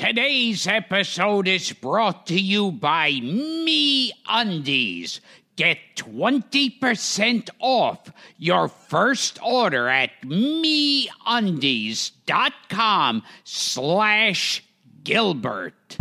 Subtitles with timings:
[0.00, 5.20] Today's episode is brought to you by Me Undies.
[5.56, 14.64] Get 20% off your first order at meundies.com slash
[15.04, 15.98] Gilbert.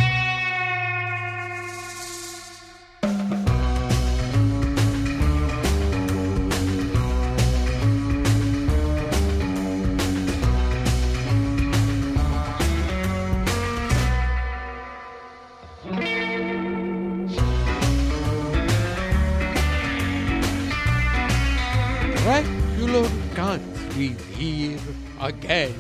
[25.30, 25.74] Again,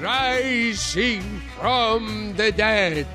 [0.00, 1.22] rising
[1.58, 3.06] from the dead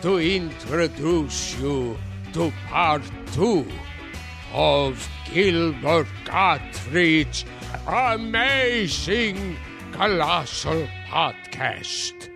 [0.00, 1.98] to introduce you
[2.32, 3.66] to part two
[4.52, 4.94] of
[5.26, 7.44] Gilbert Gottfried's
[7.86, 9.56] amazing
[9.90, 12.30] colossal podcast.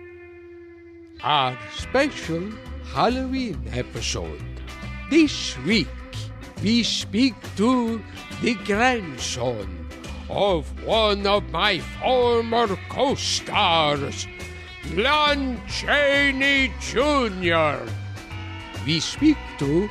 [1.23, 2.51] Our special
[2.93, 4.43] Halloween episode.
[5.09, 5.87] This week,
[6.61, 8.01] we speak to
[8.41, 9.76] the grandson
[10.29, 14.27] of one of my former co stars,
[14.93, 17.83] Lon Chaney Jr.
[18.85, 19.89] We speak to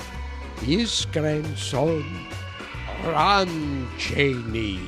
[0.63, 2.05] his grandson,
[3.05, 4.81] Ron Chaney.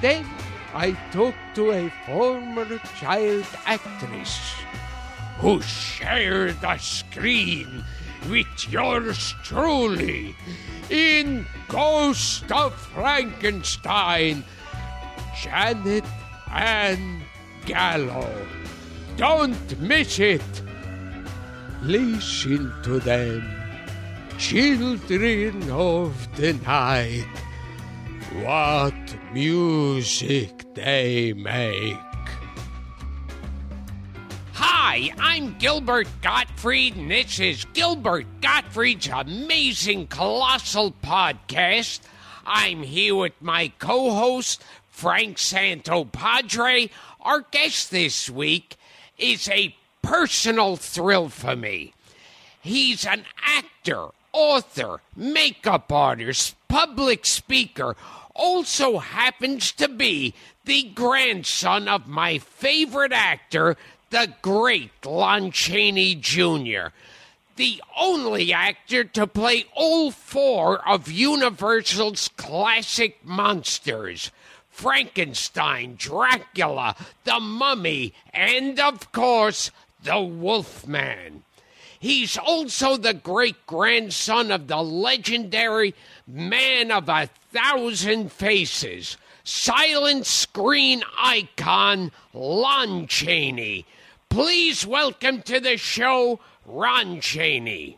[0.00, 0.26] Then
[0.74, 4.38] I talk to a former child actress
[5.38, 7.84] who shared the screen
[8.28, 10.34] with yours truly
[10.90, 14.44] in Ghost of Frankenstein,
[15.40, 16.04] Janet
[16.50, 17.22] Ann
[17.66, 18.46] Gallow.
[19.16, 20.42] Don't miss it.
[21.82, 23.44] Listen to them,
[24.38, 27.26] children of the night.
[28.42, 31.96] What music they make.
[34.52, 42.00] Hi, I'm Gilbert Gottfried, and this is Gilbert Gottfried's amazing colossal podcast.
[42.46, 44.62] I'm here with my co host,
[44.96, 46.88] Frank Santopadre.
[47.20, 48.76] Our guest this week
[49.18, 51.92] is a personal thrill for me.
[52.62, 57.94] He's an actor, author, makeup artist, public speaker,
[58.34, 60.32] also happens to be
[60.64, 63.76] the grandson of my favorite actor,
[64.08, 66.88] the great Lon Chaney Jr.,
[67.56, 74.30] the only actor to play all four of Universal's classic monsters
[74.76, 76.94] Frankenstein, Dracula,
[77.24, 79.70] the Mummy, and of course,
[80.04, 81.44] the Wolfman.
[81.98, 85.94] He's also the great grandson of the legendary
[86.26, 93.86] man of a thousand faces, silent screen icon Lon Chaney.
[94.28, 97.96] Please welcome to the show Ron Chaney.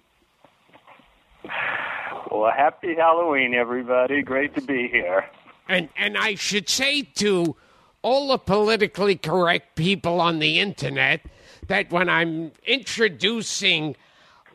[2.30, 4.22] Well, happy Halloween, everybody.
[4.22, 5.28] Great to be here.
[5.68, 7.56] And and I should say to
[8.02, 11.20] all the politically correct people on the internet
[11.66, 13.96] that when I'm introducing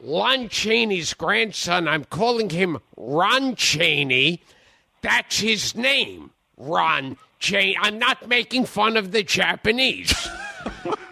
[0.01, 4.41] Lon Chaney's grandson, I'm calling him Ron Chaney.
[5.01, 7.77] That's his name, Ron Chaney.
[7.79, 10.27] I'm not making fun of the Japanese.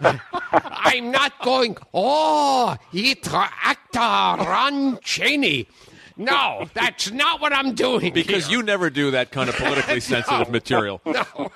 [0.02, 3.98] I'm not going, oh, itra actor
[4.44, 5.68] Ron Chaney.
[6.16, 8.12] No, that's not what I'm doing.
[8.12, 8.58] Because here.
[8.58, 11.00] you never do that kind of politically sensitive material.
[11.04, 11.24] No.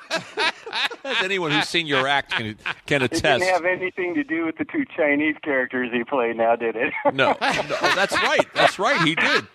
[1.05, 2.56] As anyone who's seen your act can,
[2.87, 3.41] can It attest.
[3.44, 6.93] didn't have anything to do with the two Chinese characters he played now, did it?
[7.06, 8.47] No, no, that's right.
[8.55, 9.00] That's right.
[9.06, 9.47] He did.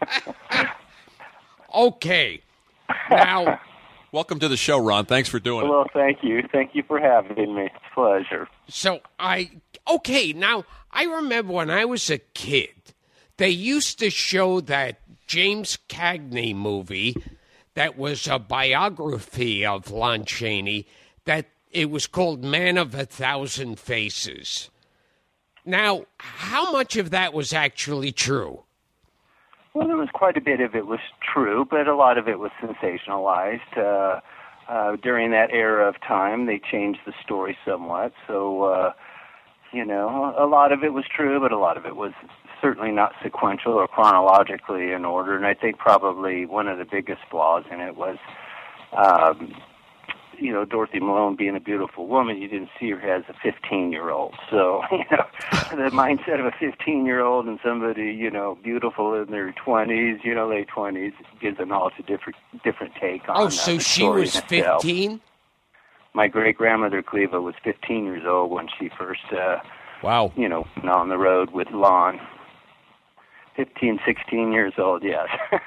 [1.74, 2.40] Okay.
[3.10, 3.60] Now,
[4.12, 5.04] Welcome to the show, Ron.
[5.04, 5.68] Thanks for doing it.
[5.68, 6.42] well, thank you.
[6.50, 7.68] Thank you for having me.
[7.92, 8.48] Pleasure.
[8.68, 9.50] so I,
[9.86, 12.70] okay, now I remember when I was a kid,
[13.36, 17.16] they used to show that James Cagney movie
[17.74, 20.86] that was a biography of Lon Chaney
[21.24, 24.70] that it was called Man of a Thousand Faces.
[25.64, 28.62] Now, how much of that was actually true?
[29.74, 32.38] Well, there was quite a bit of it was true, but a lot of it
[32.38, 33.76] was sensationalized.
[33.76, 34.20] Uh,
[34.70, 38.12] uh, during that era of time, they changed the story somewhat.
[38.26, 38.92] So, uh,
[39.72, 42.12] you know, a lot of it was true, but a lot of it was
[42.60, 45.36] certainly not sequential or chronologically in order.
[45.36, 48.16] And I think probably one of the biggest flaws in it was,
[48.96, 49.54] um,
[50.38, 53.90] you know, Dorothy Malone being a beautiful woman, you didn't see her as a 15
[53.92, 54.34] year old.
[54.50, 55.24] So, you know,
[55.70, 60.24] the mindset of a 15 year old and somebody, you know, beautiful in their 20s,
[60.24, 64.08] you know, late 20s gives an all to different different take on Oh, so she
[64.08, 65.20] was 15?
[66.14, 69.58] my great grandmother Cleva was 15 years old when she first, uh,
[70.02, 70.32] Wow.
[70.36, 72.20] you know, went on the road with Lon.
[73.56, 75.28] 15, 16 years old, yes.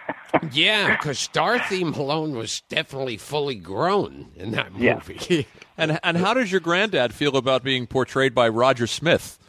[0.52, 4.86] Yeah, because Dorothy Malone was definitely fully grown in that movie.
[4.86, 4.96] Yeah.
[4.96, 5.48] movie.
[5.78, 9.40] And and how does your granddad feel about being portrayed by Roger Smith?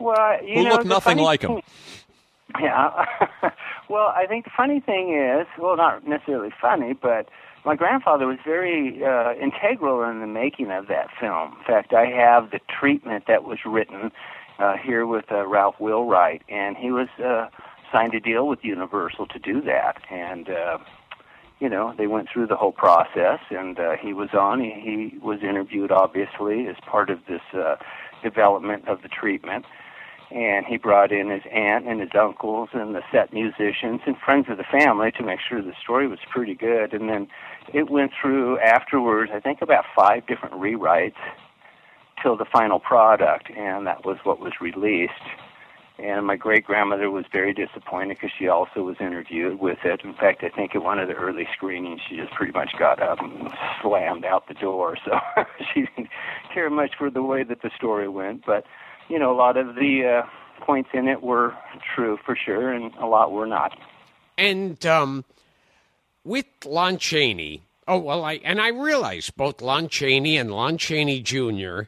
[0.00, 1.54] well, you Who know, looked nothing funny like him.
[1.54, 1.62] thing-
[2.60, 3.06] Yeah.
[3.88, 7.28] well, I think the funny thing is, well, not necessarily funny, but
[7.64, 11.54] my grandfather was very uh, integral in the making of that film.
[11.58, 14.10] In fact, I have the treatment that was written
[14.62, 17.48] uh, here with uh, Ralph Wheelwright, and he was uh,
[17.90, 20.00] signed a deal with Universal to do that.
[20.10, 20.78] And uh,
[21.58, 24.60] you know, they went through the whole process, and uh, he was on.
[24.60, 27.76] He, he was interviewed, obviously, as part of this uh,
[28.22, 29.64] development of the treatment
[30.34, 34.46] and he brought in his aunt and his uncles and the set musicians and friends
[34.48, 36.94] of the family to make sure the story was pretty good.
[36.94, 37.28] And then
[37.74, 41.20] it went through afterwards, I think about five different rewrites
[42.22, 45.12] till the final product, and that was what was released.
[45.98, 50.00] And my great grandmother was very disappointed because she also was interviewed with it.
[50.02, 53.00] In fact, I think at one of the early screenings, she just pretty much got
[53.00, 53.50] up and
[53.82, 54.96] slammed out the door.
[55.04, 56.08] So she didn't
[56.52, 58.44] care much for the way that the story went.
[58.46, 58.64] But
[59.08, 61.54] you know, a lot of the uh, points in it were
[61.94, 63.76] true for sure, and a lot were not.
[64.38, 65.24] And um,
[66.24, 71.20] with Lon Chaney, oh well, I and I realize both Lon Chaney and Lon Chaney
[71.20, 71.82] Jr.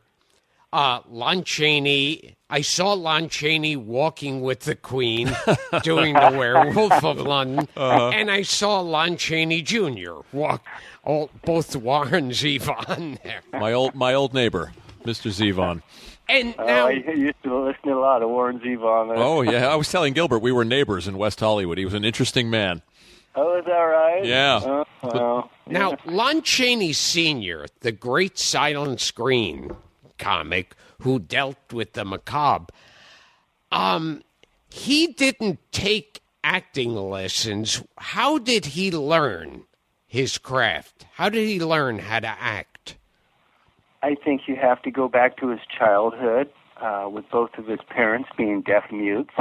[0.74, 5.26] Uh, Lon Chaney, I saw Lon Chaney walking with the Queen
[5.84, 10.14] doing the Werewolf of London, and I saw Lon Chaney Jr.
[10.32, 10.66] walk.
[11.04, 14.72] All, both Warren Zevon there, My old my old neighbor,
[15.04, 15.30] Mr.
[15.30, 15.80] Zevon.
[16.28, 19.12] and Oh, now I used to listen to a lot of Warren Zevon.
[19.16, 21.78] Oh yeah, I was telling Gilbert we were neighbors in West Hollywood.
[21.78, 22.82] He was an interesting man.
[23.36, 24.24] oh, is that right?
[24.24, 24.60] Yeah.
[24.64, 29.76] Oh, well, Now, Lon Chaney Sr., the great silent screen
[30.18, 32.72] comic who dealt with the macabre,
[33.70, 34.22] um,
[34.70, 37.82] he didn't take acting lessons.
[37.98, 39.64] How did he learn
[40.06, 41.06] his craft?
[41.14, 42.96] How did he learn how to act?
[44.02, 46.50] I think you have to go back to his childhood
[46.80, 49.34] uh, with both of his parents being deaf mutes.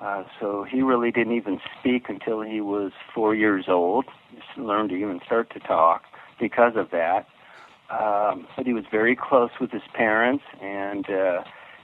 [0.00, 4.06] Uh, so he really didn't even speak until he was four years old.
[4.34, 6.02] Just learned to even start to talk
[6.40, 7.26] because of that.
[7.90, 11.42] Um, but he was very close with his parents, and uh,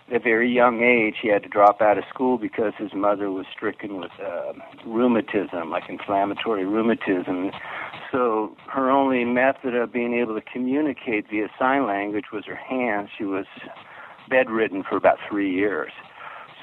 [0.08, 3.30] at a very young age, he had to drop out of school because his mother
[3.30, 4.52] was stricken with uh,
[4.86, 7.50] rheumatism, like inflammatory rheumatism.
[8.10, 13.10] So her only method of being able to communicate via sign language was her hands.
[13.16, 13.46] She was
[14.28, 15.92] bedridden for about three years.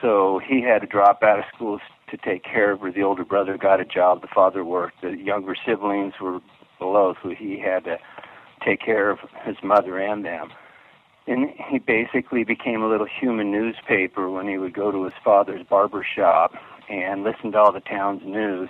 [0.01, 1.79] So he had to drop out of school
[2.09, 2.91] to take care of her.
[2.91, 4.21] The older brother got a job.
[4.21, 5.01] The father worked.
[5.01, 6.39] The younger siblings were
[6.79, 7.97] below, so he had to
[8.67, 10.49] take care of his mother and them.
[11.25, 15.65] And he basically became a little human newspaper when he would go to his father's
[15.67, 16.53] barber shop
[16.89, 18.69] and listen to all the town's news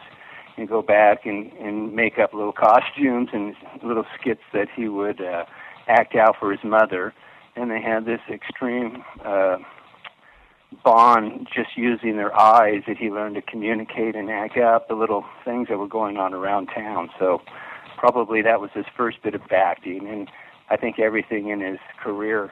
[0.57, 5.21] and go back and, and make up little costumes and little skits that he would
[5.21, 5.45] uh,
[5.87, 7.13] act out for his mother.
[7.55, 9.57] And they had this extreme uh,
[10.83, 15.25] bond just using their eyes that he learned to communicate and act out the little
[15.45, 17.09] things that were going on around town.
[17.19, 17.41] So
[17.97, 20.07] probably that was his first bit of acting.
[20.07, 20.29] And
[20.69, 22.51] I think everything in his career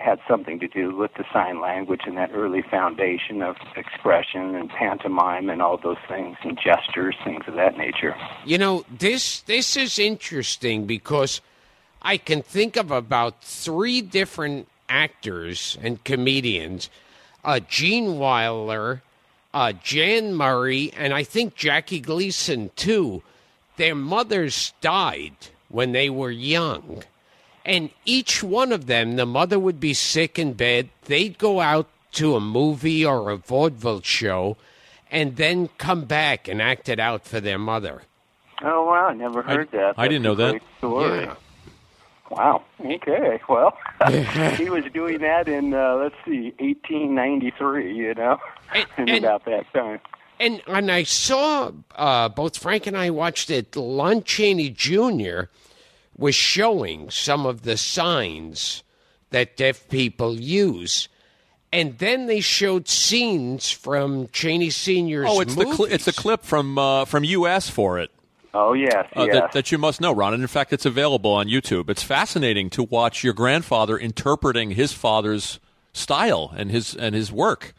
[0.00, 4.70] had something to do with the sign language and that early foundation of expression and
[4.70, 8.16] pantomime and all those things and gestures, things of that nature.
[8.46, 11.40] You know, this this is interesting because
[12.00, 16.88] I can think of about three different actors and comedians:
[17.44, 19.02] uh, Gene Wilder,
[19.52, 23.22] uh, Jan Murray, and I think Jackie Gleason too.
[23.80, 25.32] Their mothers died
[25.70, 27.02] when they were young,
[27.64, 30.90] and each one of them, the mother would be sick in bed.
[31.06, 34.58] They'd go out to a movie or a vaudeville show,
[35.10, 38.02] and then come back and act it out for their mother.
[38.62, 39.94] Oh wow, I never heard that.
[39.96, 40.60] I didn't know that.
[40.76, 41.20] Story.
[41.22, 41.34] Yeah.
[42.28, 42.62] Wow.
[42.84, 43.40] Okay.
[43.48, 43.78] Well,
[44.58, 47.96] he was doing that in uh, let's see, 1893.
[47.96, 48.38] You know,
[48.74, 50.00] And- and- about that time.
[50.40, 53.76] And and I saw uh, both Frank and I watched it.
[53.76, 55.42] Lon Chaney Jr.
[56.16, 58.82] was showing some of the signs
[59.30, 61.08] that deaf people use,
[61.72, 65.28] and then they showed scenes from Chaney Senior's.
[65.30, 65.94] Oh, it's the cli movies.
[65.94, 68.10] it's a clip from uh, from you asked for it
[68.52, 69.34] Oh yes, uh, yes.
[69.34, 70.34] that, that you must know, Ron.
[70.34, 71.88] And in fact, it's available on YouTube.
[71.88, 75.60] It's fascinating to watch your grandfather interpreting his father's
[75.92, 77.74] style and his and his work.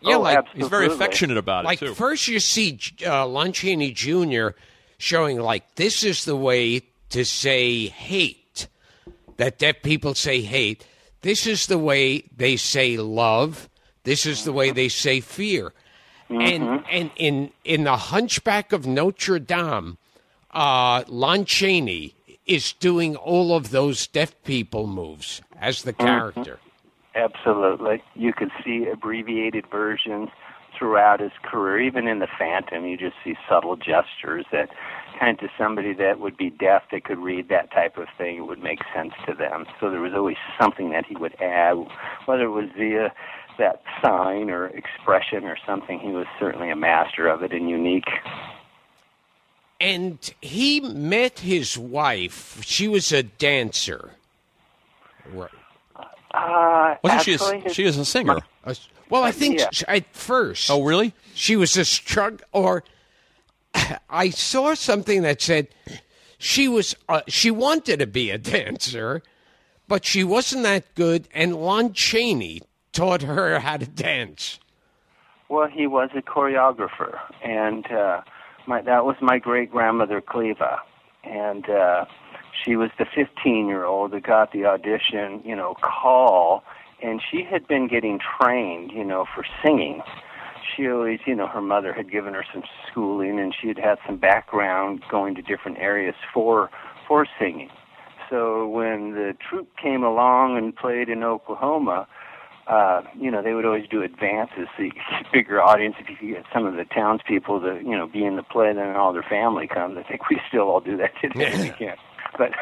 [0.00, 0.60] Yeah, oh, like absolutely.
[0.62, 1.94] He's very affectionate about like it too.
[1.94, 4.48] first you see uh, Lon Chaney Jr.
[4.98, 8.68] showing like this is the way to say hate,
[9.36, 10.86] that deaf people say hate.
[11.22, 13.68] This is the way they say love.
[14.04, 15.72] This is the way they say fear.
[16.28, 19.96] And and in in the Hunchback of Notre Dame,
[20.50, 22.14] uh, Lon Chaney
[22.46, 26.58] is doing all of those deaf people moves as the character.
[27.16, 28.02] Absolutely.
[28.14, 30.28] You could see abbreviated versions
[30.78, 31.80] throughout his career.
[31.80, 34.68] Even in The Phantom, you just see subtle gestures that
[35.18, 38.36] kind of to somebody that would be deaf that could read that type of thing,
[38.36, 39.64] it would make sense to them.
[39.80, 41.76] So there was always something that he would add,
[42.26, 43.10] whether it was via
[43.58, 45.98] that sign or expression or something.
[45.98, 48.08] He was certainly a master of it and unique.
[49.80, 52.62] And he met his wife.
[52.62, 54.10] She was a dancer.
[55.32, 55.50] Right.
[56.36, 57.34] Uh, Wasn't she?
[57.34, 58.38] A, his- she is a singer.
[58.64, 58.74] Uh,
[59.08, 59.68] Well, I think Yeah.
[59.72, 61.14] sh- at first Oh, really?
[61.34, 62.44] she was a struggle.
[62.52, 62.84] Or
[64.10, 65.68] I saw something that said
[66.38, 69.22] she was uh, she wanted to be a dancer,
[69.88, 71.28] but she wasn't that good.
[71.34, 72.62] And Lon Chaney
[72.92, 74.58] taught her how to dance.
[75.48, 78.22] Well, he was a choreographer, and uh,
[78.66, 80.78] my that was my great grandmother Cleva,
[81.22, 82.04] and uh,
[82.64, 86.64] she was the 15 year old that got the audition, you know, call,
[87.02, 90.02] and she had been getting trained, you know, for singing.
[90.74, 93.98] She always, you know, her mother had given her some schooling, and she had had
[94.06, 96.70] some background going to different areas for
[97.06, 97.70] for singing.
[98.28, 102.08] So when the troupe came along and played in Oklahoma,
[102.66, 105.94] uh, you know, they would always do advances so you could bigger audience.
[106.00, 108.72] If you could get some of the townspeople to, you know, be in the play,
[108.72, 109.96] then all their family comes.
[109.96, 111.52] I think we still all do that today.
[111.62, 111.98] We can't.
[112.38, 112.52] But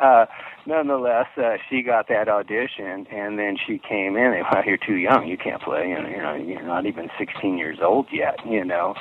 [0.02, 0.26] uh,
[0.66, 4.32] nonetheless, uh, she got that audition, and then she came in.
[4.32, 5.26] They, well, you're too young.
[5.26, 5.88] You can't play.
[5.88, 8.36] You know, you're not, you're not even 16 years old yet.
[8.46, 8.94] You know,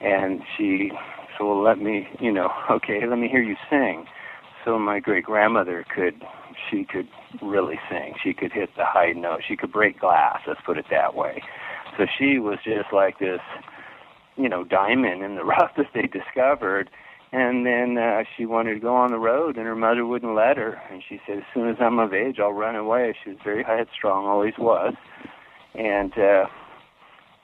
[0.00, 0.90] and she
[1.36, 4.06] said, "Well, let me, you know, okay, let me hear you sing."
[4.64, 6.22] So my great grandmother could,
[6.70, 7.08] she could
[7.40, 8.14] really sing.
[8.22, 9.40] She could hit the high note.
[9.48, 10.40] She could break glass.
[10.46, 11.42] Let's put it that way.
[11.96, 13.40] So she was just like this,
[14.36, 16.90] you know, diamond in the rough that they discovered.
[17.32, 20.56] And then uh, she wanted to go on the road, and her mother wouldn't let
[20.56, 20.80] her.
[20.90, 23.62] And she said, "As soon as I'm of age, I'll run away." She was very
[23.62, 24.94] headstrong, always was.
[25.74, 26.46] And uh,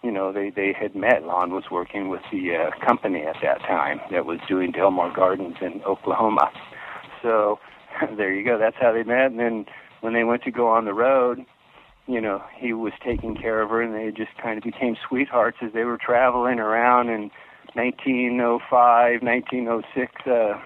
[0.02, 1.22] you know, they they had met.
[1.22, 5.56] Lon was working with the uh, company at that time that was doing Delmar Gardens
[5.60, 6.50] in Oklahoma.
[7.22, 7.60] So
[8.16, 8.58] there you go.
[8.58, 9.26] That's how they met.
[9.26, 9.66] And then
[10.00, 11.44] when they went to go on the road,
[12.06, 15.58] you know, he was taking care of her, and they just kind of became sweethearts
[15.62, 17.30] as they were traveling around in
[17.76, 20.12] 1905, 1906.
[20.26, 20.58] Uh,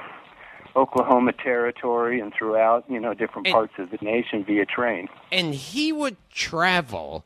[0.76, 5.08] Oklahoma territory and throughout, you know, different And- parts of the nation via train.
[5.32, 7.24] and he would travel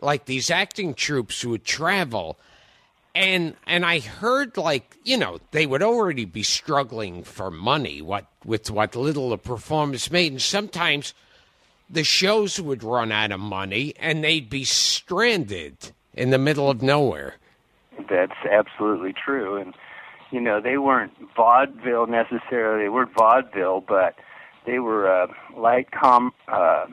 [0.00, 2.36] like these acting troupes would travel
[3.14, 8.26] and and I heard like you know they would already be struggling for money what
[8.44, 11.14] with what little the performance made and sometimes
[11.88, 16.82] the shows would run out of money and they'd be stranded in the middle of
[16.82, 17.34] nowhere
[18.08, 19.56] That's absolutely true.
[19.56, 19.74] And,
[20.30, 22.84] you know, they weren't vaudeville necessarily.
[22.84, 24.14] They weren't vaudeville, but
[24.66, 25.26] they were uh,
[25.56, 26.86] light com, uh,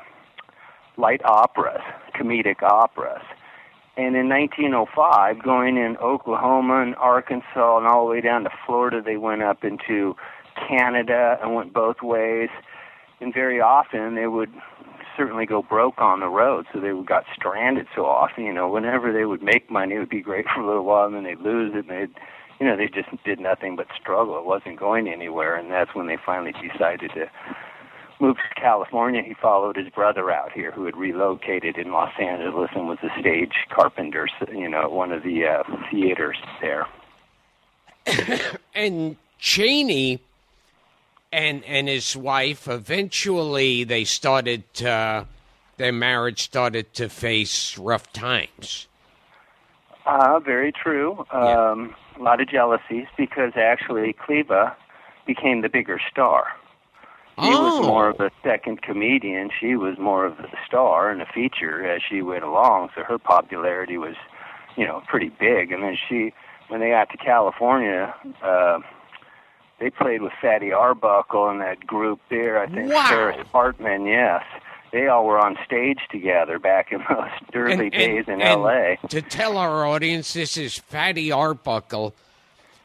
[0.98, 1.82] light operas,
[2.16, 3.24] comedic operas.
[3.98, 9.02] And in 1905, going in Oklahoma and Arkansas and all the way down to Florida,
[9.02, 10.16] they went up into
[10.68, 12.50] Canada and went both ways.
[13.20, 14.52] And very often they would
[15.18, 18.46] certainly go broke on the road, so they got stranded so often.
[18.46, 21.08] You know, whenever they would make money, it would be great for a little while,
[21.08, 22.20] and then they'd lose it, and they'd,
[22.60, 24.38] you know, they just did nothing but struggle.
[24.38, 27.30] It wasn't going anywhere, and that's when they finally decided to
[28.20, 29.22] move to California.
[29.24, 33.20] He followed his brother out here, who had relocated in Los Angeles and was a
[33.20, 36.88] stage carpenter, you know, at one of the uh, theaters there.
[38.76, 40.20] and Chaney
[41.38, 45.26] and and his wife eventually they started to,
[45.78, 48.88] their marriage started to face rough times.
[50.06, 51.26] Uh, very true.
[51.32, 51.72] Yeah.
[51.72, 54.74] Um, A lot of jealousies because actually Cleva
[55.28, 56.46] became the bigger star.
[57.40, 57.78] He Oh.
[57.78, 59.52] was more of a second comedian.
[59.60, 62.90] She was more of a star and a feature as she went along.
[62.96, 64.16] So her popularity was,
[64.76, 65.72] you know, pretty big.
[65.72, 66.34] And then she,
[66.70, 68.80] when they got to California, uh,
[69.80, 72.60] they played with Fatty Arbuckle and that group there.
[72.60, 73.06] I think Wow.
[73.10, 74.06] Ferris Hartman.
[74.06, 74.44] Yes,
[74.92, 78.44] they all were on stage together back in those early And- and- days in and
[78.44, 78.98] L.A.
[79.10, 82.14] To tell our audience, this is Fatty Arbuckle,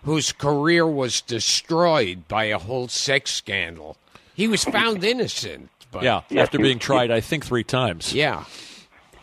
[0.04, 3.96] whose career was destroyed by a whole sex scandal.
[4.34, 8.12] He was found innocent, but Yeah, Yes, after being tried, I think three times.
[8.12, 8.44] yeah.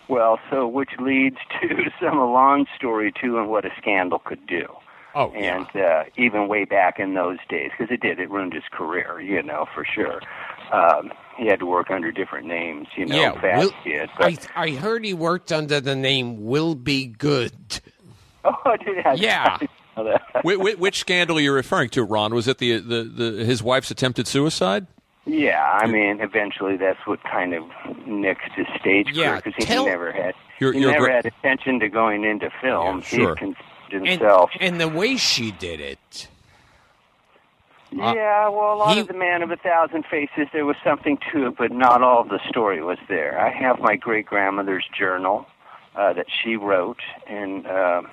[0.08, 4.66] Well, so which leads to some long story too, and what a scandal could do.
[5.22, 5.58] Oh, yeah.
[5.74, 9.20] and uh, even way back in those days, because it did, it ruined his career,
[9.20, 10.22] you know, for sure.
[10.72, 12.88] um, he had to work under different names.
[12.96, 14.10] You know, yeah, Fats Will, did.
[14.18, 17.52] I But, I heard he worked under the name Will Be Good.
[18.46, 19.14] oh, did I?
[19.16, 19.58] Yeah.
[19.98, 20.46] I didn't that.
[20.46, 22.34] which, which scandal are you referring to, Ron?
[22.34, 24.88] Was it the, the, the his wife's attempted suicide?
[25.26, 27.64] Yeah, I mean, eventually that's what kind of
[28.08, 31.16] nixed his stage Yeah, career because tell- he never had You're- he you're never gra-
[31.16, 33.00] had attention to going into film.
[33.00, 33.36] Yeah, sure.
[33.36, 33.54] He
[33.90, 34.52] considered And, himself.
[34.60, 36.28] and the way she did it.
[37.92, 41.18] Yeah, well, a lot he- of the Man of a Thousand Faces, there was something
[41.32, 43.40] to it, but not all of the story was there.
[43.40, 45.48] I have my great grandmother's journal
[45.96, 48.04] uh, that she wrote, and uh,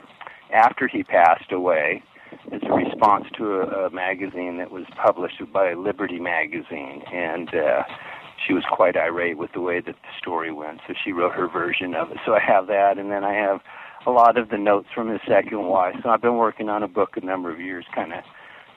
[0.50, 2.02] after he passed away,
[2.50, 7.82] as a response to a, a magazine that was published by Liberty Magazine, and uh,
[8.46, 11.48] she was quite irate with the way that the story went, so she wrote her
[11.48, 12.16] version of it.
[12.24, 13.60] So I have that, and then I have
[14.06, 15.96] a lot of the notes from his second wife.
[16.02, 18.22] So I've been working on a book a number of years, kind of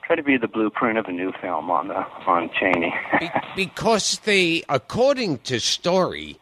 [0.04, 1.94] try to be the blueprint of a new film on the
[2.26, 2.92] on Chaney.
[3.20, 6.38] Be- because the according to story,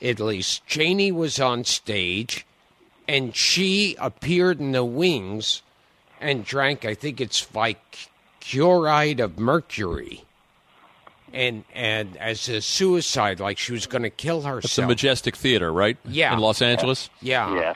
[0.00, 2.46] at least, Chaney was on stage
[3.08, 5.62] and she appeared in the wings
[6.20, 8.08] and drank, I think it's like
[8.40, 10.24] chloride of mercury.
[11.32, 14.64] And and as a suicide, like she was going to kill herself.
[14.64, 15.96] It's the Majestic Theater, right?
[16.04, 16.34] Yeah.
[16.34, 17.08] In Los Angeles?
[17.22, 17.54] yeah.
[17.54, 17.74] yeah,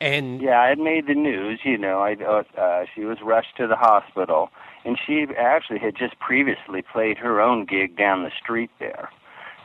[0.00, 1.60] And yeah, it made the news.
[1.64, 4.50] You know, I uh, she was rushed to the hospital,
[4.84, 9.10] and she actually had just previously played her own gig down the street there.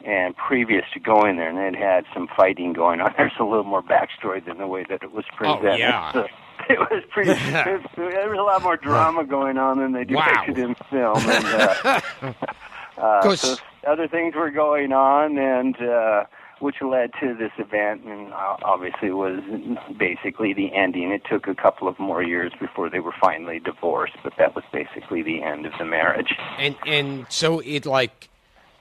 [0.06, 3.14] And previous to going there, and they'd had some fighting going on.
[3.18, 5.72] There's a little more backstory than the way that it was presented.
[5.72, 6.12] Oh, yeah.
[6.12, 6.28] So
[6.70, 7.32] it was pretty.
[7.36, 11.18] it was, there was a lot more drama going on than they depicted in film.
[11.18, 12.02] And, uh,
[12.98, 13.56] uh, 'Cause- so
[13.88, 16.26] other things were going on, and uh,
[16.66, 19.40] which led to this event, and uh, obviously was
[20.00, 21.12] basically the ending.
[21.12, 24.64] It took a couple of more years before they were finally divorced, but that was
[24.74, 26.34] basically the end of the marriage.
[26.58, 28.30] and and so it like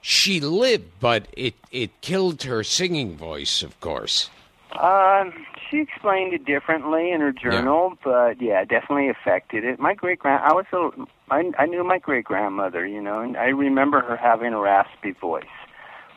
[0.01, 4.31] she lived, but it it killed her singing voice, of course.
[4.79, 5.31] Um,
[5.69, 9.79] she explained it differently in her journal, but yeah, it definitely affected it.
[9.79, 10.89] My great grand, I was a,
[11.31, 15.11] I, I knew my great grandmother, you know, and I remember her having a raspy
[15.11, 15.45] voice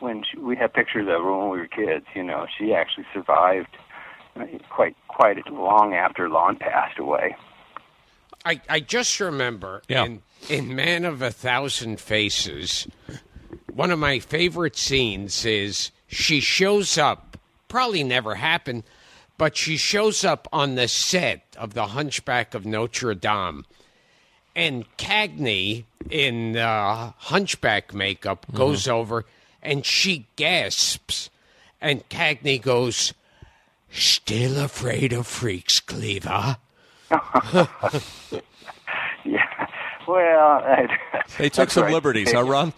[0.01, 2.07] when she, we had pictures of her when we were kids.
[2.15, 3.77] You know, she actually survived
[4.37, 7.37] uh, quite quite long after Lon passed away.
[8.45, 10.05] I, I just remember Yeah.
[10.05, 12.87] in, in Man of a Thousand Faces,
[13.73, 18.85] one of my favorite scenes is she shows up, probably never happened,
[19.37, 23.65] but she shows up on the set of The Hunchback of Notre Dame.
[24.55, 29.25] And Cagney in uh, hunchback makeup goes over
[29.63, 31.31] and she gasps.
[31.81, 33.15] And Cagney goes,
[33.91, 36.59] Still afraid of freaks, Cleva.
[39.25, 39.45] Yeah,
[40.07, 40.87] well, I,
[41.39, 41.93] They took some right.
[41.93, 42.73] liberties, huh, Ron?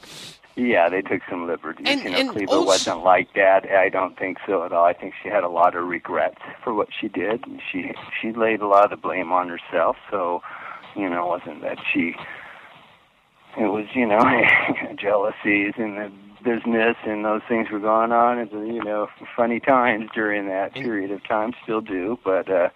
[0.56, 1.86] Yeah, they took some liberties.
[1.88, 3.70] And- you know, and Cleva also- wasn't like that.
[3.70, 4.84] I don't think so at all.
[4.84, 7.44] I think she had a lot of regrets for what she did.
[7.70, 9.96] She she laid a lot of the blame on herself.
[10.10, 10.42] So,
[10.96, 12.14] you know, it wasn't that she.
[13.58, 14.18] It was you know
[14.96, 16.10] jealousies and the
[16.42, 18.38] business and those things were going on.
[18.38, 21.52] And you know, funny times during that period of time.
[21.62, 22.50] Still do, but.
[22.50, 22.68] uh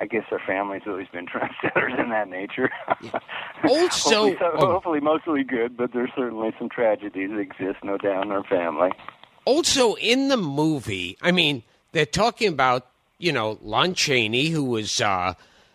[0.00, 2.70] I guess our family's always been trendsetters in that nature.
[2.98, 3.20] Also-
[3.62, 4.66] hopefully, so- oh.
[4.72, 8.90] hopefully mostly good, but there's certainly some tragedies that exist, no doubt, in our family.
[9.44, 15.00] also in the movie, I mean, they're talking about you know Lon Chaney, who was
[15.00, 15.34] uh,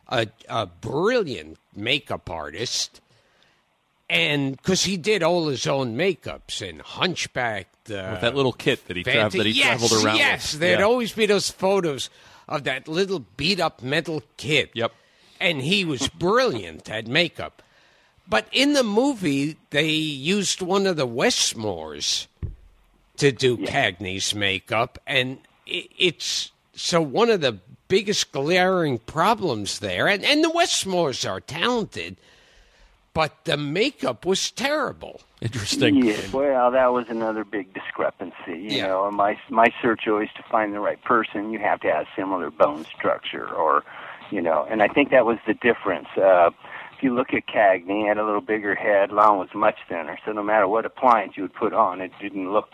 [0.10, 3.00] a a brilliant makeup artist,
[4.10, 8.54] and because he did all his own makeups and Hunchback, the uh, With that little
[8.54, 10.62] kit that he, tra- Fancy- that he yes, traveled around Yes, with.
[10.62, 10.86] there'd Yeah.
[10.86, 12.10] always be those photos
[12.48, 14.70] of that little beat up metal kid.
[14.74, 14.93] Yep.
[15.39, 17.62] And he was brilliant at makeup.
[18.30, 22.28] But in the movie, they used one of the Westmores
[23.17, 25.00] to do Cagney's makeup.
[25.08, 25.39] And
[25.70, 30.08] i it's so one of the biggest glaring problems there.
[30.08, 32.17] And, and the Westmores are talented,
[33.18, 35.22] but the makeup was terrible.
[35.42, 36.06] Interesting.
[36.06, 38.36] Yeah, well, that was another big discrepancy.
[38.50, 38.88] You Yeah.
[38.90, 42.52] know, my my search always to find the right person, you have to have similar
[42.52, 43.84] bone structure, or
[44.30, 46.10] you know, and I think that was the difference.
[46.16, 46.52] Uh,
[46.96, 49.12] if you look at Cagney, he had a little bigger head.
[49.12, 52.54] Lon was much thinner, so no matter what appliance you would put on, it didn't
[52.54, 52.70] look.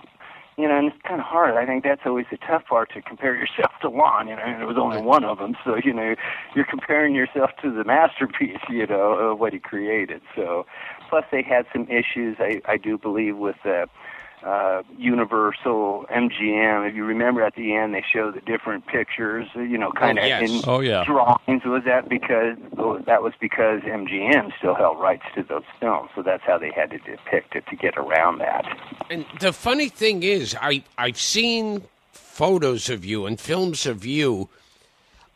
[0.58, 1.56] You know, and it's kind of hard.
[1.56, 4.28] I think that's always the tough part to compare yourself to Lon.
[4.28, 6.16] You know, and it was only one of them, so you know
[6.56, 8.60] you're comparing yourself to the masterpiece.
[8.70, 10.22] You know, of what he created.
[10.36, 10.66] So,
[11.10, 12.38] plus they had some issues.
[12.40, 13.86] I I do believe with uh,
[14.46, 16.88] uh, Universal, MGM.
[16.90, 20.24] If you remember at the end, they show the different pictures, you know, kind of
[20.24, 20.50] Oh, yes.
[20.50, 21.04] in Oh, yeah.
[21.06, 21.64] drawings.
[21.66, 26.22] Was that because oh, that was because MGM still held rights to those films, so
[26.22, 28.66] that's how they had to depict it to get around that.
[29.10, 34.50] And the funny thing is, I I've seen photos of you and films of you.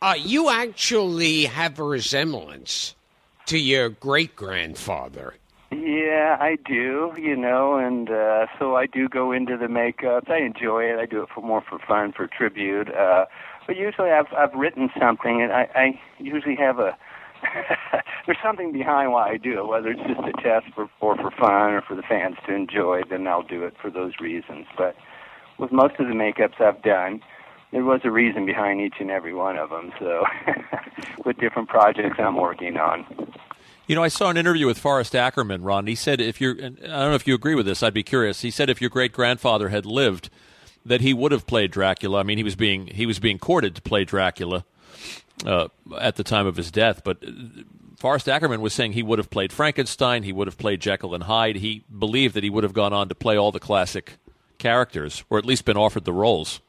[0.00, 2.94] Uh, you actually have a resemblance
[3.46, 5.34] to your great grandfather.
[5.70, 10.24] Yeah, I do, you know, and uh so I do go into the makeup.
[10.28, 10.98] I enjoy it.
[10.98, 12.88] I do it for more for fun, for tribute.
[12.94, 13.26] Uh
[13.66, 16.96] but usually I've I've written something and I, I usually have a
[18.26, 21.30] there's something behind why I do it, whether it's just a test for or for
[21.32, 24.66] fun or for the fans to enjoy, then I'll do it for those reasons.
[24.76, 24.96] But
[25.58, 27.20] with most of the makeups I've done,
[27.72, 29.92] there was a reason behind each and every one of them.
[30.00, 30.24] So,
[31.24, 33.04] with different projects I'm working on.
[33.88, 35.86] You know, I saw an interview with Forrest Ackerman, Ron.
[35.86, 37.82] He said if you're, I don't know if you agree with this.
[37.82, 38.42] I'd be curious.
[38.42, 40.28] He said if your great grandfather had lived,
[40.84, 42.20] that he would have played Dracula.
[42.20, 44.66] I mean, he was being he was being courted to play Dracula
[45.46, 47.24] uh, at the time of his death, but.
[47.98, 51.24] Forrest Ackerman was saying he would have played Frankenstein, he would have played Jekyll and
[51.24, 51.56] Hyde.
[51.56, 54.18] He believed that he would have gone on to play all the classic
[54.56, 56.60] characters, or at least been offered the roles.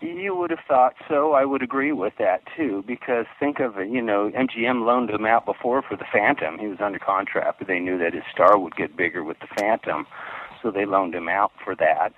[0.00, 1.32] You would have thought so.
[1.32, 3.88] I would agree with that too, because think of it.
[3.88, 6.58] You know, MGM loaned him out before for the Phantom.
[6.58, 9.46] He was under contract, but they knew that his star would get bigger with the
[9.58, 10.06] Phantom,
[10.62, 12.12] so they loaned him out for that.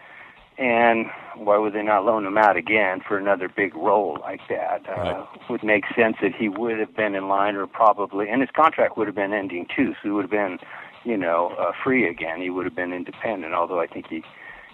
[0.59, 4.83] And why would they not loan him out again for another big role like that?
[4.89, 5.51] Uh, Right.
[5.51, 8.97] Would make sense that he would have been in line, or probably, and his contract
[8.97, 10.59] would have been ending too, so he would have been,
[11.05, 12.41] you know, uh, free again.
[12.41, 13.55] He would have been independent.
[13.55, 14.23] Although I think he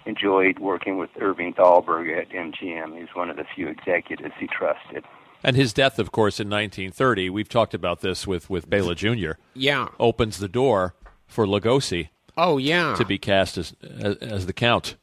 [0.05, 2.97] enjoyed working with Irving Thalberg at MGM.
[2.99, 5.03] He's one of the few executives he trusted.
[5.43, 9.31] And his death, of course, in 1930, we've talked about this with, with Bela Jr.,
[9.53, 9.87] Yeah.
[9.99, 10.95] opens the door
[11.27, 12.95] for Lugosi Oh yeah.
[12.95, 14.95] to be cast as, as, as the Count.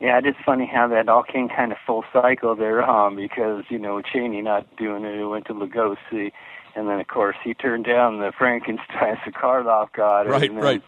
[0.00, 3.64] Yeah, it is funny how that all came kind of full cycle there, um, because
[3.68, 6.32] you know Chaney not doing it, it went to Lugosi,
[6.74, 10.30] and then of course he turned down the Frankenstein, so Karloff got it.
[10.30, 10.82] Right, and then right.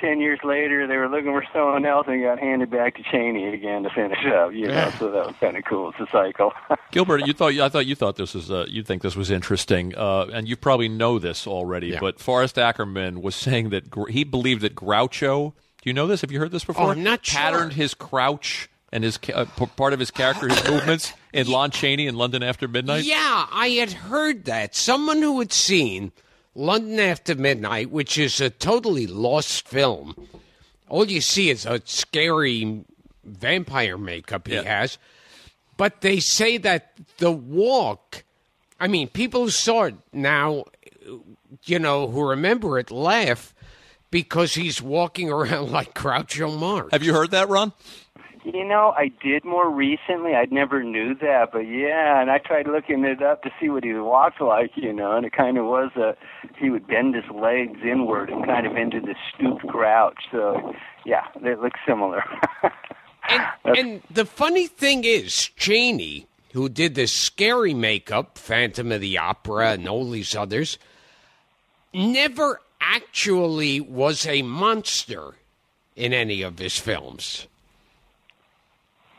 [0.00, 3.52] Ten years later, they were looking for someone else and got handed back to Chaney
[3.52, 4.52] again to finish up.
[4.52, 5.90] You know, so that was kind of cool.
[5.90, 6.52] It's a cycle.
[6.90, 9.94] Gilbert, you thought I thought you thought this was uh, you think this was interesting,
[9.96, 11.88] uh, and you probably know this already.
[11.88, 12.00] Yeah.
[12.00, 15.52] But Forrest Ackerman was saying that gr- he believed that Groucho.
[15.82, 16.20] Do you know this?
[16.22, 16.86] Have you heard this before?
[16.86, 17.40] Oh, I'm not sure.
[17.40, 21.70] Patterned his crouch and his uh, p- part of his character, his movements in Lon
[21.70, 23.04] Chaney in London After Midnight.
[23.04, 24.74] Yeah, I had heard that.
[24.74, 26.12] Someone who had seen
[26.54, 30.14] London After Midnight, which is a totally lost film.
[30.88, 32.84] All you see is a scary
[33.24, 34.62] vampire makeup he Yeah.
[34.62, 34.98] has.
[35.76, 38.24] But they say that the walk,
[38.78, 40.64] I mean, people who saw it now,
[41.64, 43.54] you know, who remember it laugh
[44.10, 46.88] because he's walking around like Groucho Marx.
[46.92, 47.72] Have you heard that, Ron?
[48.44, 50.34] You know, I did more recently.
[50.34, 53.84] I never knew that, but yeah, and I tried looking it up to see what
[53.84, 56.16] he walked like, you know, and it kind of was a
[56.58, 60.24] he would bend his legs inward and kind of into this stooped crouch.
[60.32, 60.74] So,
[61.04, 62.22] yeah, they look similar.
[63.28, 69.18] And, and the funny thing is, Chaney, who did this scary makeup, Phantom of the
[69.18, 70.78] Opera, and all these others,
[71.94, 75.34] never actually was a monster
[75.94, 77.46] in any of his films.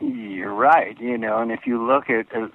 [0.02, 2.48] You're right, you know, and if you look at uh,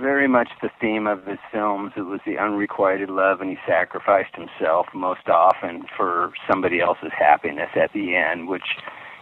[0.00, 4.34] very much the theme of his films, it was the unrequited love, and he sacrificed
[4.34, 8.76] himself most often for somebody else's happiness at the end, which.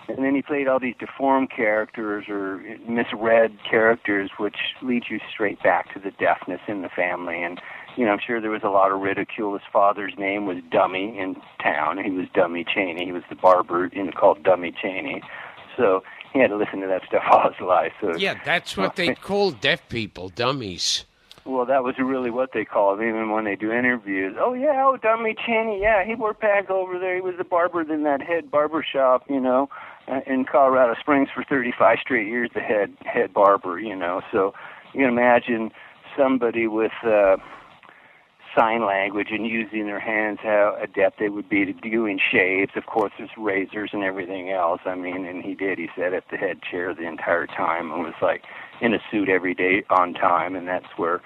[0.08, 5.62] And then he played all these deformed characters or misread characters, which leads you straight
[5.62, 7.40] back to the deafness in the family.
[7.40, 7.60] And,
[7.96, 9.52] you know, I'm sure there was a lot of ridicule.
[9.52, 12.02] His father's name was Dummy in town.
[12.02, 13.06] He was Dummy Chaney.
[13.06, 15.22] He was the barber, you called Dummy Chaney.
[15.76, 16.02] So
[16.34, 17.92] he had to listen to that stuff all his life.
[18.00, 21.04] So Yeah, that's what they call deaf people, dummies.
[21.44, 24.36] well, that was really what they called him, even when they do interviews.
[24.38, 27.14] Oh yeah, oh Dummy Chaney, yeah, he wore pads over there.
[27.16, 29.68] He was a barber in that head barber shop, you know,
[30.08, 32.50] uh, in Colorado Springs for 35 straight years.
[32.54, 34.20] The head head barber, you know.
[34.30, 34.54] So
[34.92, 35.70] you can imagine
[36.16, 37.36] somebody with uh,
[38.56, 42.72] sign language and using their hands, how adept they would be to doing shaves.
[42.76, 44.80] Of course, there's razors and everything else.
[44.84, 45.78] I mean, and he did.
[45.78, 48.42] He sat at the head chair the entire time and was like
[48.80, 51.16] in a suit every day on time, and that's where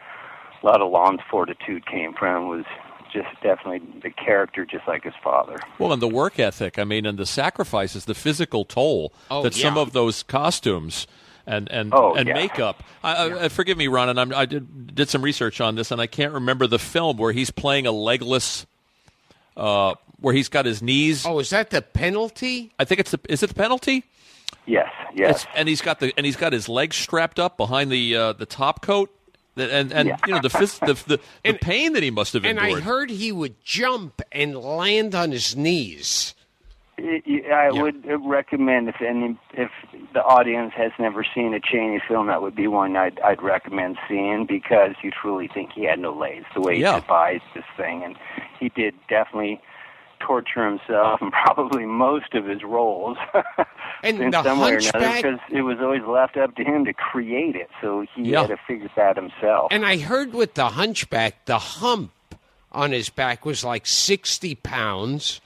[0.62, 2.48] a lot of Lon's fortitude came from.
[2.48, 2.64] Was
[3.12, 5.58] just definitely the character, just like his father.
[5.78, 6.78] Well, and the work ethic.
[6.78, 11.06] I mean, and the sacrifices, the physical toll Oh, that some of those costumes
[11.46, 12.34] and and Oh, and yeah.
[12.34, 12.82] makeup.
[13.02, 15.90] I, I, I- forgive me, Ron, and I'm, I did did some research on this,
[15.90, 18.66] and I can't remember the film where he's playing a legless
[19.56, 21.24] uh, where he's got his knees.
[21.26, 22.72] Oh, is that the penalty?
[22.78, 24.04] I think it's the, is it the penalty?
[24.66, 25.42] Yes, yes.
[25.42, 28.32] It's- and he's got the and he's got his legs strapped up behind the uh,
[28.32, 29.10] the top coat.
[29.58, 30.16] And and Yeah.
[30.26, 32.78] you know the phys- the the, the And- pain that he must have And endured.
[32.82, 36.34] I heard he would jump and land on his knees.
[36.98, 39.70] I I would recommend if any if
[40.14, 43.98] the audience has never seen a Chaney film, that would be one I'd I'd recommend
[44.08, 46.94] seeing because you truly think he had no legs the way Yeah.
[46.94, 48.16] he devised this thing, and
[48.58, 49.60] he did definitely
[50.20, 53.18] torture himself and probably most of his roles
[54.02, 56.94] And in some way or another because it was always left up to him to
[56.94, 58.40] create it, so he Yeah.
[58.42, 59.68] had to figure that himself.
[59.70, 62.12] And I heard with the hunchback, the hump
[62.72, 65.42] on his back was like 60 pounds.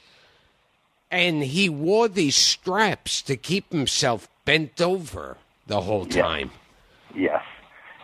[1.10, 6.50] And he wore these straps to keep himself bent over the whole time.
[7.14, 7.42] Yes,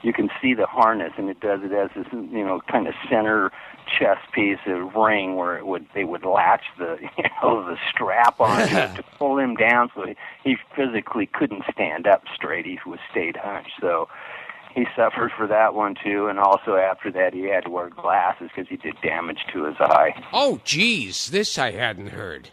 [0.02, 2.94] you can see the harness, and it does it as this you know kind of
[3.08, 3.50] center
[3.98, 8.40] chest piece of ring where it would they would latch the you know the strap
[8.40, 12.66] on it to pull him down, so he, he physically couldn't stand up straight.
[12.66, 14.08] He was stayed hunched, so.
[14.74, 18.50] He suffered for that one too, and also after that, he had to wear glasses
[18.54, 20.10] because he did damage to his eye.
[20.34, 22.50] Oh, geez, this I hadn't heard.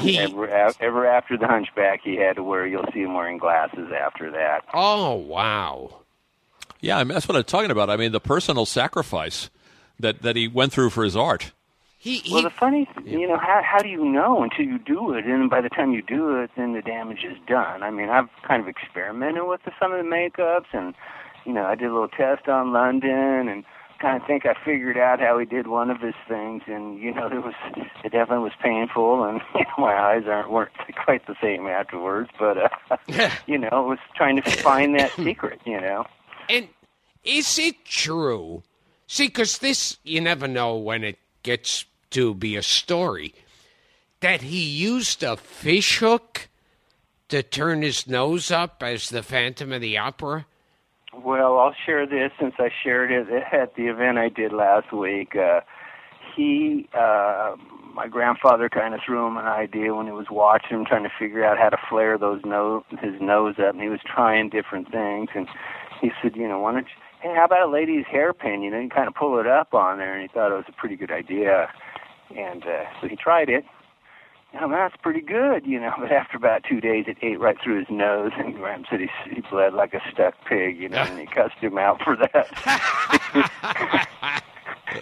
[0.00, 2.66] He, Ever, ever after the Hunchback, he had to wear.
[2.66, 4.64] You'll see him wearing glasses after that.
[4.72, 6.00] oh, wow.
[6.80, 7.90] yeah, I mean, that's what I'm talking about.
[7.90, 9.50] I mean, the personal sacrifice
[9.98, 11.52] that that he went through for his art.
[11.98, 15.14] He, he, Well, the funny, you know, how how do you know until you do
[15.14, 15.24] it?
[15.24, 17.82] And by the time you do it, then the damage is done.
[17.82, 20.94] I mean, I've kind of experimented with the, some of the makeups, and
[21.44, 23.64] you know, I did a little test on London, and
[24.02, 27.14] kind of think I figured out how he did one of his things, and you
[27.14, 27.54] know, it was
[28.04, 30.72] it definitely was painful, and you know, my eyes aren't weren't
[31.04, 35.60] quite the same afterwards, but uh, you know, it was trying to find that secret,
[35.64, 36.04] you know.
[36.50, 36.68] And
[37.24, 38.64] is it true?
[39.06, 43.34] See, because this, you never know when it gets to be a story,
[44.20, 46.48] that he used a fish hook
[47.28, 50.46] to turn his nose up as the Phantom of the Opera?
[51.14, 55.36] Well, I'll share this since I shared it at the event I did last week.
[55.36, 55.60] Uh,
[56.34, 57.54] he, uh,
[57.94, 61.12] my grandfather, kind of threw him an idea when he was watching him, trying to
[61.18, 64.90] figure out how to flare those nose, his nose up, and he was trying different
[64.90, 65.28] things.
[65.34, 65.46] And
[66.00, 66.94] he said, you know, why don't you?
[67.20, 68.62] Hey, how about a lady's hairpin?
[68.62, 70.64] You know, you kind of pull it up on there, and he thought it was
[70.68, 71.68] a pretty good idea.
[72.36, 73.64] And uh, so he tried it.
[74.54, 75.92] Now that's pretty good, you know.
[75.98, 79.08] But after about two days, it ate right through his nose, and Graham said he,
[79.30, 81.02] he bled like a stuck pig, you know.
[81.02, 82.48] and he cussed him out for that.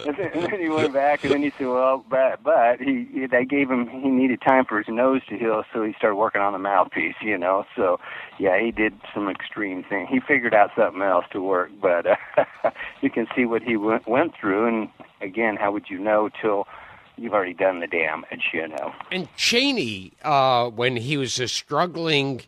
[0.05, 3.07] and, then, and then he went back, and then he said, "Well, but but he,
[3.11, 6.15] he they gave him he needed time for his nose to heal, so he started
[6.15, 7.65] working on the mouthpiece, you know.
[7.75, 7.99] So
[8.39, 10.07] yeah, he did some extreme thing.
[10.07, 14.07] He figured out something else to work, but uh, you can see what he went
[14.07, 16.67] went through, and again, how would you know till
[17.17, 18.93] you've already done the damage, you know?
[19.11, 22.41] And Chaney, uh, when he was a struggling,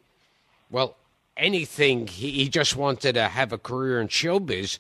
[0.70, 0.96] well,
[1.38, 4.80] anything, he, he just wanted to have a career in showbiz.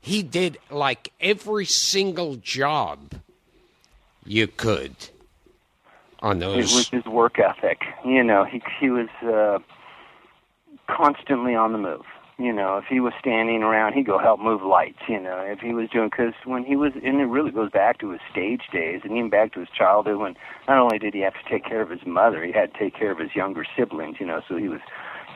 [0.00, 3.14] He did like every single job
[4.24, 4.96] you could
[6.20, 6.72] on those.
[6.72, 7.82] It was his work ethic.
[8.04, 9.58] You know, he he was uh,
[10.88, 12.04] constantly on the move.
[12.42, 14.98] You know, if he was standing around, he'd go help move lights.
[15.08, 18.00] You know, if he was doing because when he was, and it really goes back
[18.00, 20.34] to his stage days, and even back to his childhood when
[20.66, 22.96] not only did he have to take care of his mother, he had to take
[22.96, 24.16] care of his younger siblings.
[24.18, 24.80] You know, so he was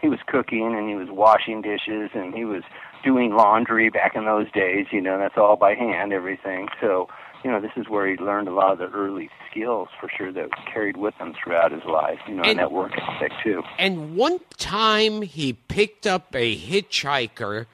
[0.02, 2.64] he was cooking and he was washing dishes and he was
[3.04, 4.86] doing laundry back in those days.
[4.90, 6.66] You know, that's all by hand, everything.
[6.80, 7.08] So
[7.44, 10.32] you know, this is where he learned a lot of the early skills for sure
[10.32, 12.18] that carried with him throughout his life.
[12.26, 13.62] You know, and, And- that work ethic too.
[13.78, 17.66] And one time he picked up a hitchhiker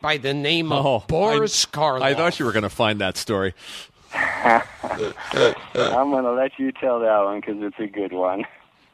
[0.00, 2.02] by the name of Boris Oh, I, Karloff.
[2.02, 3.54] I thought you were going to find that story.
[4.14, 4.62] I'm
[6.10, 8.44] going to let you tell that one because it's a good one.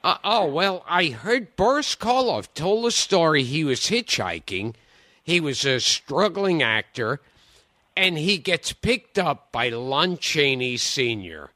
[0.02, 3.42] Uh, oh, well, I heard Boris Karloff told a story.
[3.42, 4.74] He was hitchhiking.
[5.22, 7.20] He was a struggling actor,
[7.96, 11.50] and he gets picked up by Lon Chaney Sr.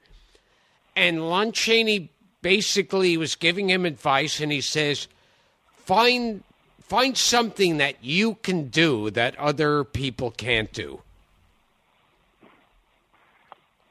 [0.94, 5.08] And Lon Chaney basically was giving him advice, and he says,
[5.74, 6.42] find,
[6.80, 11.02] find something that you can do that other people can't do.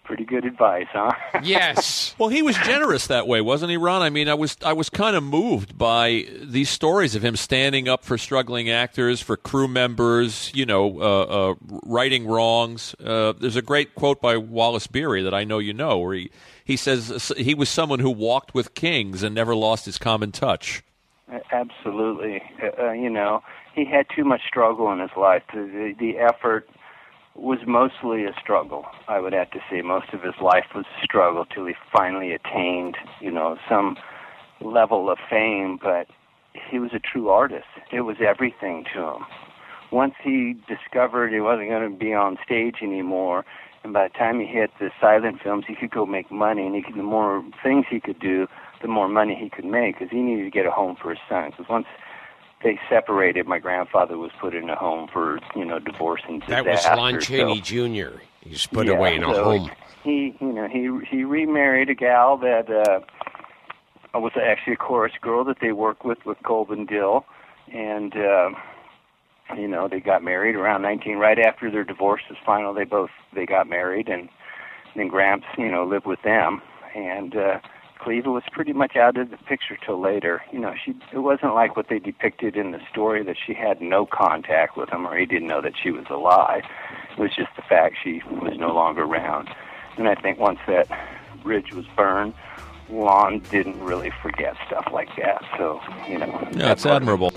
[0.08, 1.12] Pretty good advice, huh?
[1.44, 2.16] Yes.
[2.18, 4.02] Well, he was generous that way, wasn't he, Ron?
[4.02, 7.90] I mean, I was I was kind of moved by these stories of him standing
[7.90, 12.96] up for struggling actors, for crew members, you know, uh, uh, righting wrongs.
[13.04, 16.32] Uh, there's a great quote by Wallace Beery that I know you know, where he
[16.64, 20.84] he says he was someone who walked with kings and never lost his common touch.
[21.52, 22.42] Absolutely.
[22.64, 23.44] Uh, uh, you know,
[23.76, 25.44] he had too much struggle in his life.
[25.54, 26.70] The, the, the effort
[27.38, 28.86] was mostly a struggle.
[29.08, 32.34] I would have to say most of his life was a struggle till he finally
[32.34, 33.98] attained, you know, some
[34.62, 35.80] level of fame.
[35.82, 36.08] But
[36.70, 37.68] he was a true artist.
[37.92, 39.26] It was everything to him.
[39.92, 43.46] Once he discovered he wasn't going to be on stage anymore,
[43.84, 46.76] and by the time he hit the silent films, he could go make money, and
[46.76, 48.48] he could, the more things he could do,
[48.82, 51.20] the more money he could make, because he needed to get a home for his
[51.30, 51.52] son.
[51.52, 51.86] Because once
[52.64, 56.64] they separated, my grandfather was put in a home for you know divorce and disaster.
[56.64, 58.18] That was Lon Chaney so, Jr.
[58.42, 59.72] He's put yeah, away in a so home.
[60.04, 65.44] He, you know, he he remarried a gal that uh, was actually a chorus girl
[65.44, 67.26] that they worked with with Kolb and Dill,
[67.72, 68.50] and uh,
[69.56, 72.74] you know they got married around 19, right after their divorce was final.
[72.74, 74.30] They both they got married, and
[74.96, 76.62] then Gramps, you know, lived with them,
[76.96, 77.36] and.
[77.36, 77.60] uh
[78.00, 80.42] Cleva was pretty much out of the picture till later.
[80.52, 83.82] You know, she it wasn't like what they depicted in the story that she had
[83.82, 86.64] no contact with him or he didn't know that she was alive.
[87.12, 89.50] It was just the fact she was no longer around.
[89.98, 90.88] And I think once that
[91.44, 92.34] bridge was burned,
[92.90, 95.44] Lon didn't really forget stuff like that.
[95.58, 96.48] So, you know.
[96.54, 97.34] Yeah, it's admirable.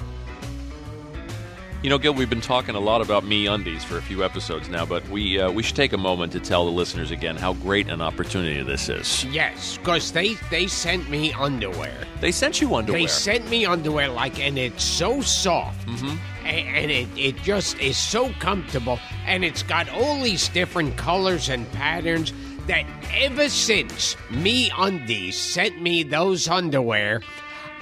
[1.82, 4.84] You know, Gil, we've been talking a lot about MeUndies for a few episodes now,
[4.84, 7.88] but we uh, we should take a moment to tell the listeners again how great
[7.88, 9.24] an opportunity this is.
[9.24, 11.94] Yes, because they, they sent me underwear.
[12.20, 13.00] They sent you underwear.
[13.00, 15.86] They sent me underwear, like, and it's so soft.
[15.88, 16.18] Mhm.
[16.44, 19.00] a- And it, it just is so comfortable.
[19.24, 22.34] And it's got all these different colors and patterns
[22.66, 27.22] that ever since MeUndies sent me those underwear,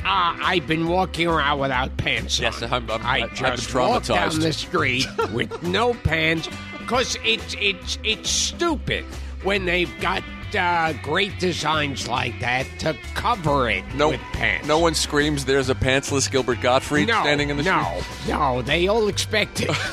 [0.04, 2.72] uh, I've been walking around without pants Yes, on.
[2.72, 7.54] I'm- I'm- I I've been just walk down the street with no pants because it's
[7.60, 9.04] it's it's stupid
[9.42, 10.22] when they've got
[10.58, 14.66] uh, great designs like that to cover it No, with pants.
[14.66, 15.44] no one screams.
[15.44, 18.28] There's a pantsless Gilbert Gottfried no, standing in the no, street.
[18.32, 18.62] no.
[18.62, 19.70] They all expect it.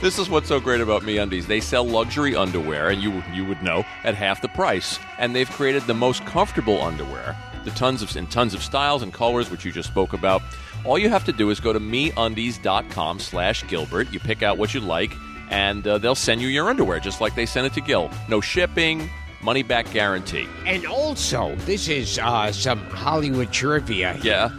[0.00, 1.46] This is what's so great about MeUndies.
[1.46, 4.98] They sell luxury underwear, and you you would know at half the price.
[5.18, 9.12] And they've created the most comfortable underwear, the tons of in tons of styles and
[9.12, 10.42] colors, which you just spoke about.
[10.84, 14.12] All you have to do is go to MeUndies.com/Gilbert.
[14.12, 15.12] You pick out what you like,
[15.50, 18.10] and uh, they'll send you your underwear just like they sent it to Gil.
[18.28, 19.08] No shipping,
[19.42, 20.46] money back guarantee.
[20.66, 24.18] and also, this is uh, some Hollywood trivia.
[24.22, 24.50] Yeah.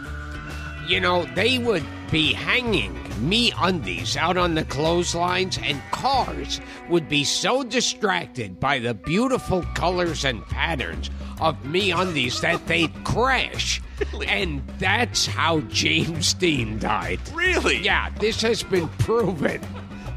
[0.86, 7.24] You know, they would be hanging MeUndies out on the clotheslines, and cars would be
[7.24, 13.80] so distracted by the beautiful colors and patterns of MeUndies that they'd crash.
[14.26, 17.20] And that's how James Dean died.
[17.34, 17.78] Really?
[17.82, 19.60] Yeah, this has been proven.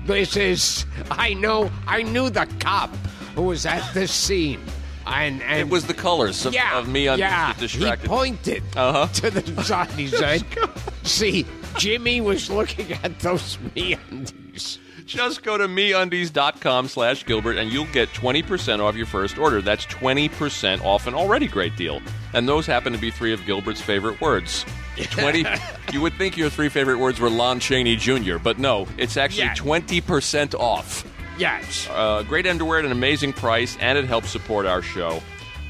[0.05, 2.93] This is I know I knew the cop
[3.36, 4.60] who was at the scene.
[5.08, 7.53] And, and It was the colors of, yeah, of MeUndies yeah.
[7.53, 8.03] that distracted.
[8.03, 9.08] He pointed Uh-huh.
[9.08, 9.89] to the side.
[9.91, 10.43] He said,
[11.03, 11.45] "See,
[11.77, 14.77] Jimmy was looking at those MeUndies."
[15.09, 19.59] Just go to meundies.com slash Gilbert and you'll get 20% off your first order.
[19.59, 21.99] That's 20% off an already great deal.
[22.33, 24.65] And those happen to be three of Gilbert's favorite words.
[24.97, 25.45] 20
[25.91, 29.45] You would think your three favorite words were Lon Chaney Jr., but no, it's actually
[29.45, 29.55] Yeah.
[29.55, 31.03] 20% off.
[31.39, 31.87] Yes.
[31.91, 35.23] Uh, great underwear at an amazing price, and it helps support our show.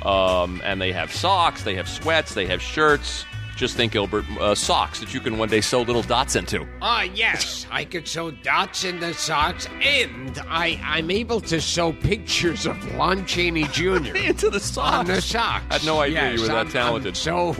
[0.03, 3.23] Um, and they have socks, they have sweats, they have shirts.
[3.59, 6.65] Just think, Gilbert, uh, socks that you can one day sew little dots into.
[6.81, 11.91] Ah, yes, I could sew dots in the socks, and I, I'm able to sew
[11.91, 14.15] pictures of Lon Chaney Jr.
[14.15, 14.99] Into the socks.
[14.99, 15.65] on the socks.
[15.69, 17.17] I had no idea Yes, you were that I'm- I'm talented.
[17.17, 17.53] so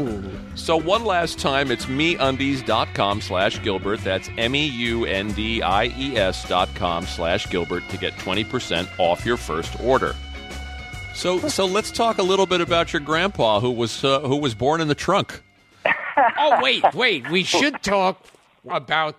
[0.55, 4.01] So one last time, it's meundies.com slash Gilbert.
[4.01, 10.15] That's M-E-U-N-D-I-E-S dot com slash Gilbert to get 20% off your first order.
[11.13, 14.55] So, so let's talk a little bit about your grandpa who was uh, who was
[14.55, 15.41] born in the trunk.
[16.37, 17.29] Oh wait, wait.
[17.29, 18.25] We should talk
[18.67, 19.15] about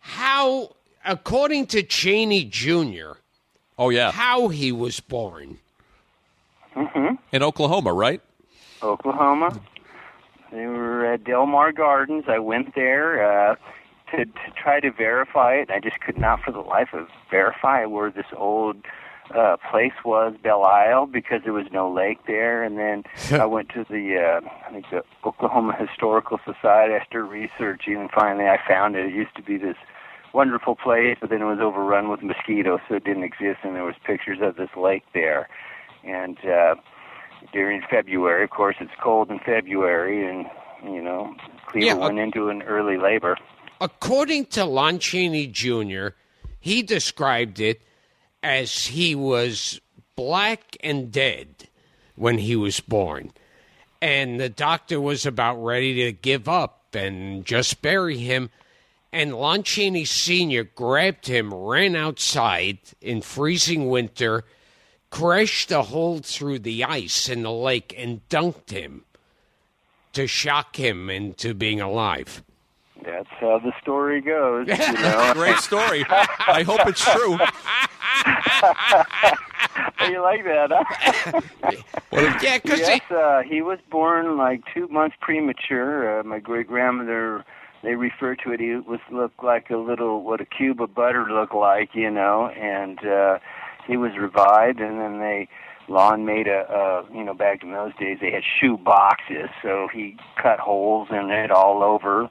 [0.00, 0.70] how,
[1.04, 3.12] according to Chaney Jr.,
[3.78, 5.58] Oh yeah, how he was born.
[7.32, 8.20] in Oklahoma, right?
[8.82, 9.60] Oklahoma.
[10.52, 12.24] They were at Delmar Gardens.
[12.28, 13.56] I went there uh,
[14.12, 15.70] to, to try to verify it.
[15.70, 18.76] I just could not, for the life of verify where this old
[19.34, 22.62] uh, place was, Belle Isle, because there was no lake there.
[22.62, 23.04] And then
[23.40, 26.94] I went to the, uh, I think the Oklahoma Historical Society.
[26.94, 29.06] I started researching, and finally I found it.
[29.06, 29.76] It used to be this
[30.32, 33.60] wonderful place, but then it was overrun with mosquitoes, so it didn't exist.
[33.62, 35.48] And there was pictures of this lake there,
[36.02, 36.38] and.
[36.44, 36.74] uh
[37.52, 38.44] during February.
[38.44, 40.46] Of course, it's cold in February, and
[40.82, 41.34] you know,
[41.66, 43.36] Cleveland Yeah, went into an early labor.
[43.80, 46.08] According to Lon Chaney Jr.,
[46.60, 47.82] he described it
[48.44, 49.80] as he was
[50.16, 51.66] black and dead
[52.14, 53.32] when he was born.
[54.02, 58.50] And the doctor was about ready to give up and just bury him.
[59.12, 60.64] and Chaney Sr.
[60.64, 64.44] grabbed him, ran outside in freezing winter,
[65.08, 69.04] crashed a hole through the ice in the lake, and dunked him
[70.12, 72.42] to shock him into being alive.
[73.14, 74.66] That's how the story goes.
[74.66, 76.04] You know, Great story.
[76.08, 77.38] I hope it's true.
[80.10, 81.40] you like that, huh?
[82.42, 86.20] Yeah, because yes, uh, he was born like two months premature.
[86.20, 87.44] Uh, my great grandmother,
[87.82, 88.60] they refer to it.
[88.60, 92.48] He was looked like a little what a cube of butter looked like, you know,
[92.48, 93.38] and uh,
[93.86, 95.48] he was revived, and then they.
[95.86, 99.86] Lon made a, uh, you know, back in those days they had shoe boxes, so
[99.92, 102.30] he cut holes in it all over,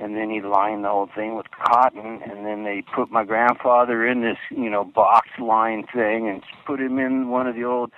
[0.00, 4.06] and then he lined the whole thing with cotton, and then they put my grandfather
[4.06, 7.92] in this, you know, box line thing and put him in one of the old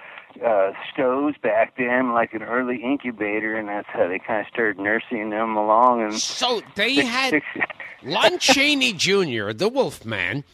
[0.47, 4.79] uh stoves back then like an early incubator and that's how they kind of started
[4.79, 7.43] nursing them along and so they had
[8.05, 10.45] Lon Chaney Jr., the wolf man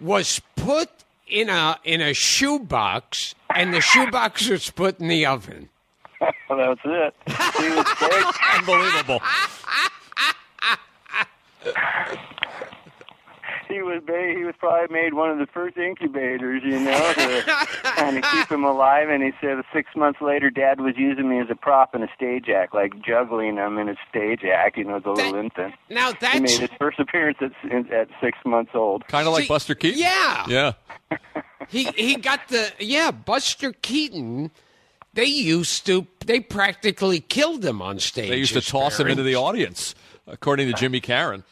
[0.00, 0.88] was put
[1.26, 5.68] in a in a shoebox, and the shoebox was put in the oven.
[6.48, 7.86] that's it he was
[8.58, 9.20] Unbelievable.
[13.68, 17.42] he was ba- he was probably made one of the first incubators, you know, to
[17.82, 19.08] kind of keep him alive.
[19.08, 22.08] And he said six months later, Dad was using me as a prop in a
[22.14, 25.74] stage act, like juggling him in a stage act, you know, as a little infant.
[25.88, 27.52] Now He made his first appearance at
[27.92, 29.06] at six months old.
[29.08, 30.00] Kind of like See, Buster Keaton.
[30.00, 30.44] yeah.
[30.48, 30.72] Yeah.
[31.68, 34.50] he he got the yeah Buster Keaton.
[35.14, 38.28] They used to they practically killed him on stage.
[38.28, 39.94] They used to toss him into the audience,
[40.26, 41.44] according to Jimmy Carron.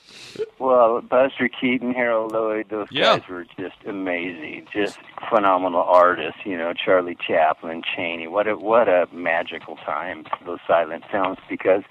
[0.59, 3.19] Well, Buster Keaton, Harold Lloyd, those Yeah.
[3.19, 4.99] guys were just amazing, just
[5.29, 6.41] phenomenal artists.
[6.45, 8.29] You know, Charlie Chaplin, Chaney.
[8.29, 11.83] What a what a magical time those silent films because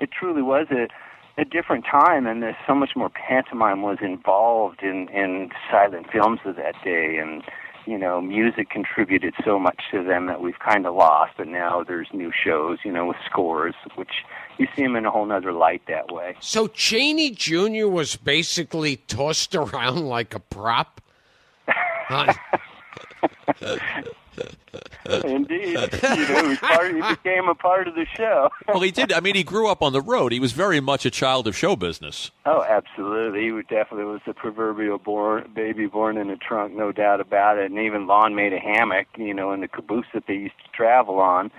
[0.00, 0.88] it truly was a
[1.40, 6.40] a different time, and there's so much more pantomime was involved in in silent films
[6.44, 7.42] of that day, and
[7.88, 11.32] you know, music contributed so much to them that we've kind of lost.
[11.38, 14.24] But now there's new shows, you know, with scores, which
[14.58, 16.36] you see them in a whole nother light that way.
[16.40, 17.88] So Chaney Jr.
[17.88, 21.00] was basically tossed around like a prop.
[25.24, 28.50] Indeed, you know, he, part, he became a part of the show.
[28.68, 29.12] Well, he did.
[29.12, 30.30] I mean, he grew up on the road.
[30.30, 32.30] He was very much a child of show business.
[32.44, 33.44] Oh, absolutely.
[33.44, 37.56] He was definitely was the proverbial born, baby born in a trunk, no doubt about
[37.58, 37.70] it.
[37.70, 40.70] And even Lon made a hammock, you know, in the caboose that they used to
[40.76, 41.50] travel on,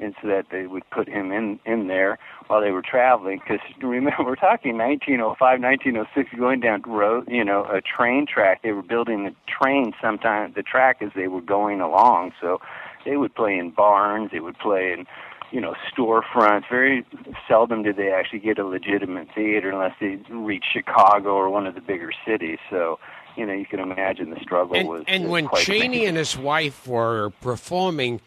[0.00, 3.38] and so that they would put him in in there while they were traveling.
[3.38, 8.62] Because remember, we're talking 1905, 1906, going down road, you know, a train track.
[8.62, 12.32] They were building the train sometime the track as they were going along.
[12.40, 12.60] So
[13.04, 14.30] they would play in barns.
[14.32, 15.06] They would play in
[15.50, 16.68] you know, storefronts.
[16.68, 17.06] Very
[17.46, 21.74] seldom did they actually get a legitimate theater unless they reached Chicago or one of
[21.74, 22.58] the bigger cities.
[22.70, 22.98] So,
[23.36, 25.04] you know, you can imagine the struggle and, was.
[25.06, 28.20] and was when Chaney and his wife were performing,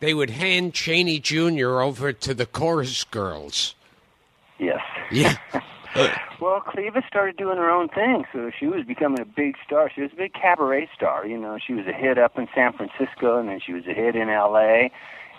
[0.00, 1.80] they would hand Chaney Jr.
[1.80, 3.74] over to the chorus girls.
[4.58, 4.80] yes.
[5.10, 5.36] Yeah.
[6.40, 9.90] Well, Cleva started doing her own thing, so she was becoming a big star.
[9.92, 11.26] She was a big cabaret star.
[11.26, 13.92] You know, she was a hit up in San Francisco, and then she was a
[13.92, 14.92] hit in L.A.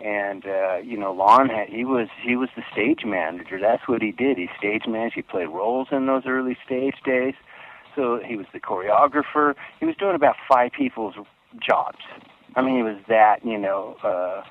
[0.03, 3.59] And uh, you know, Lon had he was he was the stage manager.
[3.61, 4.37] That's what he did.
[4.37, 5.15] He stage managed.
[5.15, 7.35] He played roles in those early stage days.
[7.95, 9.55] So he was the choreographer.
[9.79, 11.15] He was doing about five people's
[11.65, 11.99] jobs.
[12.55, 13.95] I mean, he was that you know.
[14.03, 14.43] uh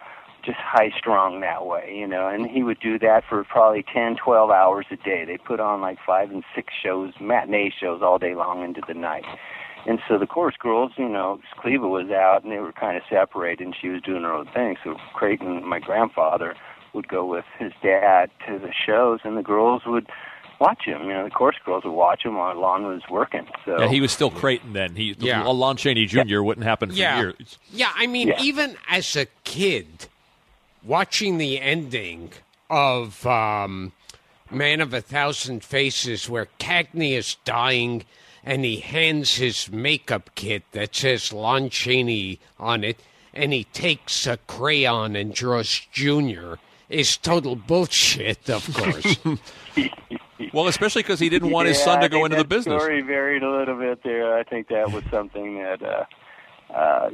[0.44, 4.16] just high strung that way, you know, and he would do that for probably ten,
[4.16, 5.24] twelve hours a day.
[5.26, 8.94] They put on like five and six shows, matinee shows all day long into the
[8.94, 9.24] night.
[9.86, 13.03] And so the chorus girls, you know, Cleva was out and they were kind of
[13.11, 14.76] separated and she was doing her own thing.
[14.84, 16.55] So Creighton, my grandfather,
[16.94, 20.09] would go with his dad to the shows and the girls would
[20.61, 21.03] watch him.
[21.05, 23.47] You know, the course girls would watch him while Lon was working.
[23.65, 24.97] So Yeah, he was still Creighton then.
[24.97, 25.43] He, Yeah.
[25.45, 26.43] Lon Chaney Jr.
[26.43, 27.19] wouldn't happen for Yeah.
[27.21, 27.59] years.
[27.73, 28.43] Yeah, I mean, Yeah.
[28.43, 30.07] even as a kid,
[30.83, 32.33] watching the ending
[32.71, 33.93] of um,
[34.51, 38.05] Man of a Thousand Faces, where Cagney is dying
[38.45, 42.99] and he hands his makeup kit that says Lon Chaney on it,
[43.35, 49.17] and he takes a crayon and draws Junior, is total bullshit, of course.
[50.53, 52.80] Well, especially because he didn't want his Yeah, son I to go into the business.
[52.82, 54.36] Story varied a little bit there.
[54.39, 56.05] I think that was something that uh,
[56.72, 57.11] uh,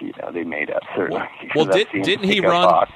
[0.00, 1.22] you know they made up certainly.
[1.54, 2.92] Well, I've did- didn't he run- box.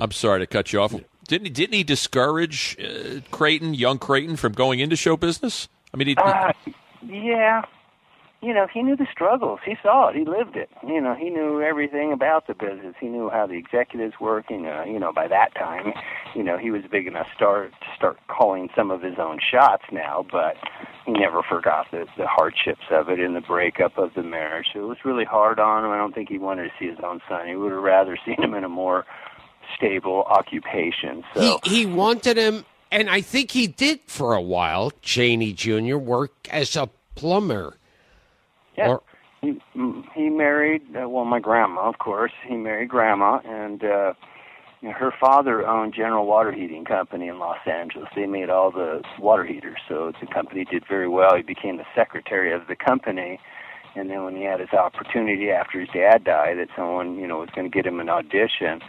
[0.00, 0.94] I'm sorry to cut you off.
[1.26, 5.68] Didn't he, didn't he discourage uh, Creighton, young Creighton, from going into show business?
[5.92, 6.52] I mean, he, Uh,
[7.06, 7.62] yeah,
[8.40, 9.58] you know, he knew the struggles.
[9.64, 10.16] He saw it.
[10.16, 10.70] He lived it.
[10.86, 12.94] You know, he knew everything about the business.
[13.00, 14.50] He knew how the executives work.
[14.50, 15.92] Know, you know, by that time,
[16.36, 19.82] you know, he was big enough start to start calling some of his own shots
[19.90, 20.24] now.
[20.30, 20.54] But
[21.04, 24.66] he never forgot the the hardships of it and the breakup of the marriage.
[24.72, 25.90] So it was really hard on him.
[25.90, 27.48] I don't think he wanted to see his own son.
[27.48, 29.04] He would have rather seen him in a more
[29.76, 31.24] stable occupation.
[31.34, 34.92] So He he wanted him, and I think he did for a while.
[35.02, 35.96] Chaney Jr.
[35.96, 37.77] work as a plumber.
[38.78, 38.88] Yeah.
[38.88, 39.02] Or-
[39.40, 39.60] he
[40.14, 44.12] he married uh, well my grandma of course he married grandma and uh
[44.80, 48.08] you know, her father owned General Water Heating Company in Los Angeles.
[48.14, 51.36] They made all the water heaters, so the company did very well.
[51.36, 53.40] He became the secretary of the company,
[53.96, 57.38] and then when he had his opportunity after his dad died, that someone you know
[57.38, 58.80] was going to get him an audition,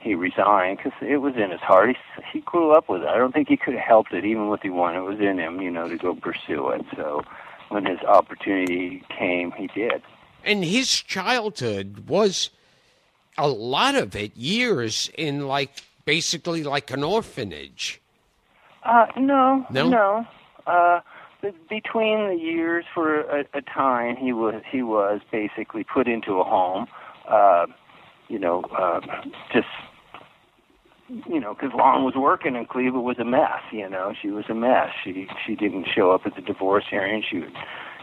[0.00, 1.96] he resigned because it was in his heart.
[1.96, 3.08] He he grew up with it.
[3.08, 5.38] I don't think he could have helped it, even with the one it was in
[5.38, 6.84] him, you know, to go pursue it.
[6.94, 7.22] So
[7.68, 10.02] when his opportunity came, he did.
[10.44, 12.50] and his childhood was
[13.36, 15.70] a lot of it years in like
[16.04, 18.00] basically like an orphanage.
[18.84, 19.88] Uh, no, No?
[19.88, 20.26] no.
[20.66, 21.00] Uh,
[21.68, 26.44] between the years, for a, a time, he was he was basically put into a
[26.44, 26.86] home.
[27.28, 27.66] Uh,
[28.28, 29.00] you know, uh,
[29.52, 29.68] just
[31.08, 33.62] you know, because Lon was working and Cleva was a mess.
[33.72, 34.90] You know, she was a mess.
[35.02, 37.22] She she didn't show up at the divorce hearing.
[37.28, 37.52] She would,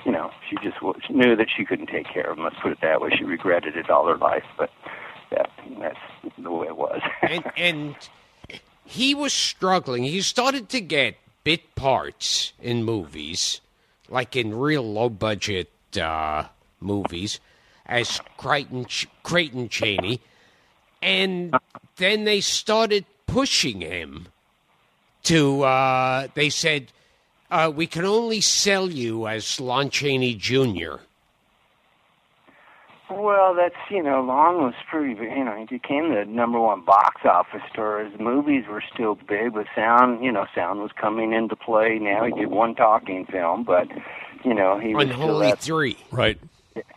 [0.05, 2.43] you know, she just wa- knew that she couldn't take care of him.
[2.43, 3.11] Let's put it that way.
[3.15, 4.69] She regretted it all her life, but
[5.31, 5.49] that
[5.79, 5.97] that's
[6.37, 7.01] the way it was.
[7.21, 7.95] and and
[8.83, 10.03] he was struggling.
[10.03, 13.61] He started to get bit parts in movies,
[14.09, 16.45] like in real low budget uh,
[16.79, 17.39] movies,
[17.85, 20.21] as Creighton Ch- Creighton Chaney,
[21.01, 21.55] and
[21.97, 24.27] then they started pushing him
[25.23, 25.63] to.
[25.63, 26.91] Uh, they said.
[27.51, 30.95] Uh, we can only sell you as Lon Chaney Jr.
[33.09, 35.13] Well, that's you know, Lon was pretty.
[35.13, 38.03] You know, he became the number one box office star.
[38.03, 41.99] His movies were still big, but sound, you know, sound was coming into play.
[41.99, 43.87] Now he did one talking film, but
[44.43, 45.97] you know, he was still Unholy that, Three.
[46.11, 46.39] Right.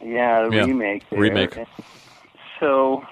[0.03, 1.05] yeah, the Yeah, remake.
[1.11, 1.21] There.
[1.21, 1.59] remake.
[2.59, 3.05] So,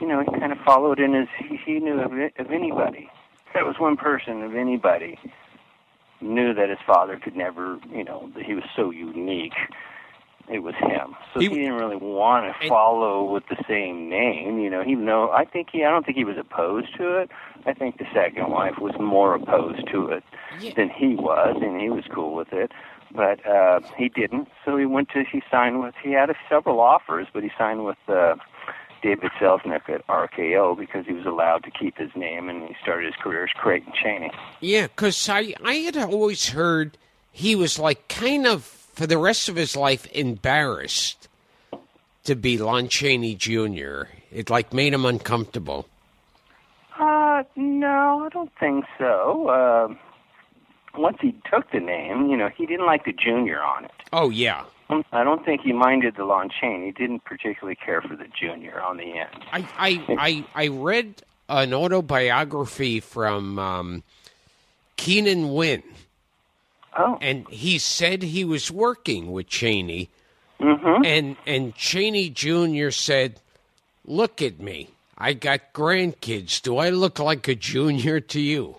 [0.00, 3.10] you know, he kind of followed in as He, he knew of, of anybody.
[3.54, 5.18] That was one person of anybody
[6.20, 7.78] knew that his father could never.
[7.92, 9.54] You know, that he was so unique
[10.48, 11.16] it was him.
[11.32, 14.58] So He- he, didn't really want to follow with the same name.
[14.58, 15.30] You know, he know.
[15.30, 15.84] I think he.
[15.84, 17.30] I don't think he was opposed to it.
[17.66, 20.24] I think the second wife was more opposed to it
[20.60, 20.72] Yeah.
[20.76, 22.72] than he was, and he was cool with it.
[23.10, 24.48] But uh, he didn't.
[24.64, 25.24] So he went to.
[25.24, 25.94] He signed with.
[26.02, 27.98] He had a, several offers, but he signed with.
[28.08, 28.36] Uh,
[29.04, 33.04] David Selznick at RKO because he was allowed to keep his name and he started
[33.04, 34.30] his career as Creighton Chaney.
[34.60, 36.96] Yeah, because I, I had always heard
[37.30, 41.28] he was like kind of, for the rest of his life, embarrassed
[42.24, 44.04] to be Lon Chaney Jr.
[44.32, 45.86] It like made him uncomfortable.
[46.98, 49.48] Uh, no, I don't think so.
[49.48, 49.94] Uh,
[50.96, 53.92] once he took the name, you know, he didn't like the junior on it.
[54.14, 54.64] Oh, yeah.
[55.12, 56.84] I don't think he minded the long Chain.
[56.84, 59.44] He didn't particularly care for the junior on the end.
[59.52, 64.02] I, I, I, I read an autobiography from um,
[64.96, 65.82] Keenan Wynn,
[66.96, 70.10] Oh, and he said he was working with Chaney,
[70.60, 71.04] mm-hmm.
[71.04, 72.90] and, and Chaney Jr.
[72.90, 73.40] said,
[74.04, 74.90] Look at me.
[75.16, 76.60] I got grandkids.
[76.60, 78.76] Do I look like a junior to you?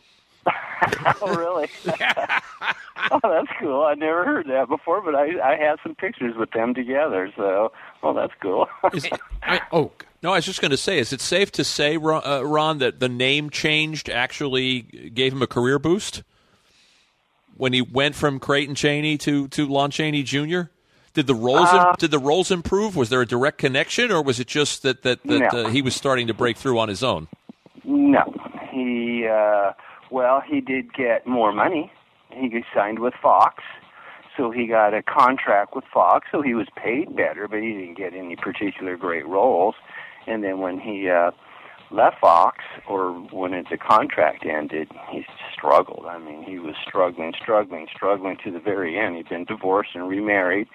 [1.21, 1.69] oh, really?
[3.11, 3.83] oh, that's cool.
[3.83, 7.31] I never heard that before, but I I have some pictures with them together.
[7.35, 7.71] So,
[8.01, 8.67] well, that's cool.
[8.93, 9.07] is,
[9.43, 9.91] I, oh,
[10.23, 12.79] No, I was just going to say, is it safe to say, Ron, uh, Ron,
[12.79, 16.23] that the name changed actually gave him a career boost
[17.57, 20.61] when he went from Creighton Chaney to to Lon Chaney Jr.
[21.13, 22.95] Did the roles Uh, did the roles improve?
[22.95, 25.65] Was there a direct connection, or was it just that that, that No.
[25.65, 27.27] uh, he was starting to break through on his own?
[27.85, 28.21] No,
[28.71, 29.71] he uh
[30.11, 31.91] well, he did get more money.
[32.31, 33.63] He signed with Fox,
[34.35, 37.97] so he got a contract with Fox, so he was paid better, but he didn't
[37.97, 39.75] get any particular great roles.
[40.27, 41.31] And then when he uh
[41.91, 42.57] left Fox
[42.89, 46.05] or when the contract ended, he struggled.
[46.07, 49.15] I mean, he was struggling, struggling, struggling to the very end.
[49.15, 50.67] He'd been divorced and remarried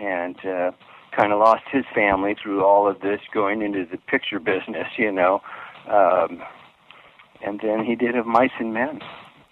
[0.00, 0.70] and uh
[1.14, 5.12] kind of lost his family through all of this going into the picture business, you
[5.12, 5.40] know.
[5.88, 6.42] Um
[7.44, 9.00] and then he did of Mice and Men.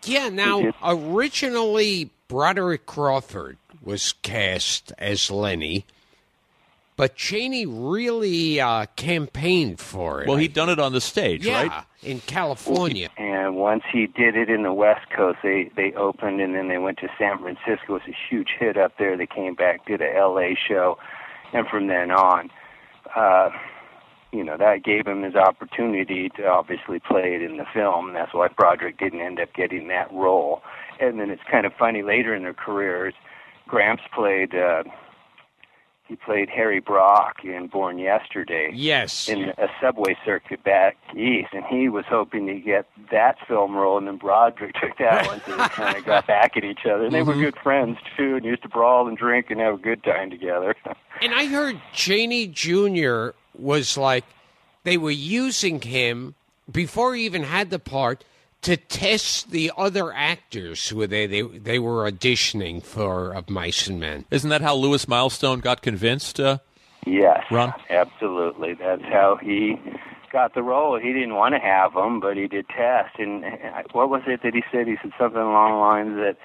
[0.04, 0.28] yeah.
[0.28, 5.84] Now, originally, Broderick Crawford was cast as Lenny,
[6.96, 10.28] but Chaney really uh, campaigned for it.
[10.28, 11.84] Well, he'd done it on the stage, yeah, right?
[12.02, 13.08] in California.
[13.16, 16.78] And once he did it in the West Coast, they they opened and then they
[16.78, 17.74] went to San Francisco.
[17.88, 19.16] It was a huge hit up there.
[19.16, 20.56] They came back, did a L.A.
[20.68, 20.98] show,
[21.52, 22.50] and from then on,
[23.16, 23.50] uh,
[24.32, 28.12] you know, that gave him his opportunity to obviously play it in the film.
[28.12, 30.62] That's why Broderick didn't end up getting that role.
[31.00, 33.14] And then it's kind of funny later in their careers,
[33.66, 34.54] Gramps played.
[34.54, 34.84] Uh,
[36.06, 39.28] he played Harry Brock in Born Yesterday Yes.
[39.28, 43.96] in a subway circuit back east, and he was hoping to get that film role,
[43.96, 47.04] and then Broderick took that one, so they kind of got back at each other.
[47.04, 49.78] And they were good friends too, and used to brawl and drink and have a
[49.78, 50.74] good time together.
[51.22, 53.32] And I heard Cheney Jr.
[53.58, 54.24] was like,
[54.84, 56.34] they were using him
[56.70, 58.24] before he even had the part
[58.62, 63.98] to test the other actors who they they, they were auditioning for of Mice and
[63.98, 64.24] Men.
[64.30, 66.38] Isn't that how Lewis Milestone got convinced?
[66.38, 66.58] Uh,
[67.06, 67.72] yes, Ron?
[67.88, 68.74] absolutely.
[68.74, 69.80] That's how he
[70.30, 70.98] got the role.
[70.98, 73.18] He didn't want to have him, but he did test.
[73.18, 74.86] And uh, what was it that he said?
[74.86, 76.36] He said something along the lines that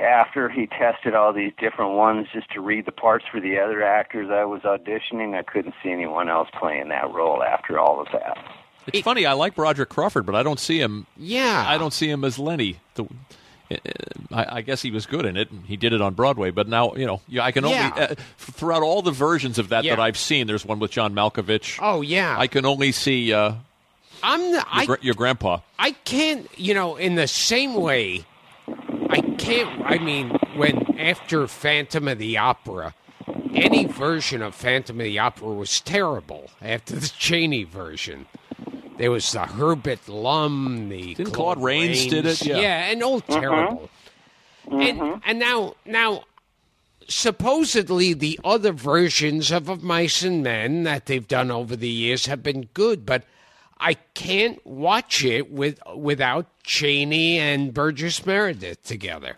[0.00, 3.82] after he tested all these different ones just to read the parts for the other
[3.82, 8.08] actors I was auditioning, I couldn't see anyone else playing that role after all of
[8.12, 8.36] that.
[8.86, 9.26] it's funny.
[9.26, 11.06] I like Roger Crawford, but I don't see him.
[11.16, 12.78] Yeah, I don't see him as Lenny.
[12.94, 13.06] The,
[14.30, 15.50] I, I guess he was good in it.
[15.50, 17.20] and He did it on Broadway, but now you know.
[17.26, 18.06] Yeah, I can only Yeah.
[18.10, 19.96] uh, throughout all the versions of that Yeah.
[19.96, 20.46] that I've seen.
[20.46, 21.78] There's one with John Malkovich.
[21.82, 23.54] Oh yeah, I can only see uh,
[24.22, 25.58] I'm the, your, I your grandpa.
[25.80, 28.24] I can't, you know, in the same way,
[29.08, 32.94] I can't, I mean, when after Phantom of the Opera,
[33.54, 38.26] any version of Phantom of the Opera was terrible after the Chaney version.
[38.98, 42.44] There was the Herbert Lom, the Didn't Claude Rains did it?
[42.44, 42.58] Yeah.
[42.58, 43.40] yeah, and all mm-hmm.
[43.40, 43.90] terrible.
[44.70, 45.18] And mm-hmm.
[45.24, 46.24] and now now
[47.08, 52.26] supposedly the other versions of, of Mice and Men that they've done over the years
[52.26, 53.24] have been good, but
[53.78, 59.36] I can't watch it with without Chaney and Burgess Meredith together.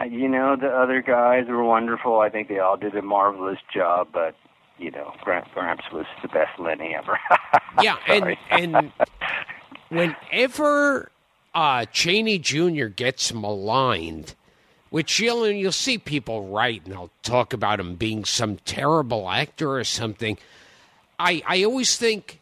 [0.00, 2.18] Uh, You know, the other guys were wonderful.
[2.20, 4.34] I think they all did a marvelous job, but
[4.78, 7.18] you know, Gra- Gramps was the best Lenny ever.
[7.82, 8.92] Yeah, and and
[9.88, 11.10] whenever
[11.54, 12.86] uh, Chaney Jr.
[12.86, 14.34] gets maligned,
[14.90, 19.72] which you'll you'll see people write and they'll talk about him being some terrible actor
[19.76, 20.38] or something.
[21.18, 22.40] I I always think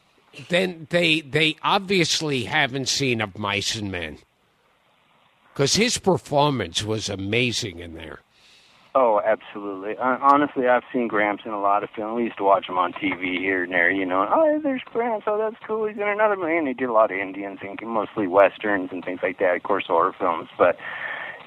[0.48, 4.18] then they they obviously haven't seen of Mice and Men
[5.52, 8.20] because his performance was amazing in there.
[8.94, 9.96] Oh, absolutely.
[9.96, 12.14] Uh, honestly, I've seen Gramps in a lot of films.
[12.16, 14.28] We used to watch him on TV here and there, you know.
[14.30, 15.24] Oh, there's Gramps.
[15.26, 15.86] Oh, that's cool.
[15.86, 16.58] He's in another movie.
[16.58, 19.56] And he did a lot of Indians and mostly westerns and things like that.
[19.56, 20.50] Of course, horror films.
[20.58, 20.76] But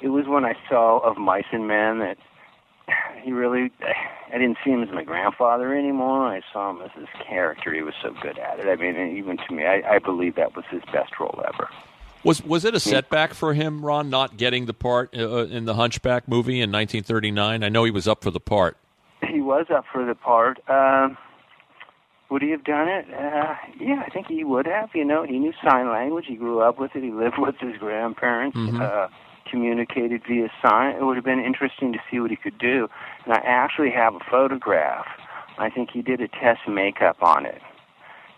[0.01, 2.17] it was when I saw of Mice and Men that
[3.23, 3.71] he really.
[4.33, 6.27] I didn't see him as my grandfather anymore.
[6.27, 7.73] I saw him as his character.
[7.73, 8.67] He was so good at it.
[8.67, 11.69] I mean, even to me, I, I believe that was his best role ever.
[12.23, 15.75] Was was it a setback for him, Ron, not getting the part uh, in the
[15.75, 17.63] Hunchback movie in 1939?
[17.63, 18.77] I know he was up for the part.
[19.27, 20.59] he was up for the part.
[20.67, 21.17] Um,
[22.31, 23.05] would he have done it?
[23.13, 24.89] Uh, yeah, I think he would have.
[24.95, 26.25] You know, he knew sign language.
[26.27, 27.03] He grew up with it.
[27.03, 28.57] He lived with his grandparents.
[28.57, 29.07] Uh,
[29.49, 30.95] communicated via sign.
[30.95, 32.87] It would have been interesting to see what he could do.
[33.25, 35.05] And I actually have a photograph.
[35.57, 37.61] I think he did a test makeup on it,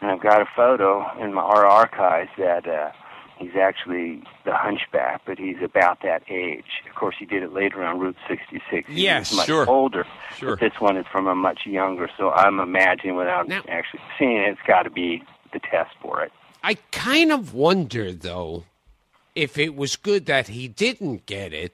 [0.01, 2.67] and I've got a photo in my our archives that.
[2.67, 2.91] Uh,
[3.39, 6.81] He's actually the hunchback, but he's about that age.
[6.89, 8.87] Of course, he did it later on Route 66.
[8.89, 9.69] He Yes, much sure.
[9.69, 10.07] older.
[10.39, 10.55] Sure.
[10.55, 14.37] But this one is from a much younger, so I'm imagining without Now- actually seeing
[14.37, 15.21] it, it's got to be
[15.53, 16.31] the test for it.
[16.63, 18.63] I kind of wonder, though,
[19.37, 21.71] if it was good that he didn't get it,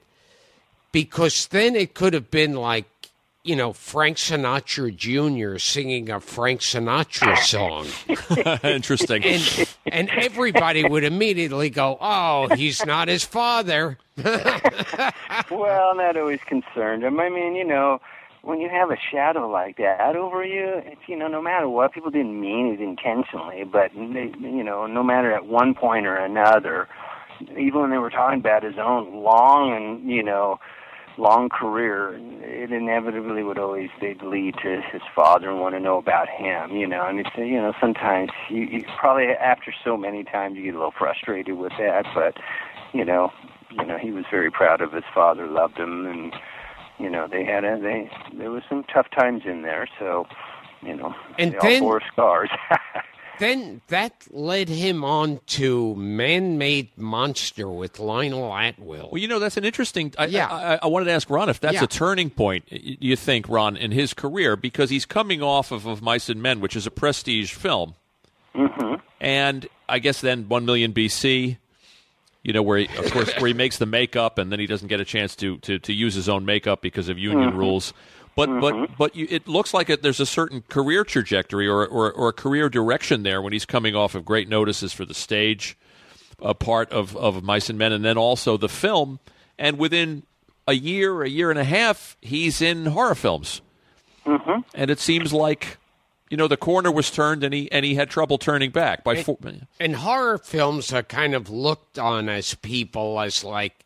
[0.92, 2.84] because then it could have been like,
[3.42, 5.58] you know, Frank Sinatra Jr.
[5.58, 7.86] singing a Frank Sinatra song.
[8.70, 9.24] Interesting.
[9.24, 13.98] And, and everybody would immediately go, oh, he's not his father.
[15.50, 17.20] Well, and that always concerned him.
[17.20, 18.00] I mean, you know,
[18.42, 21.92] when you have a shadow like that over you, it's you know, no matter what,
[21.92, 26.16] people didn't mean it intentionally, but they, you know, no matter at one point or
[26.16, 26.88] another,
[27.50, 30.58] even when they were talking about his own long and you know,
[31.16, 35.98] long career, it inevitably would always they'd lead to his father and want to know
[35.98, 37.06] about him, you know.
[37.06, 40.78] And it's you know, sometimes you, you probably after so many times you get a
[40.78, 42.36] little frustrated with that, but
[42.92, 43.30] you know,
[43.70, 46.34] you know, he was very proud of his father, loved him, and
[46.98, 50.26] you know, they had a they there was some tough times in there, so
[50.82, 52.50] you know, And they then- all bore scars.
[53.38, 59.08] then that led him on to Man-Made Monster with Lionel Atwill.
[59.12, 60.12] Well, you know that's an interesting.
[60.18, 60.46] I, Yeah.
[60.48, 61.84] I, I wanted to ask Ron if that's Yeah.
[61.84, 62.64] a turning point.
[62.70, 66.60] You think Ron in his career because he's coming off of, of Mice and Men,
[66.60, 67.94] which is a prestige film,
[68.54, 68.94] Mm-hmm.
[69.20, 71.56] and I guess then One Million BC.
[72.44, 74.88] You know where, he, of course, where he makes the makeup, and then he doesn't
[74.88, 77.58] get a chance to to, to use his own makeup because of union Mm-hmm.
[77.58, 77.92] rules.
[78.36, 82.12] But but but you, it looks like it, there's a certain career trajectory or, or
[82.12, 85.76] or a career direction there when he's coming off of great notices for the stage,
[86.40, 89.20] a part of, of Mice and Men, and then also the film.
[89.56, 90.24] And within
[90.66, 93.60] a year, a year and a half, he's in horror films.
[94.26, 94.60] Mm-hmm.
[94.74, 95.76] And it seems like,
[96.30, 99.04] you know, the corner was turned, and he and he had trouble turning back.
[99.04, 99.38] By four,
[99.78, 103.83] and horror films are kind of looked on as people as like,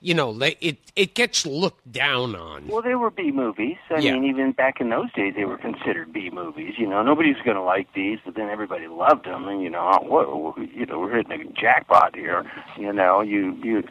[0.00, 2.68] you know, it it gets looked down on.
[2.68, 3.76] Well, they were B movies.
[3.90, 4.12] I Yeah.
[4.12, 6.74] mean, even back in those days, they were considered B movies.
[6.78, 9.90] You know, nobody's going to like these, but then everybody loved them, and you know,
[10.00, 10.06] oh,
[10.54, 12.44] what, you know, we're hitting a jackpot here.
[12.76, 13.82] You know, you you,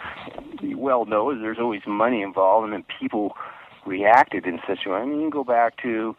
[0.62, 3.36] you well know there's always money involved, and then people
[3.86, 4.98] reacted in such a way.
[4.98, 6.16] I mean, you can go back to.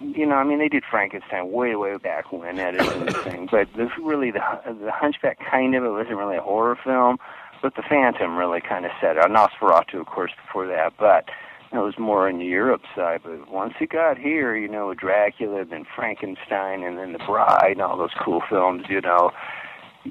[0.00, 3.48] You know, I mean, they did Frankenstein way, way back when that is the thing.
[3.50, 7.16] But this really the the Hunchback kind of it wasn't really a horror film,
[7.62, 9.22] but the Phantom really kind of set it.
[9.24, 11.28] Nosferatu, of course, before that, but
[11.72, 13.20] it was more on the Europe side.
[13.24, 17.82] But once it got here, you know, Dracula, then Frankenstein, and then The Bride, and
[17.82, 19.32] all those cool films, you know,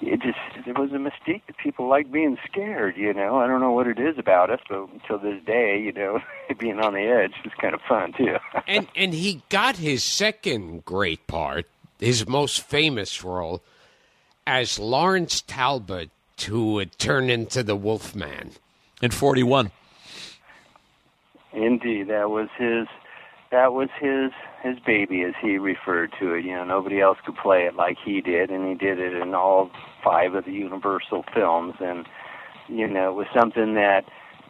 [0.01, 2.97] it just there was a mystique that people like being scared.
[2.97, 5.91] You know, I don't know what it is about us, but until this day, you
[5.91, 6.19] know,
[6.59, 8.35] being on the edge is kind of fun too.
[8.67, 11.67] and and he got his second great part,
[11.99, 13.63] his most famous role,
[14.45, 16.09] as Lawrence Talbot,
[16.43, 18.51] who would uh, turn into the Wolfman.
[19.01, 19.71] in 41.
[21.53, 22.87] Indeed, that was his.
[23.51, 24.31] That was his
[24.61, 26.43] his baby, as he referred to it.
[26.43, 29.33] You know, nobody else could play it like he did, and he did it in
[29.33, 29.71] all
[30.03, 31.75] five of the Universal films.
[31.79, 32.05] And
[32.67, 34.03] you know, it was something that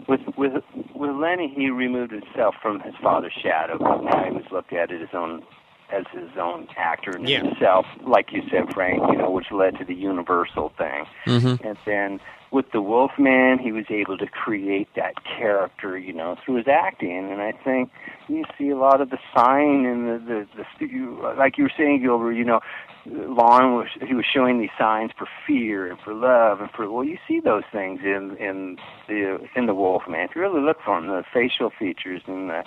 [0.08, 0.64] with with
[0.96, 3.78] with Lenny, he removed himself from his father's shadow.
[3.78, 5.44] Now he was looked at as his own
[5.92, 7.42] as his own actor and Yeah.
[7.44, 9.02] himself, like you said, Frank.
[9.12, 11.06] You know, which led to the Universal thing.
[11.28, 11.68] Mm-hmm.
[11.68, 12.20] And then
[12.52, 17.32] with the Wolfman, he was able to create that character, you know, through his acting.
[17.32, 17.92] And I think
[18.28, 21.72] you see a lot of the sign and the the, the you, like you were
[21.78, 22.34] saying, Gilbert.
[22.34, 22.62] You know,
[23.06, 27.04] Lon was he was showing these signs for fear and for love and for well,
[27.04, 28.78] you see those things in in
[29.08, 30.22] the in the Wolfman.
[30.22, 32.64] If you really look for them, the facial features and the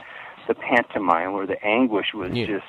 [0.46, 2.46] the pantomime, where the anguish was Yeah.
[2.46, 2.66] just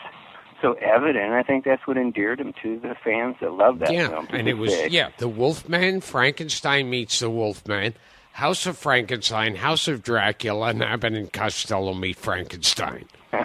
[0.61, 1.33] so evident.
[1.33, 4.27] I think that's what endeared him to the fans that love that yeah, film.
[4.27, 4.87] to and it was day.
[4.89, 7.95] yeah, the Wolfman, Frankenstein meets the Wolfman,
[8.33, 13.05] House of Frankenstein, House of Dracula, and Abbott and Costello meet Frankenstein.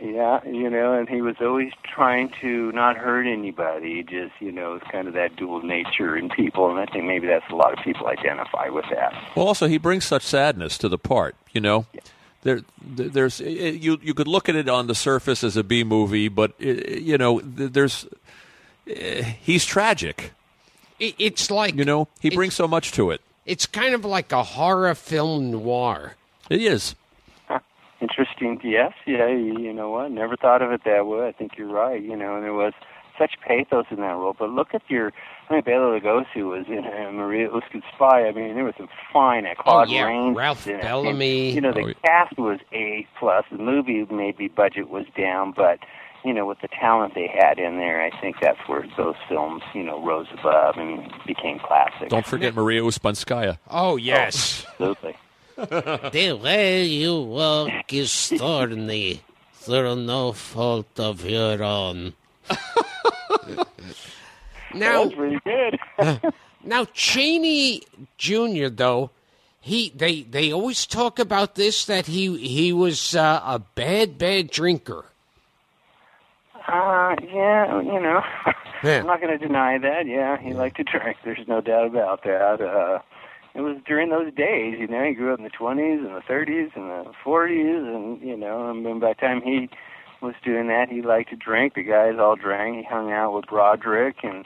[0.00, 4.02] Yeah, you know, and he was always trying to not hurt anybody.
[4.02, 7.26] Just, you know, it's kind of that dual nature in people, and I think maybe
[7.26, 9.12] that's a lot of people identify with that.
[9.34, 11.34] Well, also he brings such sadness to the part.
[11.52, 12.02] You know, there,
[12.42, 15.84] there- there's it, you you could look at it on the surface as a B
[15.84, 18.06] movie, but you know, there's
[18.88, 20.32] uh, he's tragic.
[20.98, 23.20] It, it's like You know, he brings so much to it.
[23.46, 26.14] It's kind of like a horror film noir.
[26.50, 26.94] It is.
[28.00, 28.60] Interesting.
[28.62, 29.26] Yes, yeah.
[29.28, 30.12] You you know what?
[30.12, 31.26] Never thought of it that way.
[31.26, 32.00] I think you're right.
[32.00, 32.72] You know, and it was
[33.18, 34.34] such pathos in that role.
[34.38, 35.12] But look at your.
[35.50, 38.26] I mean, Bela Lugosi was in uh, Maria Uskin's Spy.
[38.28, 40.36] I mean, there was some fine at Claude Oh, yeah, Rains.
[40.36, 40.82] Ralph in it.
[40.82, 41.46] Bellamy.
[41.48, 43.44] And, you know, the Oh, cast was A plus.
[43.50, 45.78] The movie maybe budget was down, but
[46.24, 49.62] you know, with the talent they had in there, I think that's where those films,
[49.72, 52.08] you know, rose above and became classic.
[52.10, 53.58] Don't forget Maria Ouspenskaya.
[53.70, 55.16] Oh yes, Absolutely.
[55.56, 59.22] The way you walk is stormy
[59.54, 62.14] through no fault of your own.
[64.74, 65.78] Now good.
[66.64, 67.82] now Chaney
[68.16, 68.68] Jr.
[68.68, 69.10] though
[69.60, 74.50] he they they always talk about this that he he was uh, a bad bad
[74.50, 75.04] drinker.
[76.66, 78.22] Uh, yeah, you know,
[78.82, 79.00] Yeah.
[79.00, 80.06] I'm not going to deny that.
[80.06, 81.16] Yeah, he liked to drink.
[81.24, 82.60] There's no doubt about that.
[82.60, 82.98] Uh,
[83.54, 85.02] it was during those days, you know.
[85.02, 88.70] He grew up in the 20s and the 30s and the 40s, and you know,
[88.70, 89.70] and then by the time he
[90.20, 91.74] was doing that, he liked to drink.
[91.74, 92.76] The guys all drank.
[92.76, 94.44] He hung out with Broderick and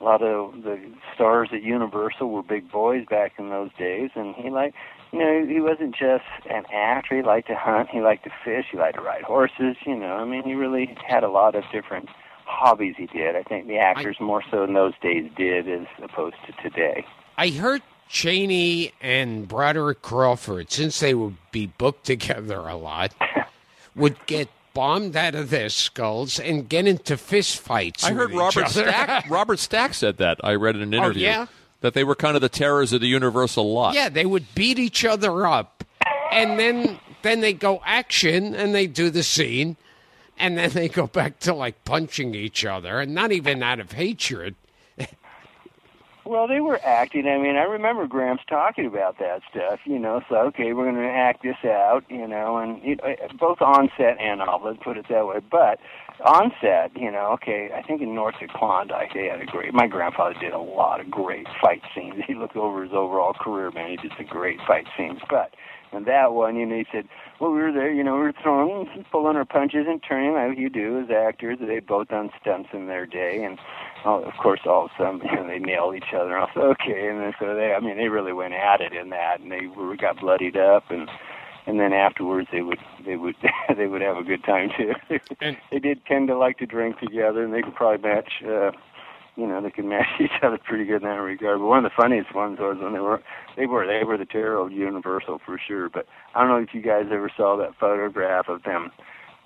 [0.00, 0.80] a lot of the
[1.14, 4.76] stars at Universal were big boys back in those days, and he liked.
[5.12, 7.16] You know, he wasn't just an actor.
[7.16, 7.88] He liked to hunt.
[7.90, 8.66] He liked to fish.
[8.70, 9.76] He liked to ride horses.
[9.84, 12.08] You know, I mean, he really had a lot of different
[12.46, 12.94] hobbies.
[12.96, 13.34] He did.
[13.34, 17.04] I think the actors more so in those days did as opposed to today.
[17.36, 23.12] I heard Chaney and Broderick Crawford, since they would be booked together a lot,
[23.96, 28.04] would get bombed out of their skulls and get into fist fights.
[28.04, 28.68] I heard Robert.
[28.68, 29.26] Stack.
[29.30, 30.38] Robert Stack said that.
[30.42, 31.46] I read in an oh, interview yeah?
[31.80, 33.94] that they were kind of the terrors of the Universal lot.
[33.94, 35.84] Yeah, they would beat each other up,
[36.32, 39.76] and then then they go action and they do the scene,
[40.38, 43.92] and then they go back to like punching each other, and not even out of
[43.92, 44.54] hatred.
[46.30, 47.26] Well, they were acting.
[47.26, 49.80] I mean, I remember Gramps talking about that stuff.
[49.84, 52.04] You know, so okay, we're going to act this out.
[52.08, 54.62] You know, and you know, eh, both on set and off.
[54.64, 55.40] Let's put it that way.
[55.50, 55.80] But
[56.24, 59.74] on set, you know, okay, I think in North of Klondike they had a great.
[59.74, 62.22] My grandfather did a lot of great fight scenes.
[62.24, 63.90] He looked over his overall career, man.
[63.90, 65.18] He did some great fight scenes.
[65.28, 65.54] But
[65.92, 67.08] in that one, you know, he said,
[67.40, 67.90] "Well, we were there.
[67.90, 71.58] You know, we were throwing, pulling our punches and turning like you do as actors.
[71.60, 73.58] They both done stunts in their day, and
[74.04, 76.36] oh, of course, all of a sudden, you know, they nailed each other.
[76.36, 78.92] And I said, okay, and then so they, I mean, they really went at it
[78.92, 81.08] in that, and they were got bloodied up, and
[81.66, 83.34] and then afterwards they would they would
[83.76, 84.92] they would have a good time too.
[85.40, 88.30] And- they did tend to like to drink together, and they could probably match.
[88.46, 88.70] uh
[89.40, 91.58] you know, they could match each other pretty good in that regard.
[91.58, 93.22] But one of the funniest ones was when they were
[93.56, 95.88] they were they were the terror of Universal for sure.
[95.88, 98.90] But I don't know if you guys ever saw that photograph of them.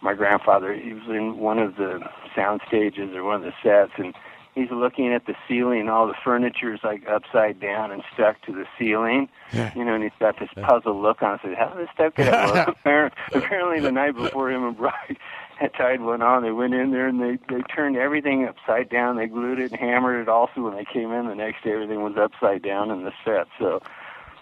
[0.03, 2.01] My grandfather, he was in one of the
[2.35, 4.13] sound stages or one of the sets, and
[4.55, 5.81] he's looking at the ceiling.
[5.81, 9.29] and All the furniture is like upside down and stuck to the ceiling.
[9.75, 11.39] You know, and he's got this puzzled look on.
[11.43, 15.17] Says, "How did this stuff get out?" Apparently, apparently, the night before him and Bride
[15.59, 19.17] had tied one on, they went in there and they they turned everything upside down.
[19.17, 20.29] They glued it and hammered it.
[20.29, 23.47] Also, when they came in the next day, everything was upside down in the set.
[23.59, 23.81] So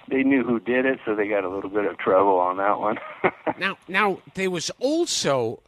[0.09, 2.79] they knew who did it, so they got a little bit of trouble on that
[2.79, 2.99] one.
[3.59, 5.63] Now, now there was also,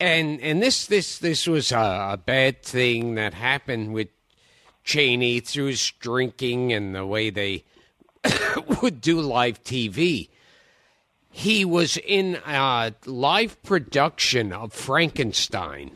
[0.00, 4.08] and and this this this was a, a bad thing that happened with
[4.82, 7.64] Chaney through his drinking and the way they
[8.82, 10.28] would do live TV.
[11.36, 15.90] He was in a live production of Frankenstein.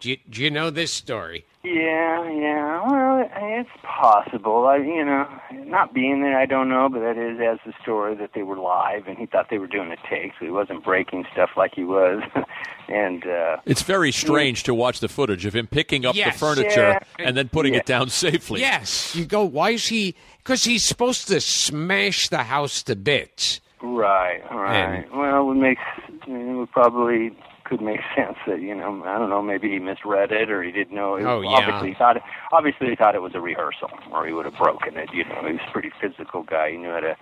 [0.00, 1.44] Do you, do you know this story?
[1.62, 2.82] Yeah, yeah.
[2.90, 3.28] Well,
[3.58, 4.66] it's possible.
[4.66, 5.28] I, you know,
[5.66, 8.56] not being there, I don't know, but that is as the story that they were
[8.56, 11.74] live, and he thought they were doing a take, so he wasn't breaking stuff like
[11.74, 12.22] he was.
[12.88, 16.32] and uh It's very strange to watch the footage of him picking up Yes.
[16.32, 17.26] the furniture Yeah.
[17.26, 17.80] and then putting Yeah.
[17.80, 18.60] it down safely.
[18.60, 19.14] Yes.
[19.14, 20.14] You go, why is he?
[20.38, 23.60] Because he's supposed to smash the house to bits.
[23.82, 25.04] right, right.
[25.14, 25.78] well, it would make
[26.26, 27.36] it would probably
[27.70, 30.70] could make sense that you know I don't know maybe he misread it or he
[30.72, 31.14] didn't know.
[31.14, 31.50] It, Oh, yeah.
[31.50, 34.56] Obviously, he thought it, obviously he thought it was a rehearsal, or he would have
[34.58, 35.08] broken it.
[35.14, 36.72] You know, he was a pretty physical guy.
[36.72, 37.16] He knew how to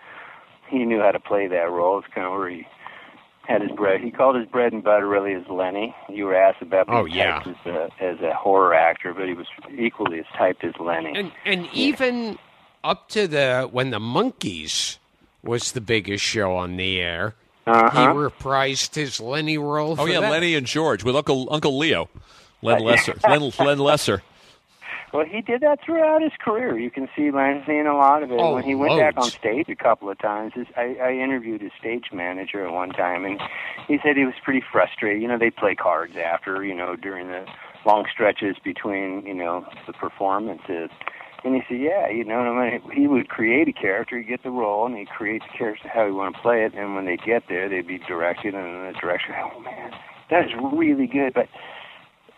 [0.71, 1.99] he knew how to play that role.
[1.99, 2.67] It's kind of where he
[3.47, 4.01] had his bread.
[4.03, 5.95] He called his bread and butter really as Lenny.
[6.11, 7.43] You were asked about Oh, yeah.
[7.47, 9.47] as a, as a horror actor, but he was
[9.77, 11.13] equally as typed as Lenny.
[11.17, 12.39] And and even
[12.85, 14.99] up to the when the Monkees
[15.43, 17.35] was the biggest show on the air,
[17.69, 18.01] Uh-huh.
[18.01, 19.93] he reprised his Lenny role.
[19.93, 20.31] Oh for yeah, that.
[20.31, 22.09] Lenny and George with Uncle Uncle Leo,
[22.63, 24.23] Len Uh, Lesser, Len, Len Lesser.
[25.13, 26.79] Well, he did that throughout his career.
[26.79, 28.39] You can see Lansing in a lot of it.
[28.39, 31.63] Oh, when he went back on stage a couple of times, his, I, I interviewed
[31.63, 33.41] his stage manager at one time, and
[33.87, 35.23] he said he was pretty frustrated.
[35.23, 37.47] You know, they play cards after, you know, during the
[37.87, 40.91] long stretches between, you know, the performances.
[41.45, 44.43] And he said, yeah, you know, no matter- he would create a character, he'd get
[44.43, 46.75] the role, and he'd create the character how he want to play it.
[46.75, 49.93] And when they get there, they'd be directed, and the director, oh man,
[50.31, 51.49] that is really good, but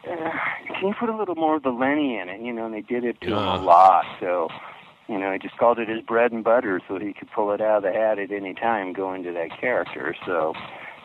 [0.09, 0.31] uh,
[0.79, 2.41] can you put a little more of the Lenny in it?
[2.41, 4.05] You know, and they did it to him a lot.
[4.21, 4.49] So,
[5.09, 7.61] you know, he just called it his bread and butter, so he could pull it
[7.61, 10.15] out of the hat at any time, go into that character.
[10.27, 10.55] So,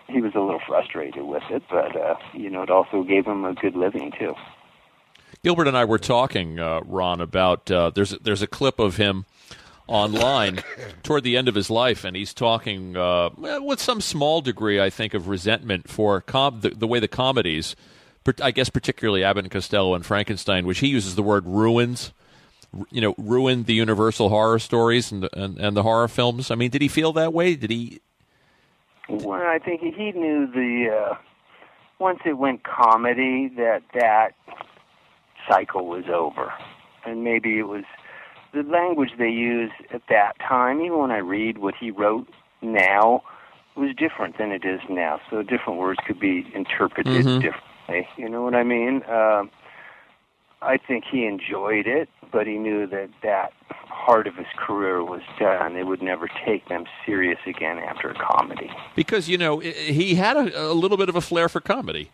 [0.08, 3.44] he was a little frustrated with it, but uh, you know, it also gave him
[3.44, 4.34] a good living too.
[5.46, 9.26] Gilbert and I were talking, uh, Ron, about uh, there's there's a clip of him
[9.86, 10.64] online
[11.04, 13.30] toward the end of his life, and he's talking uh,
[13.62, 17.76] with some small degree, I think, of resentment for com- the, the way the comedies,
[18.42, 22.12] I guess particularly Abbott and Costello and Frankenstein, which he uses the word ruins,
[22.90, 26.50] you know, ruined the Universal horror stories and the, and, and the horror films.
[26.50, 27.54] I mean, did he feel that way?
[27.56, 28.02] Did he?
[29.08, 31.18] Well, I think he knew the uh,
[32.00, 34.32] once it went comedy that that
[35.48, 36.54] cycle was over,
[37.06, 37.84] and maybe it was
[38.54, 40.82] the language they used at that time.
[40.82, 42.28] Even when I read what he wrote
[42.62, 43.24] now,
[43.76, 45.20] was different than it is now.
[45.30, 48.08] So different words could be interpreted differently.
[48.18, 49.04] You know what I mean?
[49.10, 49.52] Um,
[50.62, 53.54] I think he enjoyed it, but he knew that that
[53.88, 55.74] part of his career was done.
[55.74, 58.72] They would never take them serious again after a comedy.
[58.96, 62.10] Because you know he had a, a little bit of a flair for comedy.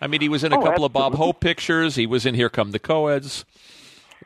[0.00, 1.14] I mean, he was in a Oh, couple of Bob.
[1.14, 1.96] Hope pictures.
[1.96, 3.44] He was in Here Come the Coeds.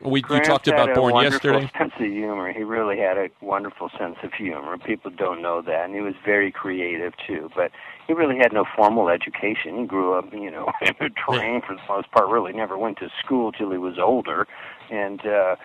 [0.01, 1.71] We you Grant talked had about a Born wonderful yesterday.
[1.77, 2.51] sense of humor.
[2.51, 4.77] He really had a wonderful sense of humor.
[4.77, 7.49] People don't know that, and he was very creative too.
[7.55, 7.71] But
[8.05, 9.79] he really had no formal education.
[9.79, 12.27] He grew up, you know, in a train for the most part.
[12.27, 14.47] Really, never went to school till he was older,
[14.91, 15.55] and uh,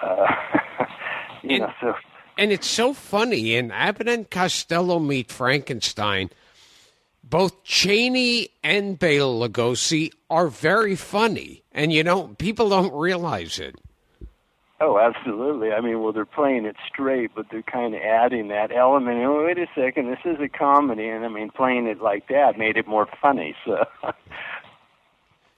[0.02, 0.26] uh,
[1.42, 1.94] you And- know, so
[2.38, 3.56] And it's so funny.
[3.56, 6.30] In Abbott and Costello Meet Frankenstein,
[7.28, 11.62] both Chaney and Bela Lugosi are very funny.
[11.72, 13.74] And, you know, people don't realize it.
[14.80, 15.72] Oh, absolutely.
[15.72, 19.18] I mean, well, they're playing it straight, but they're kind of adding that element.
[19.24, 22.58] Oh, wait a second, this is a comedy, and I mean, playing it like that
[22.58, 23.56] made it more funny.
[23.64, 23.84] So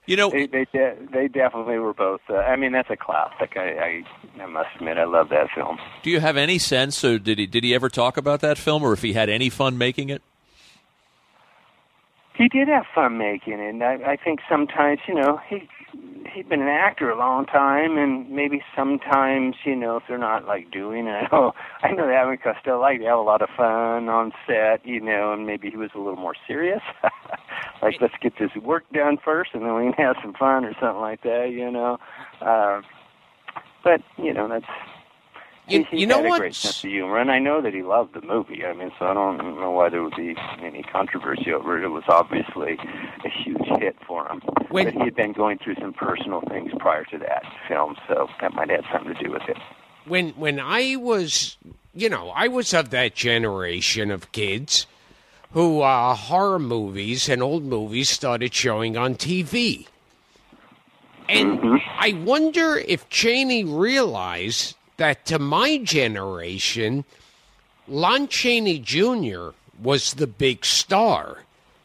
[0.05, 2.21] You know, they they de- they definitely were both.
[2.29, 3.53] Uh, I mean, that's a classic.
[3.55, 4.03] I,
[4.39, 5.77] I I must admit, I love that film.
[6.01, 8.81] do you have any sense, or did he did he ever talk about that film,
[8.81, 10.23] or if he had any fun making it?
[12.39, 13.69] He did have fun making it.
[13.69, 15.67] And I, I think sometimes, you know, he
[16.33, 20.45] he'd been an actor a long time, and maybe sometimes, you know, if they're not
[20.45, 21.51] like doing it, I know
[21.83, 25.01] I know that and Costello liked to have a lot of fun on set, you
[25.01, 26.79] know, and maybe he was a little more serious.
[27.81, 30.71] like, let's get this work done first, and then we can have some fun or
[30.79, 31.97] something like that, you know.
[32.39, 32.81] Uh,
[33.83, 34.63] but you know, that's
[35.69, 38.13] You- you know had a great sense of humor, and I know that he loved
[38.13, 38.65] the movie.
[38.65, 41.83] I mean, so I don't know why there would be any controversy over it.
[41.83, 42.77] It was obviously
[43.23, 44.41] a huge hit for him.
[44.69, 48.29] When- but he had been going through some personal things prior to that film, so
[48.41, 49.57] that might have something to do with it.
[50.05, 51.57] when when I was,
[51.93, 54.87] you know, I was of that generation of kids
[55.51, 59.87] who uh, horror movies and old movies started showing on TV.
[61.27, 67.03] And I wonder if Chaney realized that to my generation,
[67.87, 69.49] Lon Chaney Jr.
[69.81, 71.39] was the big star.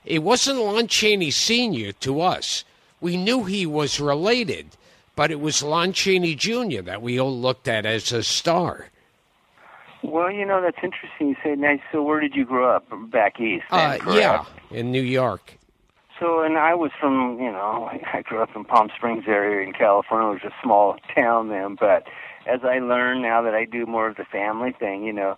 [0.05, 1.93] It wasn't Lon Chaney Sr.
[1.93, 2.65] to us.
[3.01, 4.69] We knew he was related,
[5.17, 6.83] but it was Lon Chaney Jr.
[6.83, 8.89] that we all looked at as a star.
[10.03, 11.29] Well, you know, that's interesting.
[11.29, 11.81] You say, nice.
[11.91, 12.87] So, where did you grow up?
[13.11, 13.65] Back east.
[13.71, 15.55] Uh, yeah, in New York.
[16.21, 19.73] So, and I was from, you know, I grew up in Palm Springs area in
[19.73, 20.31] California.
[20.31, 22.07] It was a small town then, but
[22.47, 25.37] as I learn now that I do more of the family thing, you know,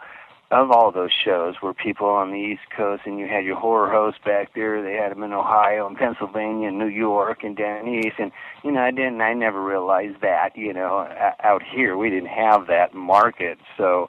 [0.51, 3.91] of all those shows where people on the East Coast and you had your horror
[3.91, 7.89] hosts back there, they had them in Ohio and Pennsylvania and New York and down
[7.89, 8.31] east, and
[8.63, 11.09] you know, I didn't, I never realized that, you know,
[11.43, 14.09] out here we didn't have that market, so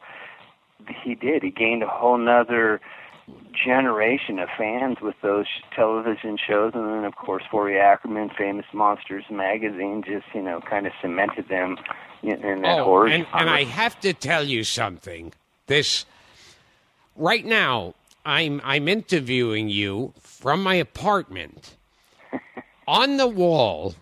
[1.04, 1.42] he did.
[1.42, 2.82] He gained a whole nother
[3.52, 9.26] generation of fans with those television shows, and then of course Forry Ackerman, Famous Monsters
[9.32, 11.78] magazine, just you know kind of cemented them
[12.24, 13.08] in, in that Oh, horror.
[13.08, 13.50] and, and.
[13.50, 15.34] I have to tell you something.
[15.68, 16.06] This
[17.16, 17.94] right now,
[18.26, 21.76] I'm I'm interviewing you from my apartment.
[22.88, 23.96] On the wall,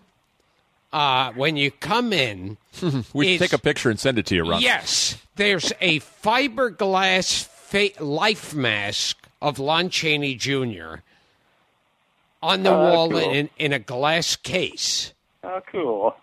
[0.92, 2.56] uh, when you come in,
[3.12, 4.60] We take a picture and send it to you, Ron.
[4.62, 10.96] yes, there's a fiberglass fa- life mask of Lon Chaney Jr.
[12.42, 13.18] on the Oh, wall cool.
[13.18, 15.12] in, in a glass case.
[15.42, 16.16] oh, cool.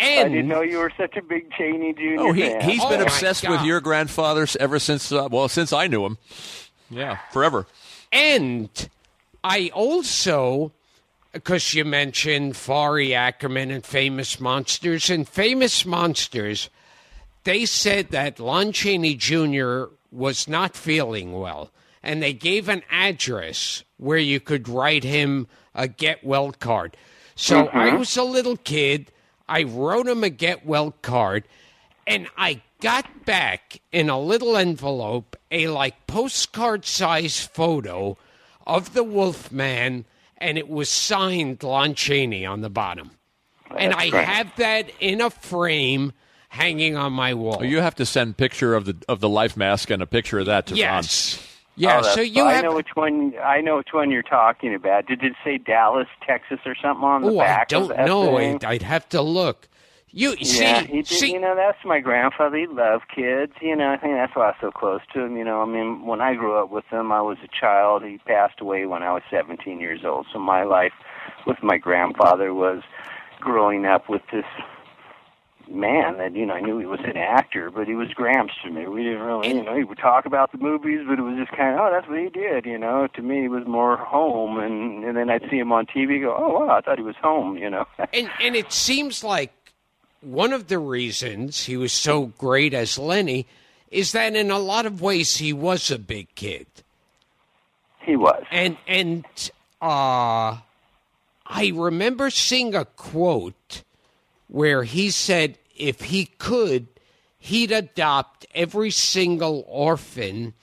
[0.00, 2.16] I didn't know you were such a big Chaney Jr.
[2.20, 2.60] Oh, he fan.
[2.62, 6.04] he's Oh, been my obsessed with your grandfather ever since uh, well since I knew
[6.04, 6.18] him.
[6.90, 7.66] Yeah, forever.
[8.12, 8.68] And
[9.44, 10.72] I also,
[11.32, 16.68] because you mentioned Forry Ackerman and Famous Monsters, and Famous Monsters,
[17.44, 19.84] they said that Lon Chaney Jr.
[20.10, 21.70] was not feeling well,
[22.02, 26.96] and they gave an address where you could write him a get well card.
[27.36, 29.12] So I was a little kid.
[29.50, 31.44] I wrote him a get well card,
[32.06, 38.16] and I got back in a little envelope a like postcard size photo
[38.66, 40.04] of the Wolfman,
[40.38, 43.10] and it was signed Lon Chaney on the bottom.
[43.76, 44.24] and I great.
[44.24, 46.12] have that in a frame
[46.48, 47.58] hanging on my wall.
[47.60, 50.38] Oh, you have to send picture of the of the life mask and a picture
[50.38, 51.38] of that to yes.
[51.40, 51.49] Oh,
[51.80, 52.64] Yeah, oh, that's- so you I have.
[52.64, 53.34] know which one.
[53.42, 55.06] I know which one you're talking about.
[55.06, 57.72] Did it say Dallas, Texas, or something on the Oh, I back?
[57.72, 58.36] of don't know.
[58.38, 59.66] I'd, I'd have to look.
[60.12, 61.06] You see, he did.
[61.06, 62.56] see, you know, that's my grandfather.
[62.56, 63.52] He loved kids.
[63.62, 65.36] You know, I think that's why I was so close to him.
[65.36, 68.02] You know, I mean, when I grew up with him, I was a child.
[68.02, 70.26] He passed away when I was 17 years old.
[70.32, 70.92] So my life
[71.46, 72.82] with my grandfather was
[73.38, 74.44] growing up with this
[75.70, 78.70] man that you know I knew he was an actor, but he was Gramps to
[78.70, 78.86] me.
[78.86, 81.56] We didn't really, you know, he would talk about the movies, but it was just
[81.56, 82.66] kind of, oh, that's what he did.
[82.66, 85.86] You know, to me, it was more home, and and then I'd see him on
[85.86, 87.56] TV, go, oh, wow, I thought he was home.
[87.56, 87.86] You know.
[88.12, 89.52] and and it seems like
[90.20, 93.46] one of the reasons he was so great as Lenny
[93.90, 96.66] is that in a lot of ways he was a big kid.
[98.02, 98.42] He was.
[98.50, 99.24] and and
[99.80, 100.58] uh
[101.52, 103.82] I remember seeing a quote
[104.46, 106.86] where he said if he could,
[107.38, 110.54] he'd adopt every single orphan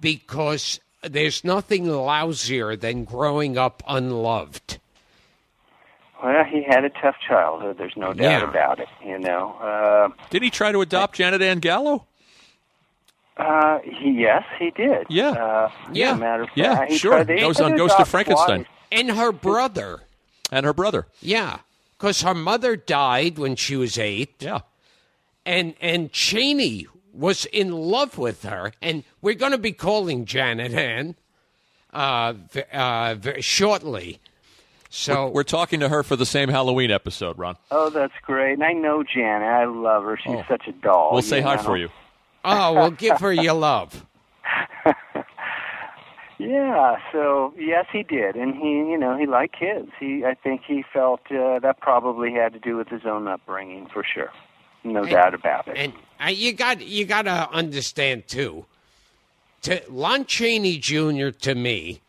[0.00, 4.78] because there's nothing lousier than growing up unloved.
[6.22, 7.78] Well, he had a tough childhood.
[7.78, 8.48] There's no doubt Yeah.
[8.48, 8.88] about it.
[9.04, 9.56] You know.
[9.60, 12.04] Uh, Did he try to adopt Janet Ann Gallow?
[13.38, 15.06] uh, he, yes, he did.
[15.08, 15.30] Yeah.
[15.30, 16.10] Uh, Yeah.
[16.10, 17.12] As a matter of Yeah, fact, he sure.
[17.24, 18.64] tried- That was on Ghost of Frankenstein.
[18.64, 18.74] twice.
[18.92, 20.00] And her brother.
[20.52, 21.06] And her brother.
[21.22, 21.58] Yeah.
[22.00, 24.36] Because her mother died when she was eight.
[24.40, 24.60] Yeah.
[25.44, 30.72] and and Chaney was in love with her, and we're going to be calling Janet
[30.72, 31.14] Ann
[31.92, 32.32] uh,
[32.72, 34.18] uh, v- shortly.
[34.88, 37.56] So We're talking to her for the same Halloween episode, Ron.
[37.70, 38.54] Oh, that's great.
[38.54, 39.46] And I know Janet.
[39.46, 40.16] I love her.
[40.16, 41.10] She's such a doll.
[41.12, 41.90] We'll say you hi for you.
[42.44, 44.04] oh, well, give her your love.
[46.40, 49.90] Yeah, so yes, he did, and he, you know, he liked kids.
[50.00, 53.88] He, I think, he felt uh, that probably had to do with his own upbringing,
[53.92, 54.30] for sure,
[54.82, 55.76] no doubt about it.
[55.76, 58.64] And uh, you got you got to understand too.
[59.62, 61.28] To Lon Chaney Jr.
[61.28, 62.00] to me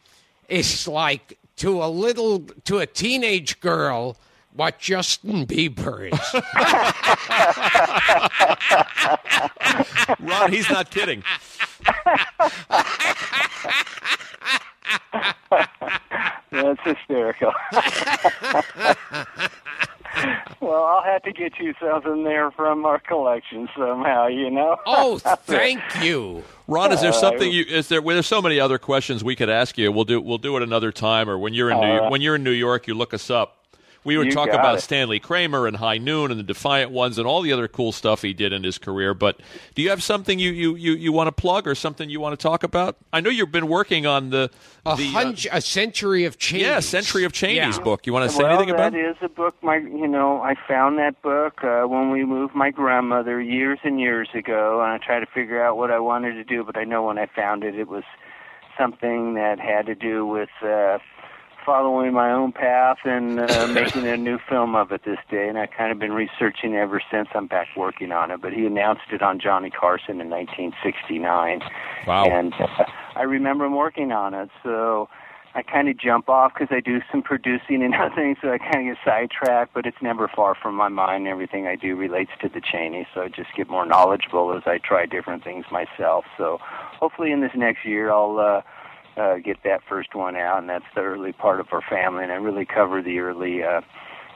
[0.47, 4.15] is like to a little to a teenage girl
[4.53, 6.33] what Justin Bieber is.
[10.19, 11.21] Ron, he's not kidding.
[16.51, 17.51] That's hysterical.
[20.59, 24.77] well, I'll have to get you something there from our collection somehow, you know.
[24.85, 26.43] oh, thank you.
[26.67, 28.01] Ron, is there Uh, something you is there?
[28.01, 29.91] Well, there's so many other questions we could ask you.
[29.91, 32.43] We'll do we'll do it another time, or when you're in New, when you're in
[32.43, 33.60] New York, you look us up.
[34.03, 34.81] We were Uh, You talking about it.
[34.81, 38.21] Stanley Kramer and High Noon and the Defiant Ones and all the other cool stuff
[38.23, 39.13] he did in his career.
[39.13, 39.39] But
[39.75, 42.37] do you have something you you, you, you want to plug or something you want
[42.39, 42.97] to talk about?
[43.13, 44.49] I know you've been working on the
[44.85, 46.63] A, the uh, a century of change.
[46.63, 47.83] yeah Century of Chaney's Yeah.
[47.83, 48.07] book.
[48.07, 48.93] You want to say well, anything about?
[48.93, 49.05] that it?
[49.11, 49.55] is a book.
[49.61, 53.99] My, you know, I found that book uh, when we moved my grandmother years and
[53.99, 56.63] years ago, and I tried to figure out what I wanted to do.
[56.63, 58.03] But I know when I found it, it was
[58.77, 60.97] something that had to do with uh,
[61.71, 65.47] following my own path and uh, making a new film of it this day.
[65.47, 67.29] And I've kind of been researching ever since.
[67.33, 68.41] I'm back working on it.
[68.41, 71.61] But he announced it on Johnny Carson in 1969.
[72.05, 72.25] Wow.
[72.25, 72.67] And uh,
[73.15, 74.49] I remember him working on it.
[74.63, 75.07] So
[75.55, 78.57] I kind of jump off because I do some producing and other things, so I
[78.57, 79.73] kind of get sidetracked.
[79.73, 81.25] But it's never far from my mind.
[81.25, 84.77] Everything I do relates to the Chaney, so I just get more knowledgeable as I
[84.77, 86.25] try different things myself.
[86.37, 86.57] So
[86.99, 88.61] hopefully, in this next year, I'll uh,
[89.17, 92.31] uh, get that first one out, and that's the early part of our family, and
[92.31, 93.63] I really cover the early.
[93.63, 93.81] Uh,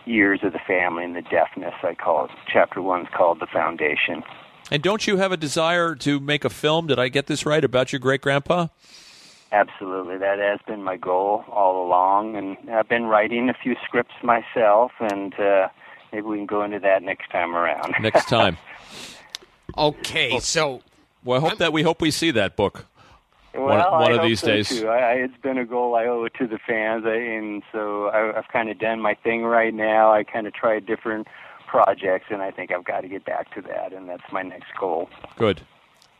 [0.07, 2.32] Years of the family and the deafness, I call it.
[2.53, 4.21] Chapter one's called the foundation.
[4.69, 6.86] And don't you have a desire to make a film?
[6.86, 8.67] Did I get this right about your great grandpa?
[9.51, 14.13] Absolutely, that has been my goal all along, and I've been writing a few scripts
[14.21, 15.69] myself, and uh,
[16.13, 17.95] maybe we can go into that next time around.
[17.99, 18.57] Next time.
[19.78, 20.84] Okay, so
[21.23, 22.86] Well, I hope that we hope we see that book.
[23.58, 24.70] Well, one- one I of hope these so, days.
[24.70, 24.88] Too.
[24.88, 28.08] I, I, it's been a goal I owe it to the fans, I, and so
[28.08, 30.14] I, I've kind of done my thing right now.
[30.14, 31.28] I kind of tried different
[31.68, 34.68] projects, and I think I've got to get back to that, and that's my next
[34.80, 35.10] goal.
[35.38, 35.62] Good.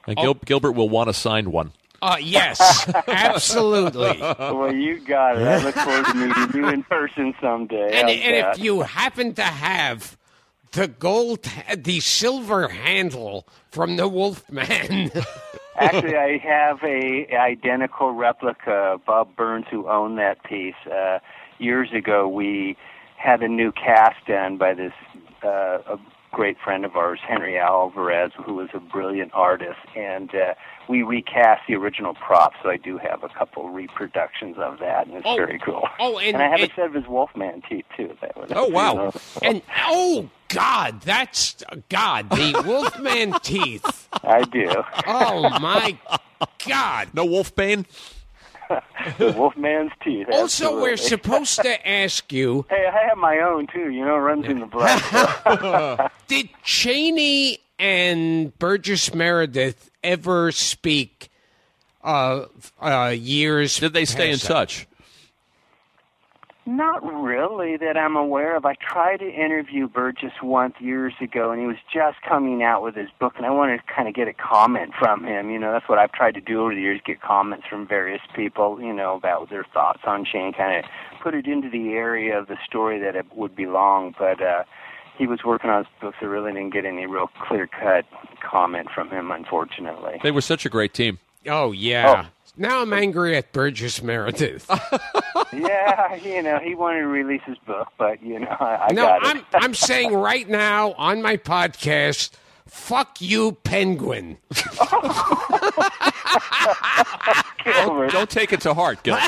[0.08, 1.72] And Gil- Gilbert will want to sign one.
[2.02, 4.18] uh, yes, absolutely.
[4.20, 5.48] well, you got it.
[5.48, 7.92] I look forward to meeting you in person someday.
[8.00, 10.16] And, and if you happen to have
[10.76, 15.12] the gold, the silver handle from the Wolfman,
[15.78, 18.98] Actually, I have a identical replica.
[19.06, 21.20] Bob Burns, who owned that piece, uh,
[21.58, 22.78] years ago, we
[23.18, 24.94] had a new cast done by this
[25.44, 25.98] uh,
[26.36, 30.54] great friend of ours, Henry Alvarez, who was a brilliant artist, and uh,
[30.90, 32.58] we recast the original props.
[32.62, 35.38] So I do have a couple reproductions of that, and it's Oh.
[35.38, 35.88] very cool.
[35.98, 38.16] Oh, and- I have and- a set of his Wolfman teeth too.
[38.22, 38.92] That was, Oh, wow.
[38.96, 39.14] you know.
[39.44, 41.56] and oh God, that's
[41.88, 44.10] God, the Wolfman teeth.
[44.22, 44.84] I do.
[45.08, 45.98] Oh my
[46.68, 47.08] God.
[47.14, 47.86] No Wolfbane?
[49.18, 50.28] the Wolfman's teeth.
[50.32, 53.90] Also, we're supposed to ask you: Hey, I have my own too.
[53.92, 56.12] You know, it runs in the blood.
[56.28, 61.30] Did Chaney and Burgess Meredith ever speak?
[62.04, 62.46] Uh,
[62.80, 63.80] uh, years.
[63.80, 64.46] Did they stay in past?
[64.46, 64.88] touch?
[66.68, 68.66] Not really that I'm aware of.
[68.66, 72.96] I tried to interview Burgess once years ago, and he was just coming out with
[72.96, 75.52] his book, and I wanted to kind of get a comment from him.
[75.52, 78.22] You know, that's what I've tried to do over the years: get comments from various
[78.36, 80.90] people, you know, about their thoughts on Shane, kind of
[81.22, 84.16] put it into the area of the story that it would belong.
[84.18, 84.64] But uh,
[85.20, 88.06] he was working on his book, so I really didn't get any real clear-cut
[88.42, 90.20] comment from him, unfortunately.
[90.24, 91.20] They were such a great team.
[91.48, 92.26] Oh yeah,
[92.58, 94.70] now I'm angry at Burgess Meredith.
[95.54, 99.04] yeah, you know, he wanted to release his book, but you know, I, I no,
[99.04, 99.46] got I'm.
[99.54, 102.32] I'm saying right now on my podcast,
[102.68, 104.38] fuck you, Penguin.
[107.64, 108.12] Gilbert.
[108.12, 109.18] Don't take it to heart, Gil.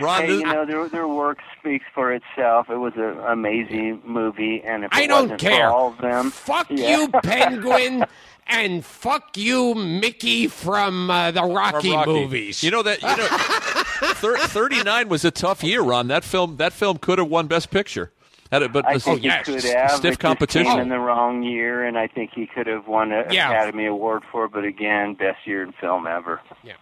[0.00, 2.68] Ron, Hey, you know, their their work speaks for itself.
[2.70, 5.68] It was an amazing movie, and if I don't wasn't care.
[5.68, 6.98] for all of them, Fuck yeah.
[6.98, 8.04] you, Penguin,
[8.48, 12.10] and fuck you, Mickey from uh, the from Rocky, Rocky.
[12.12, 12.62] movies.
[12.62, 13.26] You know that you know,
[14.14, 16.08] thir- 39 was a tough year, Ron.
[16.08, 18.12] That film that film could have won Best Picture.
[18.50, 19.46] Had it, but I think yes.
[19.46, 19.90] he could have.
[19.90, 20.78] Stiff It competition.
[20.78, 23.50] In the wrong year, and I think he could have won an Yeah.
[23.50, 24.52] Academy Award for it.
[24.52, 26.40] But again, best year in film ever.
[26.64, 26.72] yeah.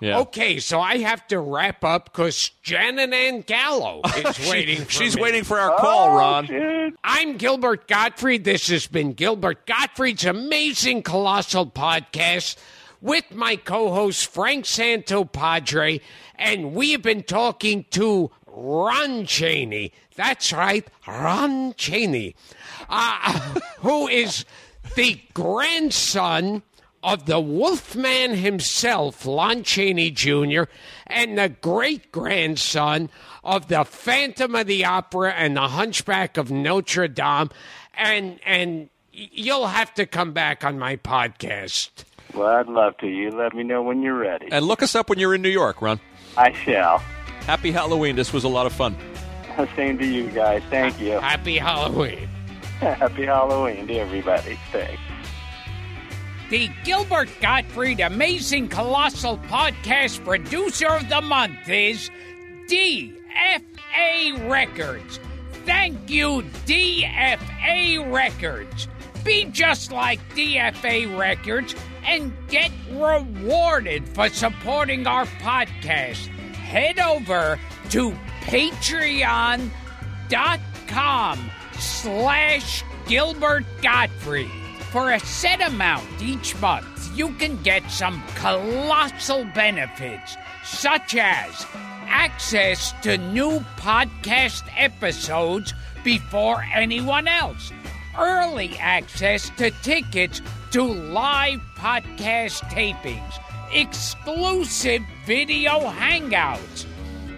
[0.00, 0.20] Yeah.
[0.20, 5.14] Okay, so I have to wrap up because Janet Ann Gallow is waiting for She's
[5.16, 5.22] me.
[5.22, 6.46] waiting for our call, Oh, Ron.
[6.46, 6.94] shit.
[7.04, 8.44] I'm Gilbert Gottfried.
[8.44, 12.56] This has been Gilbert Gottfried's amazing colossal podcast
[13.02, 16.00] with my co-host Frank Santopadre,
[16.36, 19.92] and we have been talking to Ron Chaney.
[20.16, 22.34] That's right, Ron Chaney,
[22.88, 23.38] uh,
[23.78, 24.44] who is
[24.96, 26.62] the grandson
[27.02, 30.64] of the Wolfman himself, Lon Chaney Jr.,
[31.06, 33.10] and the great grandson
[33.42, 37.50] of the Phantom of the Opera and the Hunchback of Notre Dame.
[37.94, 42.04] And and you'll have to come back on my podcast.
[42.34, 43.08] Well, I'd love to.
[43.08, 44.48] You let me know when you're ready.
[44.50, 45.98] And look us up when you're in New York, Ron.
[46.36, 46.98] I shall.
[47.46, 48.14] Happy Halloween.
[48.16, 48.96] This was a lot of fun.
[49.76, 50.62] Same to you guys.
[50.70, 51.12] Thank you.
[51.12, 52.28] Happy Halloween.
[52.80, 54.58] Happy Halloween to everybody.
[54.70, 55.00] Thanks.
[56.50, 62.10] The Gilbert Gottfried Amazing Colossal Podcast Producer of the Month is
[62.66, 65.20] DFA Records.
[65.64, 68.88] Thank you, DFA Records.
[69.22, 76.26] Be just like DFA Records and get rewarded for supporting our podcast.
[76.56, 77.60] Head over
[77.90, 78.10] to
[78.40, 79.70] patreon.com
[81.78, 84.59] slash Gilbert Gottfried.
[84.90, 91.64] For a set amount each month, you can get some colossal benefits, such as
[92.08, 97.70] access to new podcast episodes before anyone else,
[98.18, 100.42] early access to tickets
[100.72, 103.38] to live podcast tapings,
[103.72, 106.84] exclusive video hangouts,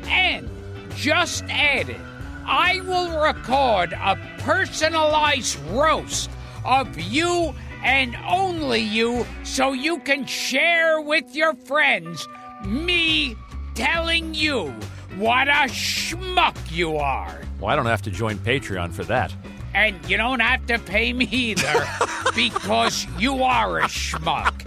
[0.05, 0.49] and
[0.97, 2.01] just added,
[2.47, 6.31] I will record a personalized roast
[6.65, 12.27] of you and only you so you can share with your friends
[12.65, 13.37] me
[13.75, 14.75] telling you
[15.17, 17.41] what a schmuck you are.
[17.61, 19.35] Well, I don't have to join Patreon for that.
[19.75, 21.87] And you don't have to pay me either
[22.35, 24.63] because you are a schmuck.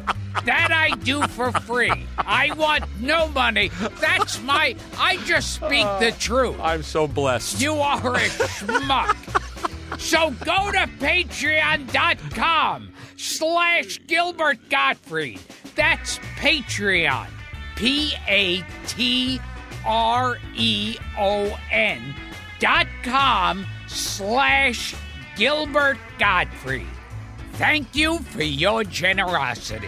[0.46, 2.06] That I do for free.
[2.18, 3.70] I want no money.
[4.02, 4.76] That's my.
[4.98, 6.58] I just speak the uh, truth.
[6.60, 7.62] I'm so blessed.
[7.62, 9.16] You are a schmuck.
[9.98, 15.40] So go to patreon.com slash Gilbert Gottfried.
[15.76, 17.28] That's Patreon.
[17.76, 19.40] P A T
[19.86, 22.16] R E O N
[22.60, 24.96] dot com slash
[25.36, 26.88] Gilbert Gottfried.
[27.54, 29.88] Thank you for your generosity.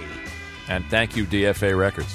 [0.69, 2.13] And thank you, DFA Records.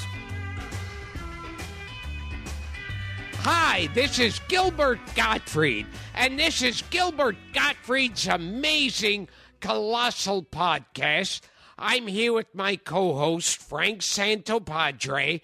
[3.44, 9.28] Hi, this is Gilbert Gottfried, and this is Gilbert Gottfried's amazing
[9.60, 11.40] colossal podcast.
[11.78, 15.40] I'm here with my co host, Frank Santopadre,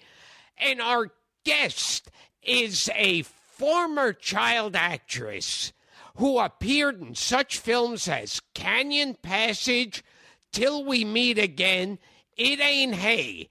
[0.57, 1.11] and our
[1.43, 2.09] guest
[2.43, 5.73] is a former child actress
[6.17, 10.03] who appeared in such films as Canyon Passage,
[10.51, 11.99] Till We Meet Again,
[12.37, 13.49] It Ain't Hay,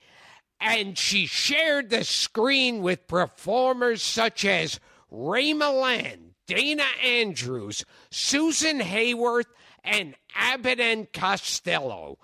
[0.60, 4.80] and she shared the screen with performers such as
[5.10, 9.46] Ray Milland, Dana Andrews, Susan Hayward,
[9.84, 12.18] and Abbott and Costello.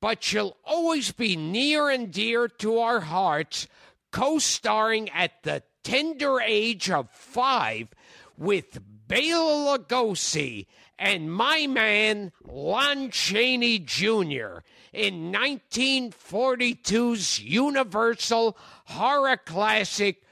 [0.00, 3.66] But she'll always be near and dear to our hearts,
[4.12, 7.92] co starring at the tender age of five
[8.36, 8.78] with
[9.08, 10.66] Bela Lugosi
[10.98, 14.58] and my man Lon Chaney Jr.
[14.92, 20.22] in 1942's Universal horror classic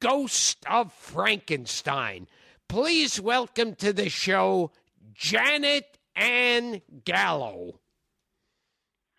[0.00, 2.26] Ghost of Frankenstein.
[2.68, 4.72] Please welcome to the show
[5.14, 7.80] Janet Ann Gallow.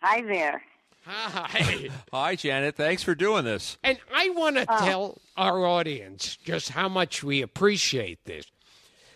[0.02, 0.62] Hi there.
[1.06, 1.88] Hi.
[2.12, 2.76] Hi, Janet.
[2.76, 3.78] Thanks for doing this.
[3.82, 8.44] And I want to tell our audience just how much we appreciate this.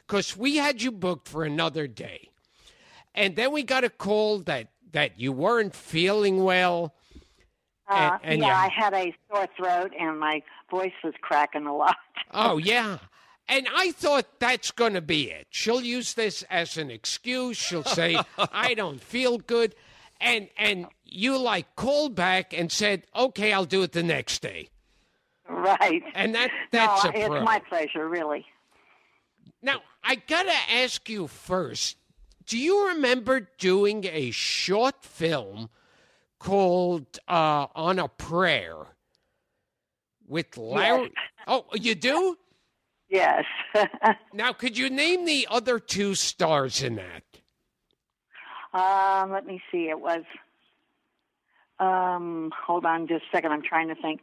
[0.06, 2.30] Because we had you booked for another day.
[3.14, 6.94] And then we got a call that, that you weren't feeling well.
[7.88, 11.66] Uh, and, and yeah, you- I had a sore throat and my voice was cracking
[11.66, 11.96] a lot.
[12.30, 12.98] Oh, yeah.
[13.48, 15.46] And I thought that's going to be it.
[15.50, 17.56] She'll use this as an excuse.
[17.56, 19.74] She'll say, I don't feel good.
[20.20, 24.68] And and you like called back and said, okay, I'll do it the next day.
[25.48, 26.02] right.
[26.14, 28.46] And that that's no, a it's my pleasure, really.
[29.60, 31.96] Now, I got to ask you first
[32.46, 35.70] do you remember doing a short film
[36.38, 38.86] called uh, On a Prayer
[40.26, 41.12] with Larry?
[41.46, 42.36] Oh, you do?
[43.12, 43.44] Yes.
[44.32, 47.22] Now, could you name the other two stars in that?
[48.72, 49.88] um, let me see.
[49.90, 50.22] It was.
[51.78, 53.52] Um, hold on just a second.
[53.52, 54.20] I'm trying to think.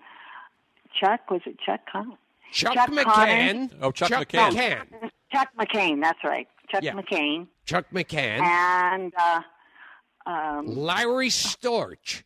[0.99, 1.81] Chuck was it Chuck?
[1.91, 2.17] Con-
[2.51, 3.69] Chuck, Chuck McCann.
[3.81, 4.51] Oh, Chuck McCann.
[4.51, 5.11] McCann.
[5.31, 6.01] Chuck McCain.
[6.01, 6.47] That's right.
[6.69, 6.93] Chuck Yeah.
[6.93, 8.39] McCain Chuck McCann.
[8.41, 9.41] and uh,
[10.25, 12.23] um, Larry Storch.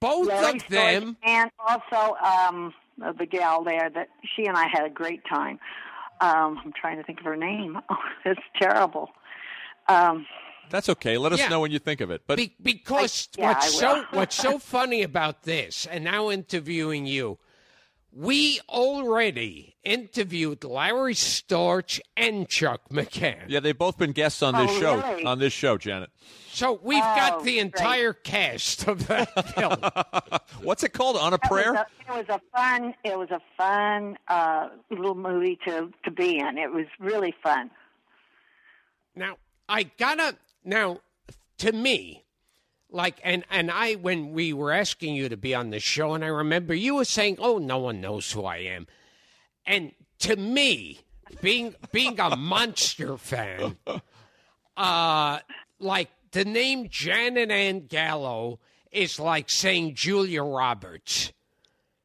[0.00, 1.16] Both Larry of them.
[1.24, 2.74] Storch, and also um,
[3.18, 5.58] the gal there that she and I had a great time.
[6.20, 7.78] Um, I'm trying to think of her name.
[7.90, 9.10] Oh, it's terrible.
[9.88, 10.26] Um,
[10.70, 11.16] That's okay.
[11.16, 11.48] Let us Yeah.
[11.48, 12.22] know when you think of it.
[12.26, 17.06] But Be- because I- yeah, what's so what's so funny about this, and now interviewing
[17.06, 17.38] you,
[18.12, 23.44] we already interviewed Larry Storch and Chuck McCann.
[23.48, 24.96] yeah, they've both been guests on this Oh, show.
[24.96, 25.24] really?
[25.24, 26.10] On this show, Janet.
[26.50, 27.58] So we've got Oh, the great.
[27.58, 30.62] entire cast of that film.
[30.62, 31.16] What's it called?
[31.16, 31.74] On a It was prayer?
[31.74, 32.94] a, it was a fun.
[33.04, 36.58] It was a fun uh, little movie to to be in.
[36.58, 37.70] It was really fun.
[39.14, 39.36] Now
[39.68, 41.00] I gotta now
[41.58, 42.24] to me,
[42.90, 46.24] like and and I when we were asking you to be on the show, and
[46.24, 48.86] I remember you were saying, "Oh, no one knows who I am,"
[49.66, 51.00] and to me,
[51.42, 53.76] being being a monster fan,
[54.76, 55.38] uh,
[55.78, 58.58] like the name Janet Ann Gallow
[58.90, 61.32] is like saying Julia Roberts.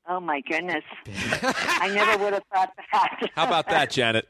[0.07, 0.83] Oh my goodness!
[1.07, 3.29] I never would have thought that.
[3.35, 4.27] How about that, Janet?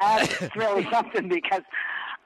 [0.00, 1.62] That's really something because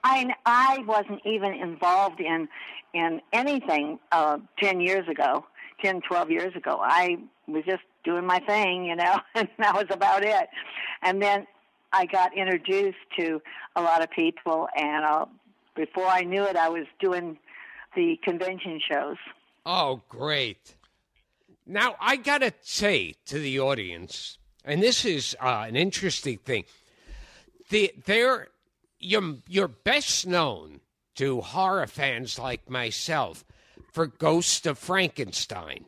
[0.02, 2.48] I I wasn't even involved in
[2.94, 5.44] in anything uh, ten years ago,
[5.84, 6.78] 10, 12 years ago.
[6.80, 10.48] I was just doing my thing, you know, and that was about it.
[11.02, 11.46] And then
[11.92, 13.40] I got introduced to
[13.76, 15.26] a lot of people, and uh,
[15.76, 17.38] before I knew it, I was doing
[17.94, 19.16] the convention shows.
[19.64, 20.74] Oh, great.
[21.66, 26.64] Now, I got to say to the audience, and this is uh, an interesting thing.
[27.70, 28.48] The, they're,
[28.98, 30.80] you're, you're best known
[31.16, 33.44] to horror fans like myself
[33.92, 35.86] for Ghost of Frankenstein.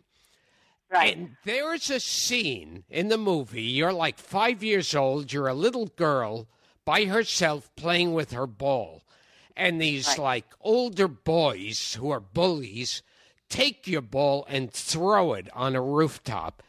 [0.90, 1.16] Right.
[1.16, 3.62] And there's a scene in the movie.
[3.62, 5.32] You're like five years old.
[5.32, 6.46] You're a little girl
[6.84, 9.02] by herself playing with her ball.
[9.56, 10.18] And these Right.
[10.18, 13.02] like older boys who are bullies
[13.48, 16.62] take your ball and throw it on a rooftop.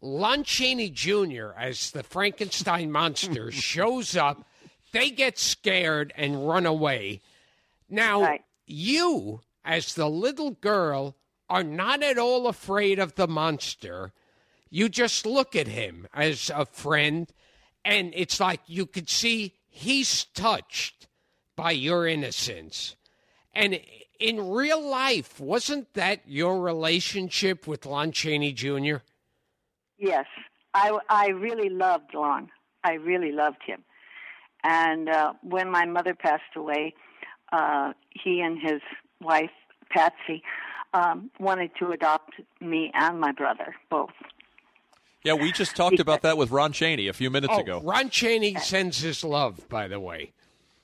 [0.00, 4.46] Lon Chaney Jr., as the Frankenstein monster, shows up.
[4.92, 7.20] They get scared and run away.
[7.92, 8.44] Now, Right.
[8.66, 11.14] you, as the little girl,
[11.50, 14.12] are not at all afraid of the monster.
[14.70, 17.30] You just look at him as a friend,
[17.84, 21.06] and it's like you could see he's touched
[21.54, 22.96] by your innocence.
[23.52, 23.78] And
[24.18, 28.96] in real life, wasn't that your relationship with Lon Chaney Jr.?
[29.98, 30.24] Yes,
[30.72, 32.50] I, I really loved Lon.
[32.82, 33.84] I really loved him.
[34.64, 36.94] And uh, when my mother passed away,
[37.52, 38.80] uh, he and his
[39.20, 39.50] wife,
[39.90, 40.42] Patsy,
[40.94, 44.10] um, wanted to adopt me and my brother, both.
[45.24, 47.80] Yeah, we just talked about that with Ron Chaney a few minutes Oh, ago.
[47.84, 50.32] Ron Chaney sends his love, by the way.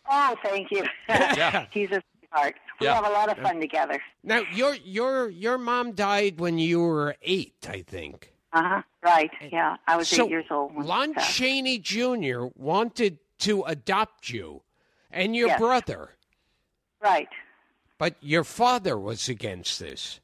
[0.08, 0.84] Oh, thank you.
[1.08, 1.66] yeah.
[1.72, 2.54] He's a sweetheart.
[2.80, 2.94] We Yeah.
[2.94, 4.00] have a lot of fun together.
[4.22, 8.32] Now, your your your mom died when you were eight, I think.
[8.52, 8.82] Uh huh.
[9.02, 9.30] Right.
[9.50, 9.76] Yeah.
[9.88, 10.74] I was so eight years old.
[10.74, 11.34] When Lon he passed.
[11.36, 12.44] Chaney Jr.
[12.54, 14.62] wanted to adopt you
[15.10, 15.58] and your Yes.
[15.58, 16.14] brother,
[17.02, 17.28] Right.
[17.98, 20.20] but your father was against this.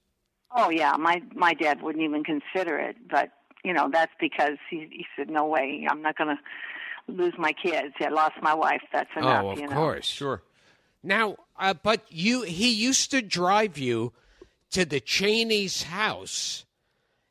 [0.56, 3.30] Oh yeah, my my dad wouldn't even consider it, but
[3.64, 7.52] you know that's because he he said no way, I'm not going to lose my
[7.52, 7.94] kids.
[8.00, 8.82] I lost my wife.
[8.92, 9.44] That's enough.
[9.44, 9.74] oh, of you know?
[9.74, 10.06] course.
[10.06, 10.42] Sure.
[11.02, 14.12] Now, uh, but you he used to drive you
[14.70, 16.64] to the Chaney's house,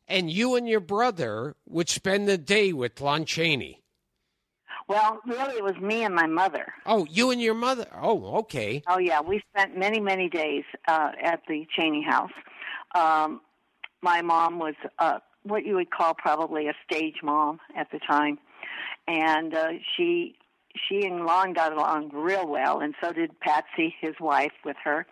[0.08, 3.83] and you and your brother would spend the day with Lon Chaney.
[4.88, 6.74] Well, really, it was me and my mother.
[6.86, 7.88] Oh, you and your mother.
[8.02, 8.84] Oh, okay.
[8.88, 12.32] Oh yeah, we spent many many days uh, at the Chaney house.
[12.96, 13.42] Um,
[14.02, 18.38] my mom was uh, what you would call probably a stage mom at the time,
[19.08, 20.36] and uh, she
[20.88, 25.06] she and Lon got along real well, and so did Patsy, his wife, with her.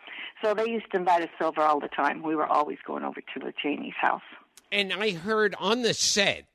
[0.43, 2.23] So they used to invite us over all the time.
[2.23, 4.21] We were always going over to the Chaney's house.
[4.71, 6.45] And I heard on the set,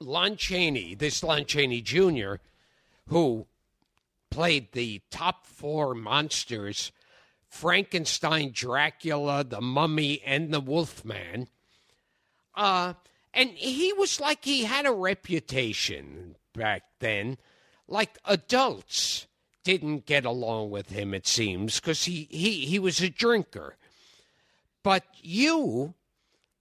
[0.00, 2.34] Lon Chaney, this Lon Chaney Jr.,
[3.08, 3.46] who
[4.30, 6.92] played the top four monsters
[7.48, 11.48] Frankenstein, Dracula, the Mummy, and the Wolfman.
[12.54, 12.94] Uh,
[13.32, 17.38] and he was like he had a reputation back then.
[17.88, 19.26] Like adults
[19.64, 23.76] didn't get along with him, it seems, because he, he, he was a drinker.
[24.82, 25.94] But you,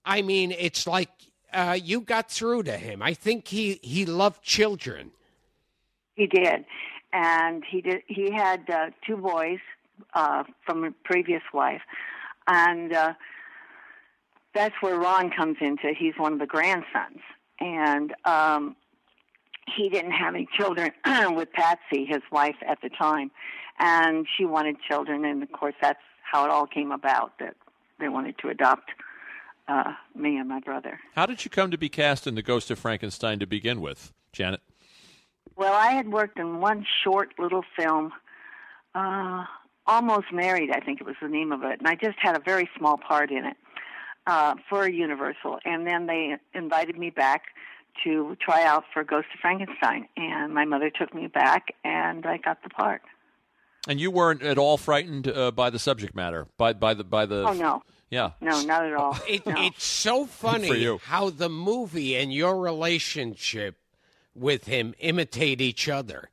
[0.06, 1.10] I mean, it's like
[1.56, 3.02] uh, you got through to him.
[3.02, 5.11] I think he, he loved children.
[6.15, 6.65] He did,
[7.14, 8.02] and he did.
[8.07, 9.60] He had uh, two boys
[10.14, 11.82] uh, from a previous wife,
[12.48, 13.14] and uh,
[14.53, 15.94] that's where Ron comes into.
[15.98, 17.19] He's one of the grandsons,
[17.60, 18.76] and um,
[19.76, 20.91] he didn't have any children
[21.36, 23.32] with Patsy, his wife at the time,
[23.80, 27.56] and she wanted children, and of course that's how it all came about that
[27.99, 28.91] they wanted to adopt
[29.68, 31.00] uh, me and my brother.
[31.16, 34.14] How did you come to be cast in The Ghost of Frankenstein to begin with,
[34.32, 34.62] Janet?
[35.56, 38.12] Well, I had worked in one short little film,
[38.94, 39.46] uh,
[39.88, 42.40] Almost Married, I think it was the name of it, and I just had a
[42.40, 43.58] very small part in it
[44.26, 45.60] uh, for Universal.
[45.64, 47.44] And then they invited me back
[48.04, 52.38] to try out for Ghost of Frankenstein, and my mother took me back, and I
[52.38, 53.02] got the part.
[53.88, 57.26] And you weren't at all frightened uh, by the subject matter, by by the by
[57.26, 57.48] the.
[57.48, 57.84] Oh no.
[58.10, 58.32] Yeah.
[58.41, 59.18] No, not at all.
[59.27, 59.56] It, no.
[59.57, 60.99] It's so for funny you.
[61.03, 63.77] how the movie and your relationship
[64.36, 66.30] with him imitate each other.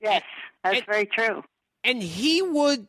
[0.00, 0.22] yes,
[0.62, 1.42] that's it- very true.
[1.86, 2.88] And he would,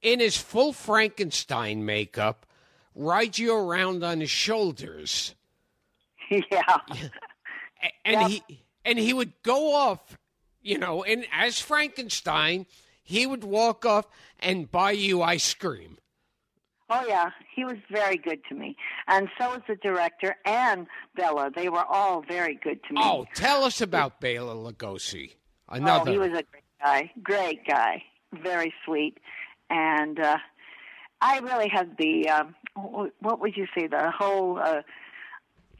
[0.00, 2.46] in his full Frankenstein makeup,
[2.94, 5.34] ride you around on his shoulders.
[6.30, 6.62] yeah.
[7.82, 8.42] A- And he
[8.84, 10.16] and he would go off,
[10.62, 12.64] you know, and as Frankenstein,
[13.02, 14.06] he would walk off
[14.38, 15.98] and buy you ice cream.
[16.92, 18.76] Oh yeah, he was very good to me,
[19.06, 20.86] and so was the director and
[21.16, 21.50] Bela.
[21.54, 23.00] They were all very good to me.
[23.02, 25.34] Oh, tell us about Bela Lugosi.
[25.68, 26.10] Another.
[26.10, 27.12] Oh, he was a great guy.
[27.22, 28.02] Great guy.
[28.32, 29.18] Very sweet.
[29.70, 30.38] And uh,
[31.20, 32.54] I really had the, um,
[33.20, 34.82] what would you say, the whole uh,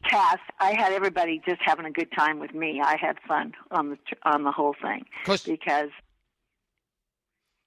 [0.08, 0.42] cast.
[0.60, 2.80] I had everybody just having a good time with me.
[2.84, 5.90] I had fun on the on the whole thing because,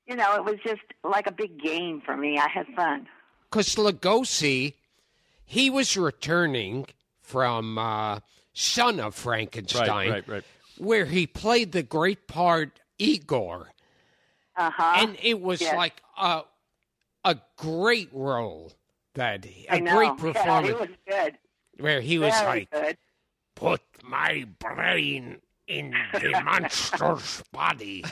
[0.08, 2.38] you know, it was just like a big game for me.
[2.38, 3.08] I had fun.
[3.54, 4.74] Because Lugosi,
[5.46, 6.88] he was returning
[7.22, 8.22] from uh,
[8.52, 10.44] Son of Frankenstein, Right, right, right.
[10.80, 13.68] where he played the great part Ygor,
[14.58, 14.94] Uh huh.
[14.98, 15.76] and it was yes.
[15.76, 16.42] like a
[17.24, 18.74] a great role
[19.14, 19.98] that he- a I know.
[19.98, 21.38] great Yeah, performance he was good.
[21.78, 22.98] where he was Very like, good.
[23.54, 28.04] "Put my brain in the monster's body."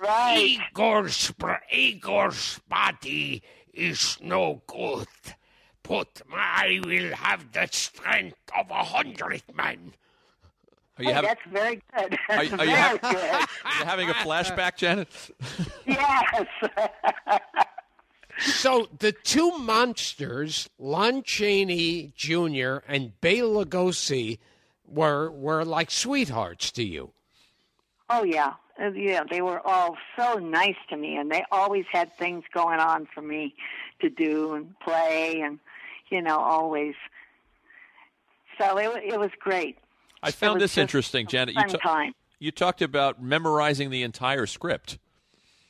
[0.00, 0.58] Right.
[0.74, 1.32] Ygor's,
[1.72, 3.42] Ygor's body
[3.78, 5.06] is no good.
[5.82, 9.94] But I will have the strength of a hundred men.
[10.98, 12.18] Are you, Hey, having, that's very good.
[12.28, 13.16] are, you- are you, very ha- good.
[13.64, 15.08] are you having a flashback, Janet?
[15.86, 16.46] Yes.
[18.40, 22.78] So the two monsters, Lon Chaney Jr.
[22.86, 24.38] and Bela Lugosi,
[24.86, 27.10] were were like sweethearts to you.
[28.10, 29.22] oh yeah, Uh, yeah.
[29.28, 33.22] They were all so nice to me, and they always had things going on for
[33.22, 33.54] me
[34.00, 35.58] to do and play, and
[36.10, 36.94] you know, always.
[38.58, 39.78] So it it was great.
[40.22, 41.54] I found this interesting, Janet.
[41.54, 42.12] You, ta- time.
[42.38, 44.98] you talked about memorizing the entire script.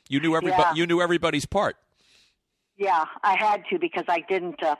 [0.09, 0.62] You knew everybody.
[0.62, 0.74] Yeah.
[0.74, 1.76] You knew everybody's part.
[2.78, 4.62] Yeah, I had to because I didn't.
[4.62, 4.76] Uh,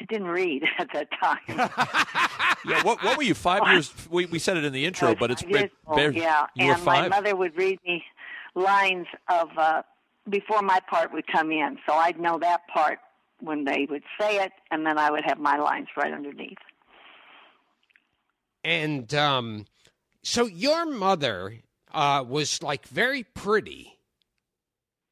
[0.00, 1.70] I didn't read at that time.
[2.66, 2.82] Yeah.
[2.82, 3.34] What, what were you?
[3.34, 3.92] Five years.
[4.10, 6.46] We, we said it in the intro, but it's five years it- old, bare- yeah.
[6.56, 8.04] You and were my mother would read me
[8.56, 9.82] lines of uh,
[10.28, 12.98] before my part would come in, so I'd know that part
[13.40, 16.58] when they would say it, and then I would have my lines right underneath.
[18.64, 19.66] And um,
[20.22, 21.58] so your mother
[21.92, 23.97] uh, was like very pretty.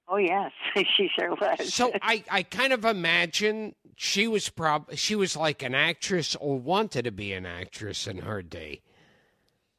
[0.09, 0.53] Oh yes,
[0.97, 1.73] she sure was.
[1.73, 6.59] So I, I kind of imagine she was prob she was like an actress or
[6.59, 8.83] wanted to be an actress in her day.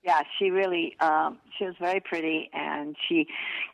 [0.04, 3.28] yeah, she really um, she was very pretty, and she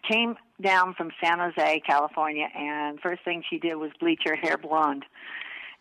[0.09, 4.57] came down from San Jose, California, and first thing she did was bleach her hair
[4.57, 5.05] blonde.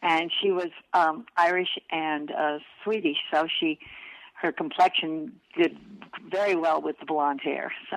[0.04, 3.78] And she was um, Irish and uh, Swedish, so she
[4.42, 5.76] her complexion did
[6.30, 7.72] very well with the blonde hair.
[7.90, 7.96] So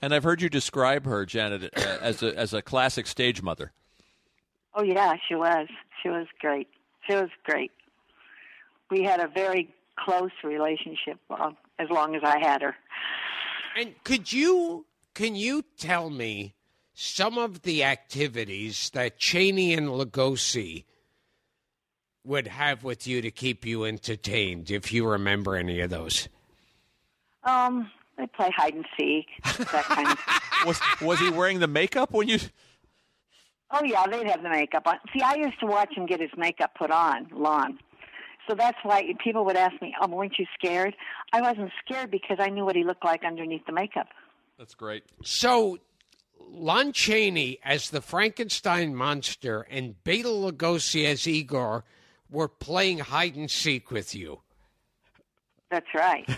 [0.00, 3.72] And I've heard you describe her, Janet, uh, as a as a classic stage mother.
[4.74, 5.68] Oh yeah, she was.
[6.02, 6.68] She was great.
[7.08, 7.72] She was great.
[8.90, 12.76] We had a very close relationship uh, as long as I had her.
[13.76, 16.54] And could you can you tell me
[16.94, 20.84] some of the activities that Chaney and Lugosi
[22.24, 26.28] would have with you to keep you entertained, if you remember any of those?
[27.44, 30.18] Um, they play hide and seek, that kind of.
[30.66, 32.40] Was was he wearing the makeup when you?
[33.70, 34.96] Oh yeah, they'd have the makeup on.
[35.12, 37.78] See, I used to watch him get his makeup put on, Lon.
[38.48, 40.96] So that's why people would ask me, "Oh, weren't you scared?"
[41.32, 44.08] I wasn't scared because I knew what he looked like underneath the makeup.
[44.58, 45.04] That's great.
[45.22, 45.78] So,
[46.40, 51.84] Lon Chaney as the Frankenstein monster and Bela Lugosi as Ygor
[52.28, 54.40] were playing hide and seek with you.
[55.70, 56.26] That's right.
[56.26, 56.34] they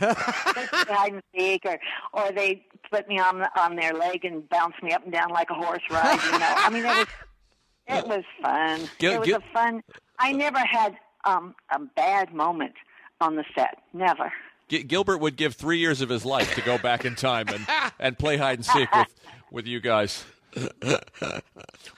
[0.92, 1.78] hide and seek, or
[2.12, 5.50] or they put me on on their leg and bounce me up and down like
[5.50, 6.20] a horse ride.
[6.24, 7.06] You know, I mean, it was
[7.86, 8.88] it was fun.
[8.98, 9.82] Gil- it was Gil- a fun.
[10.18, 12.74] I never had um a bad moment
[13.20, 13.82] on the set.
[13.92, 14.32] Never.
[14.68, 17.66] Gilbert would give three years of his life to go back in time and,
[17.98, 19.08] and play hide and seek with,
[19.50, 20.24] with you guys.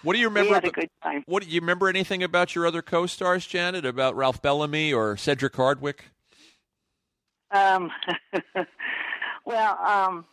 [0.02, 0.48] What do you remember?
[0.48, 1.22] we had a good time.
[1.26, 3.84] What do you remember anything about your other co-stars, Janet?
[3.84, 6.00] About Ralph Bellamy or Cedric Hardwicke?
[7.52, 7.90] Um,
[9.44, 10.24] well, um,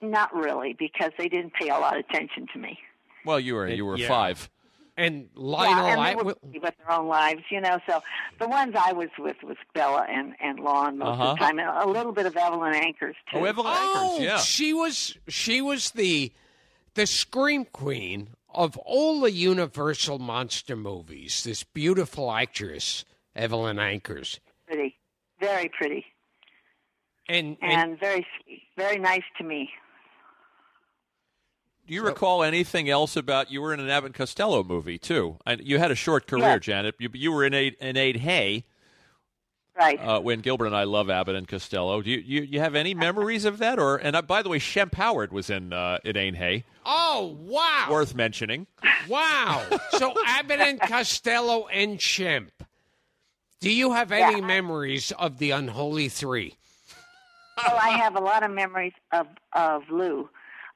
[0.00, 2.78] not really, because they didn't pay a lot of attention to me.
[3.24, 4.08] Well, you were you were Yeah.
[4.08, 4.50] five.
[4.96, 7.80] And Yeah, and I they were will- busy with their own lives, you know.
[7.86, 8.00] So
[8.38, 11.22] the ones I was with was Bela and and Lon most Uh-huh.
[11.30, 13.38] of the time, and a little bit of Evelyn Ankers too.
[13.38, 14.38] Oh, Evelyn oh, Ankers, yeah.
[14.38, 16.32] she was she was the
[16.94, 21.42] the scream queen of all the Universal monster movies.
[21.42, 24.38] This beautiful actress, Evelyn Ankers,
[24.68, 24.96] pretty,
[25.40, 26.06] very pretty,
[27.28, 28.26] and, and and very
[28.76, 29.70] very nice to me.
[31.86, 35.36] Do you recall anything else about you were in an Abbott and Costello movie too?
[35.44, 36.58] And you had a short career, Yeah.
[36.58, 36.94] Janet.
[36.98, 38.64] You, you were in Aid, in Ain't Hay
[39.76, 39.98] Right.
[40.00, 42.00] uh, when Gilbert and I love Abbott and Costello.
[42.00, 43.78] Do you, you, you have any memories of that?
[43.78, 46.64] Or and uh, by the way, Shemp Howard was in uh, in Ain't Hay.
[46.86, 48.66] oh wow, Worth mentioning.
[49.08, 49.62] wow.
[49.98, 52.48] So Abbott and Costello and Shemp.
[53.60, 54.46] Do you have any Yeah.
[54.46, 56.54] memories of the Unholy Three?
[57.56, 60.28] Well, I have a lot of memories of of Lou.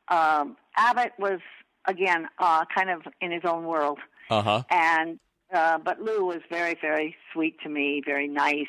[0.08, 1.40] Um, Abbott was
[1.86, 3.98] again uh, kind of in his own world,
[4.30, 4.62] Uh huh.
[4.70, 5.18] and
[5.52, 8.66] uh, but Lou was very very sweet to me, very nice,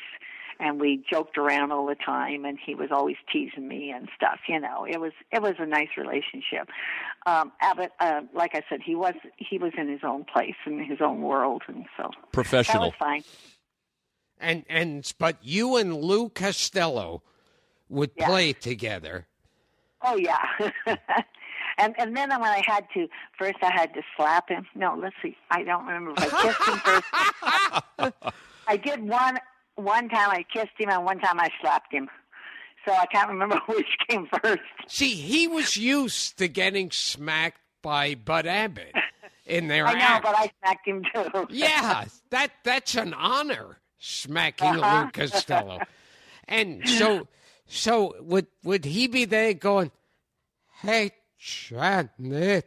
[0.58, 4.40] and we joked around all the time, and he was always teasing me and stuff.
[4.48, 6.68] You know, it was it was a nice relationship.
[7.26, 10.82] Um, Abbott, uh, like I said, he was he was in his own place in
[10.84, 12.84] his own world, and so that Professional.
[12.86, 13.24] was fine.
[14.38, 17.22] And and but you and Lou Costello
[17.90, 18.26] would Yeah.
[18.28, 19.26] play together.
[20.02, 20.38] Oh yeah.
[21.78, 23.06] and and then when I had to
[23.38, 24.66] first I had to slap him.
[24.74, 25.36] No, let's see.
[25.50, 26.78] I don't remember if I kissed him
[28.08, 28.14] first.
[28.68, 29.38] I did one
[29.74, 32.08] one time I kissed him and one time I slapped him.
[32.86, 34.62] So I can't remember which came first.
[34.86, 38.94] See, he was used to getting smacked by Bud Abbott
[39.46, 40.24] in their I know, act.
[40.24, 41.46] but I smacked him too.
[41.50, 45.02] yeah, that that's an honor smacking Uh-huh.
[45.04, 45.80] Lou Costello.
[46.48, 47.26] and so
[47.70, 49.90] so would would he be there going,
[50.82, 52.60] Hey Janet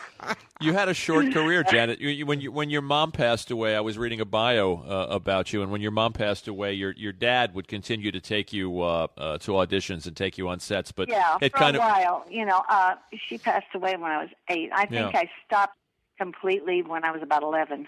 [0.60, 2.00] You had a short career, Janet.
[2.02, 5.08] You, you, when you, when your mom passed away, I was reading a bio uh,
[5.14, 8.52] about you, and when your mom passed away, your your dad would continue to take
[8.52, 10.92] you uh, uh, to auditions and take you on sets.
[10.92, 12.26] But Yeah, it for kind a of while.
[12.28, 12.96] You know, uh,
[13.28, 14.72] she passed away when I was eight.
[14.74, 15.20] I think Yeah.
[15.20, 15.78] I stopped
[16.18, 17.88] completely when I was about eleven.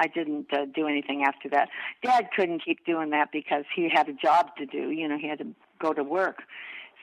[0.00, 1.68] I didn't uh, do anything after that.
[2.02, 4.90] Dad couldn't keep doing that because he had a job to do.
[4.90, 5.46] You know, he had to
[5.78, 6.42] go to work.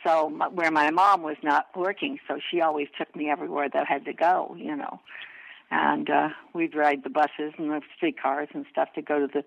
[0.04, 3.86] So m- where my mom was not working, so she always took me everywhere that
[3.88, 4.56] I had to go.
[4.58, 5.00] You know,
[5.70, 9.44] and uh, we'd ride the buses and the streetcars and stuff to go to the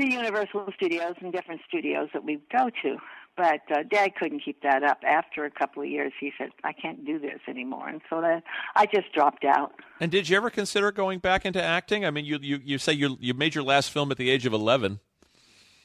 [0.00, 2.96] to Universal Studios and different studios that we'd go to.
[3.38, 4.98] But uh, Dad couldn't keep that up.
[5.06, 8.42] After a couple of years, he said, "I can't do this anymore," and so then
[8.74, 9.72] I just dropped out.
[10.00, 12.04] And did you ever consider going back into acting?
[12.04, 14.44] I mean, you you, you say you you made your last film at the age
[14.44, 14.98] of eleven.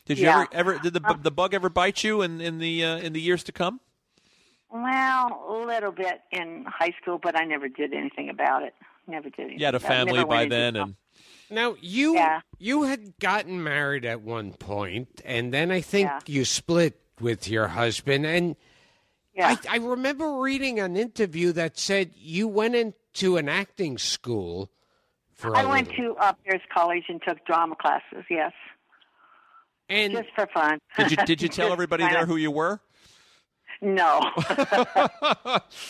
[0.05, 0.41] Did you Yeah.
[0.51, 3.13] ever ever did the bu- the bug ever bite you in in the uh, in
[3.13, 3.79] the years to come?
[4.71, 8.73] Well, a little bit in high school, but I never did anything about it.
[9.07, 9.59] Never did anything.
[9.59, 10.95] You had a family by then, and
[11.51, 12.41] Now you Yeah.
[12.57, 16.19] you had gotten married at one point, and then I think Yeah.
[16.25, 18.25] you split with your husband.
[18.25, 18.55] And
[19.33, 19.55] yeah.
[19.67, 24.69] I, I remember reading an interview that said you went into an acting school.
[25.33, 26.15] For I a went little.
[26.15, 28.23] to uh, Pierce College and took drama classes.
[28.29, 28.53] Yes,
[29.89, 30.79] and just for fun.
[30.97, 32.79] did you did you tell everybody there who you were?
[33.81, 34.21] No,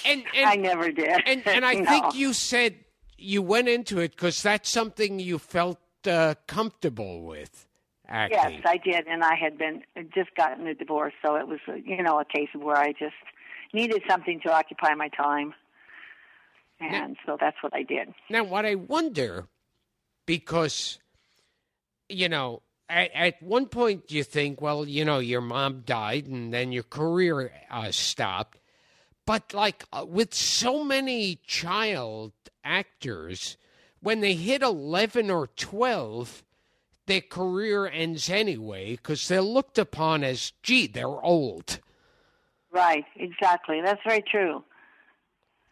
[0.05, 1.21] and I never did.
[1.27, 1.85] and and I No.
[1.85, 2.75] think you said
[3.17, 5.77] you went into it because that's something you felt
[6.07, 7.67] uh, comfortable with
[8.07, 8.39] acting.
[8.41, 11.73] Yes, I did, and I had been just gotten a divorce, so it was uh,
[11.73, 13.15] you know a case of where I just
[13.73, 15.53] needed something to occupy my time,
[16.79, 18.13] and so that's what I did.
[18.29, 19.47] Now, what I wonder,
[20.25, 20.99] because,
[22.09, 26.53] you know, at, at one point you think, well, you know, your mom died and
[26.53, 28.59] then your career uh, stopped.
[29.25, 33.57] But, like, uh, with so many child actors,
[34.01, 36.43] when they hit 11 or 12,
[37.05, 41.79] their career ends anyway because they're looked upon as, gee, they're old.
[42.71, 43.81] Right, exactly.
[43.83, 44.63] That's very true.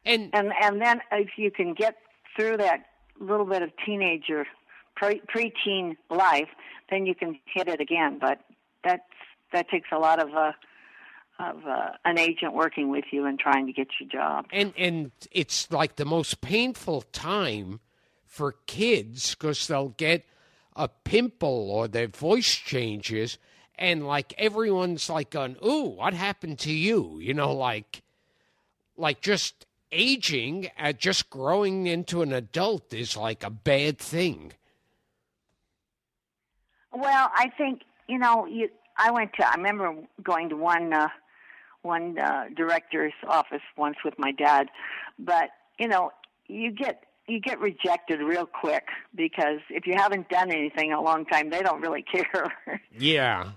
[0.05, 1.95] And And and then if you can get
[2.35, 2.85] through that
[3.19, 4.45] little bit of teenager
[4.95, 6.49] pre preteen life,
[6.89, 8.17] then you can hit it again.
[8.19, 8.39] But
[8.83, 9.03] that's
[9.53, 10.51] that takes a lot of uh,
[11.39, 14.45] of uh, an agent working with you and trying to get your job.
[14.51, 17.79] and and it's like the most painful time
[18.25, 20.23] for kids because they'll get
[20.75, 23.37] a pimple or their voice changes
[23.75, 28.01] and like everyone's like going ooh what happened to you you know like
[28.97, 34.53] like just aging uh, just growing into an adult is like a bad thing
[36.91, 38.69] Well, I think you know you.
[38.97, 39.47] I went to.
[39.47, 41.07] I remember going to one uh,
[41.81, 44.67] one uh, director's office once with my dad,
[45.17, 45.49] but
[45.79, 46.11] you know
[46.47, 51.25] you get you get rejected real quick because if you haven't done anything a long
[51.25, 52.51] time, they don't really care.
[52.97, 53.51] yeah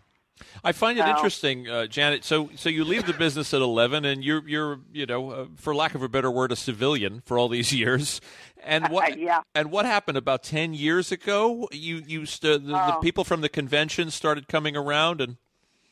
[0.65, 2.25] I find it So- interesting, uh, Janet.
[2.25, 5.75] So, so you leave the business at eleven, and you're, you're, you know, uh, for
[5.75, 8.21] lack of a better word, a civilian for all these years.
[8.65, 9.41] And what, Yeah.
[9.55, 11.69] and what happened about ten years ago?
[11.73, 13.01] You, you, st- the, the Oh.
[13.01, 15.37] people from the convention started coming around, and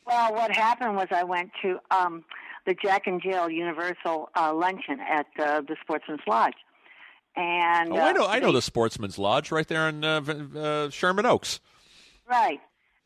[0.05, 2.23] Well, what happened was I went to um,
[2.65, 6.55] the Jack and Jill Universal uh, luncheon at uh, the Sportsman's Lodge,
[7.35, 10.21] and oh, I uh, know, I know they- the Sportsman's Lodge right there in uh,
[10.55, 11.59] uh, Sherman Oaks.
[12.29, 12.59] right,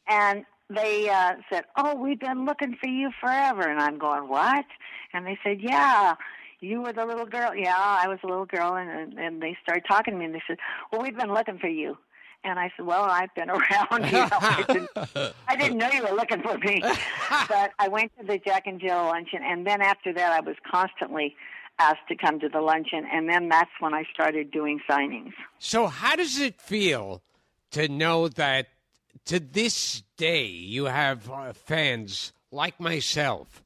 [0.07, 4.65] and they uh, said, "Oh, we've been looking for you forever," and I'm going, "What?"
[5.13, 6.15] And they said, "Yeah."
[6.59, 7.53] You were the little girl.
[7.53, 10.33] Yeah, I was a little girl, and and, and they started talking to me, and
[10.33, 10.57] they said,
[10.91, 11.99] "Well, we've been looking for you."
[12.43, 14.05] And I said, "Well, I've been around.
[14.05, 14.89] You know, I, didn't,
[15.47, 16.81] I didn't know you were looking for me."
[17.47, 20.55] but I went to the Jack and Jill luncheon, and then after that, I was
[20.69, 21.35] constantly
[21.79, 25.33] asked to come to the luncheon, and then that's when I started doing signings.
[25.59, 27.21] So, how does it feel
[27.71, 28.67] to know that
[29.25, 33.63] to this day you have uh, fans like myself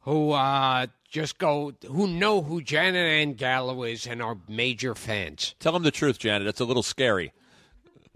[0.00, 5.54] who uh, just go, who know who Janet Ann Gallow is and are major fans?
[5.60, 6.48] Tell them the truth, Janet.
[6.48, 7.32] It's a little scary.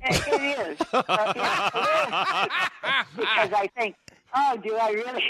[0.02, 0.78] It, it is.
[0.92, 2.58] Yeah, it is.
[3.16, 3.96] because I think,
[4.34, 5.24] oh, do I really?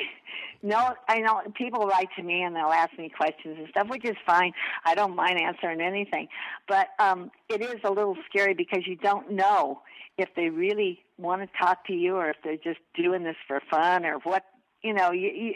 [0.63, 4.05] No, I know people write to me and they'll ask me questions and stuff, which
[4.05, 4.53] is fine.
[4.85, 6.29] I don't mind answering anything,
[6.69, 9.81] but um, it is a little scary because you don't know
[10.19, 13.61] if they really want to talk to you or if they're just doing this for
[13.71, 14.45] fun or what.
[14.83, 15.55] You know, you, you,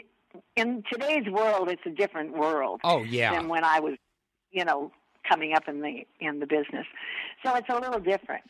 [0.55, 3.33] in today's world, it's a different world Oh, yeah.
[3.35, 3.95] than when I was,
[4.51, 4.91] you know,
[5.27, 6.85] coming up in the in the business.
[7.43, 8.45] So it's a little different.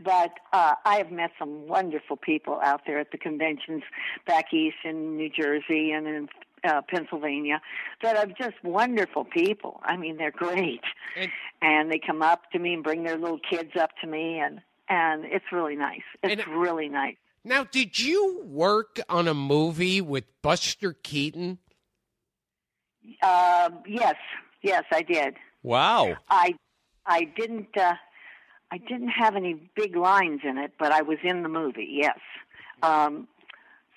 [0.00, 3.82] But uh, I have met some wonderful people out there at the conventions
[4.26, 6.28] back east in New Jersey and in
[6.68, 7.60] uh, Pennsylvania
[8.02, 9.80] that are just wonderful people.
[9.84, 10.80] I mean, they're great,
[11.16, 11.30] And-
[11.62, 14.60] and they come up to me and bring their little kids up to me, and
[14.88, 16.02] and it's really nice.
[16.22, 17.16] It's And- really nice.
[17.44, 21.58] Now, did you work on a movie with Buster Keaton?
[23.22, 24.16] Uh, yes,
[24.62, 25.36] yes, I did.
[25.62, 26.16] Wow.
[26.30, 26.54] I
[27.06, 27.94] I didn't uh,
[28.70, 31.88] I didn't have any big lines in it, but I was in the movie.
[31.90, 32.18] Yes,
[32.82, 33.28] um,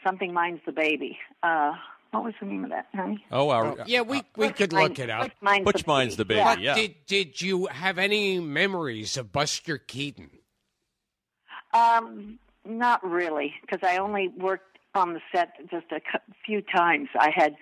[0.04, 1.18] something minds the baby.
[1.42, 1.74] Uh,
[2.12, 3.24] what was the name of that, honey?
[3.32, 5.24] Oh, our, Yeah, we, we could look it up.
[5.24, 6.56] Which minds Which the minds the baby, Yeah.
[6.58, 6.76] yeah.
[6.76, 10.30] Did, did you have any memories of Buster Keaton?
[11.74, 16.00] Um, not really, because I only worked on the set just a
[16.46, 17.10] few times.
[17.18, 17.56] I had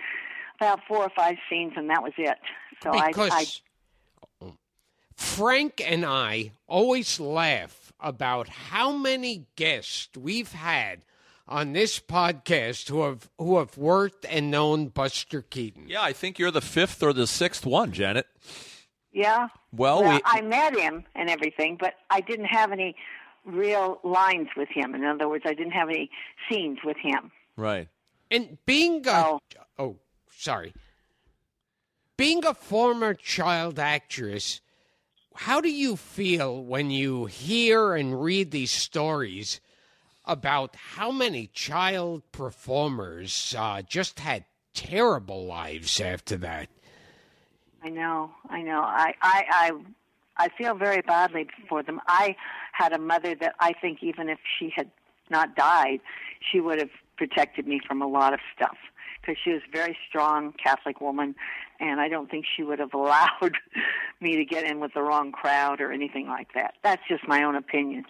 [0.60, 2.38] about four or five scenes, and that was it.
[2.84, 3.46] So I, I
[5.16, 11.06] Frank and I always laugh about how many guests we've had
[11.48, 15.86] on this podcast who have who have worked and known Buster Keaton.
[15.88, 18.28] yeah, I think you're the fifth or the sixth one, Janet.
[19.14, 19.48] yeah.
[19.72, 22.96] Well, well, we, I met him and everything, but I didn't have any
[23.46, 24.96] real lines with him.
[24.96, 26.10] In other words, I didn't have any
[26.50, 27.32] scenes with him.
[27.56, 27.88] right.
[28.32, 29.40] And being a Oh.
[29.78, 29.96] oh
[30.32, 30.74] sorry.
[32.18, 34.62] Being a former child actress,
[35.36, 39.60] how do you feel when you hear and read these stories
[40.24, 46.70] about how many child performers uh, just had terrible lives after that?
[47.84, 48.82] I know, I know.
[48.82, 49.72] I, I, I,
[50.38, 52.00] I feel very badly for them.
[52.08, 52.36] I
[52.72, 54.90] had a mother that I think even if she had
[55.30, 56.00] not died,
[56.40, 58.78] she would have protected me from a lot of stuff
[59.26, 61.36] because she was a very strong Catholic woman,
[61.80, 63.56] and I don't think she would have allowed
[64.22, 66.76] me to get in with the wrong crowd or anything like that.
[66.84, 68.06] That's just my own opinion.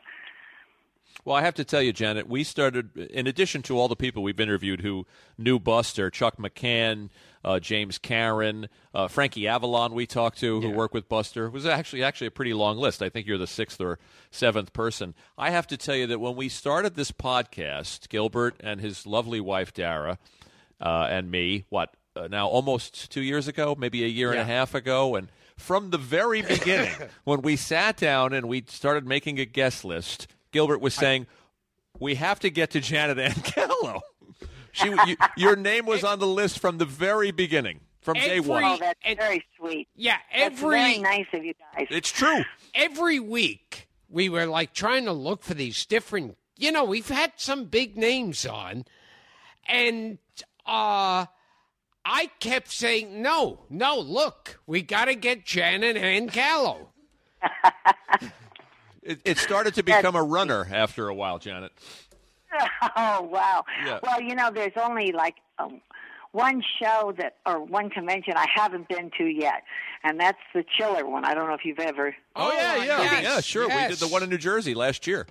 [1.23, 4.21] Well, I have to tell you, Janet, we started, in addition to all the people
[4.21, 7.09] we've interviewed who knew Buster, Chuck McCann,
[7.43, 10.75] uh, James Karen, uh, Frankie Avalon, we talked to, who Yeah.
[10.75, 11.45] worked with Buster.
[11.45, 13.01] It was actually actually a pretty long list.
[13.01, 13.97] I think you're the sixth or
[14.29, 15.15] seventh person.
[15.37, 19.39] I have to tell you that when we started this podcast, Gilbert and his lovely
[19.39, 20.19] wife Dara
[20.85, 24.45] uh, and me, what uh, now almost two years ago, maybe a year and a
[24.45, 26.93] half ago, and from the very beginning,
[27.23, 31.25] when we sat down and we started making a guest list, Gilbert was saying,
[31.99, 34.01] "We have to get to Janet Ann Gallow."
[34.71, 38.63] She, you, your name was on the list from the very beginning, from day one.
[38.63, 39.87] Oh, that's and- very sweet.
[39.95, 41.87] Yeah, That's very every nice of you guys.
[41.89, 42.43] It's true.
[42.73, 47.33] every week we were like trying to look for these different you know we've had
[47.37, 48.85] some big names on
[49.67, 50.17] and
[50.65, 51.25] uh
[52.05, 56.89] i kept saying no no look we got to get janet ann gallow
[59.05, 61.71] It, it started to become a runner after a while, Janet.
[62.95, 63.65] Oh wow!
[63.85, 63.99] Yeah.
[64.01, 65.81] Well, you know, there's only like um,
[66.31, 69.63] one show that or one convention I haven't been to yet,
[70.05, 71.25] and that's the Chiller one.
[71.25, 72.15] I don't know if you've ever.
[72.33, 73.67] Oh, yeah, yeah, yes, yeah, sure.
[73.67, 75.27] We did the one in New Jersey last year.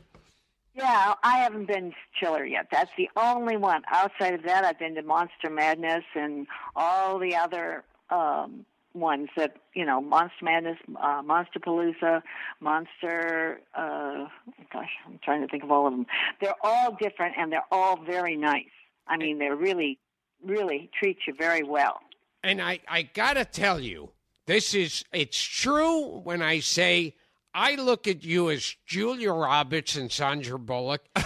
[0.75, 2.67] Yeah, I haven't been to Chiller yet.
[2.73, 3.83] That's the only one.
[3.93, 9.57] Outside of that, I've been to Monster Madness and all the other um, ones that
[9.75, 12.23] you know, Monster Madness, uh, Monsterpalooza,
[12.61, 13.61] Monster.
[13.75, 14.27] Uh,
[14.73, 16.07] gosh, I'm trying to think of all of them.
[16.41, 18.65] They're all different and they're all very nice.
[19.07, 19.99] I mean, they're really,
[20.45, 22.01] really treat you very well.
[22.43, 24.11] and i i gotta tell you
[24.47, 27.15] this is it's true when i say
[27.55, 31.03] i look at you as julia roberts and sandra bullock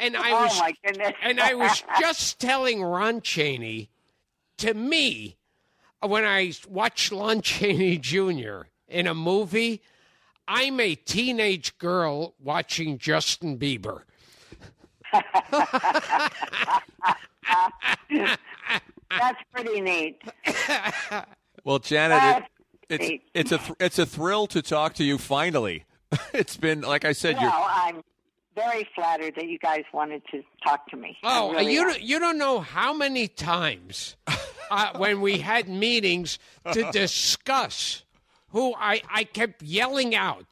[0.00, 1.14] and i oh was my goodness!
[1.22, 3.90] and I was just telling Ron Chaney,
[4.58, 5.36] to me,
[6.00, 8.62] when I watch Lon Chaney Jr.
[8.88, 9.82] in a movie,
[10.46, 14.02] I'm a teenage girl watching Justin Bieber.
[19.10, 20.22] that's pretty neat.
[21.64, 22.48] Well, Janet, it, That's
[22.90, 25.18] it's it's a th- it's a thrill to talk to you.
[25.18, 25.84] Finally,
[26.32, 27.40] it's been like I said.
[27.40, 28.02] You're, Well, I'm
[28.54, 31.16] very flattered that you guys wanted to talk to me.
[31.22, 34.16] Oh, really you don't, you don't know how many times
[34.70, 36.38] uh, when we had meetings
[36.72, 38.04] to discuss
[38.48, 40.44] who I, I kept yelling out,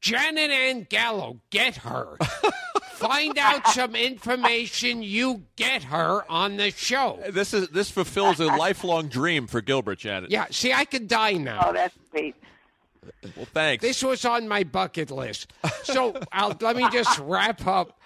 [0.00, 2.16] Janet Ann Gallow, get her.
[3.02, 5.02] Find out some information.
[5.02, 7.20] You get her on the show.
[7.30, 10.30] this is this fulfills a lifelong dream for Gilbert, Janet.
[10.30, 11.66] Yeah, see, I could die now.
[11.66, 12.34] Oh, that's sweet.
[13.36, 13.82] Well, thanks.
[13.82, 15.52] This was on my bucket list.
[15.84, 17.98] So I'll, let me just wrap up.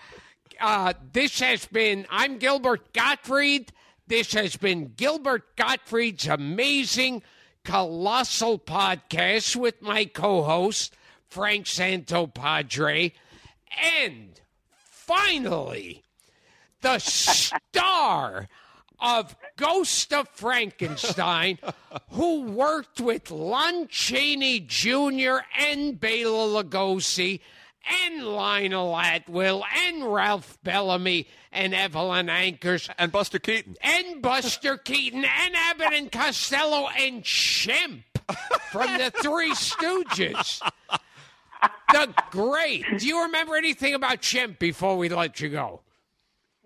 [0.59, 3.73] Uh, this has been, I'm Gilbert Gottfried.
[4.07, 7.23] This has been Gilbert Gottfried's amazing,
[7.65, 10.97] colossal podcast with my co host,
[11.29, 13.13] Frank Santopadre.
[13.95, 14.41] And
[15.07, 16.03] finally,
[16.83, 18.49] the star
[18.99, 21.59] of Ghost of Frankenstein,
[22.11, 25.39] who worked with Lon Chaney Jr.
[25.59, 27.41] and Bela Lugosi
[28.05, 33.77] and Lionel Atwill and Ralph Bellamy and Evelyn Ankers and Buster Keaton.
[33.81, 38.03] and Buster Keaton and Abbott and Costello and Shemp
[38.73, 40.61] from the Three Stooges.
[41.93, 42.85] The great.
[42.99, 45.81] Do you remember anything about Shemp before we let you go?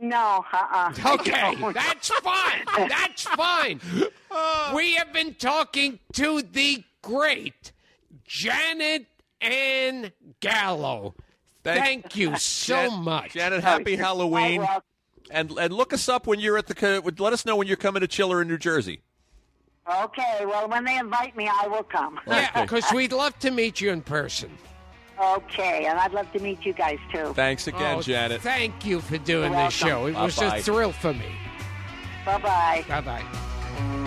[0.01, 0.95] No, uh-uh.
[1.05, 2.89] I Okay, that's fine.
[2.89, 3.81] That's fine.
[4.75, 7.73] We have been talking to the great
[8.25, 9.07] Janet
[9.41, 11.15] Ann Gallow.
[11.65, 13.33] Thank- Thank, you so Jan- much.
[13.33, 14.67] Janet, happy Halloween.
[15.33, 16.75] And and look us up when you're at the.
[16.75, 19.01] co- Let us know when you're coming to Chiller in New Jersey.
[19.89, 22.19] okay, well, when they invite me, I will come.
[22.27, 24.51] Yeah, because we'd love to meet you in person.
[25.20, 27.32] Okay, and I'd love to meet you guys too.
[27.34, 28.40] Thanks again, Oh, Janet.
[28.40, 30.06] Thank you for doing You're this show.
[30.06, 30.56] It was Bye-bye.
[30.59, 31.26] a thrill for me.
[32.24, 32.84] Bye bye.
[32.88, 34.06] Bye bye.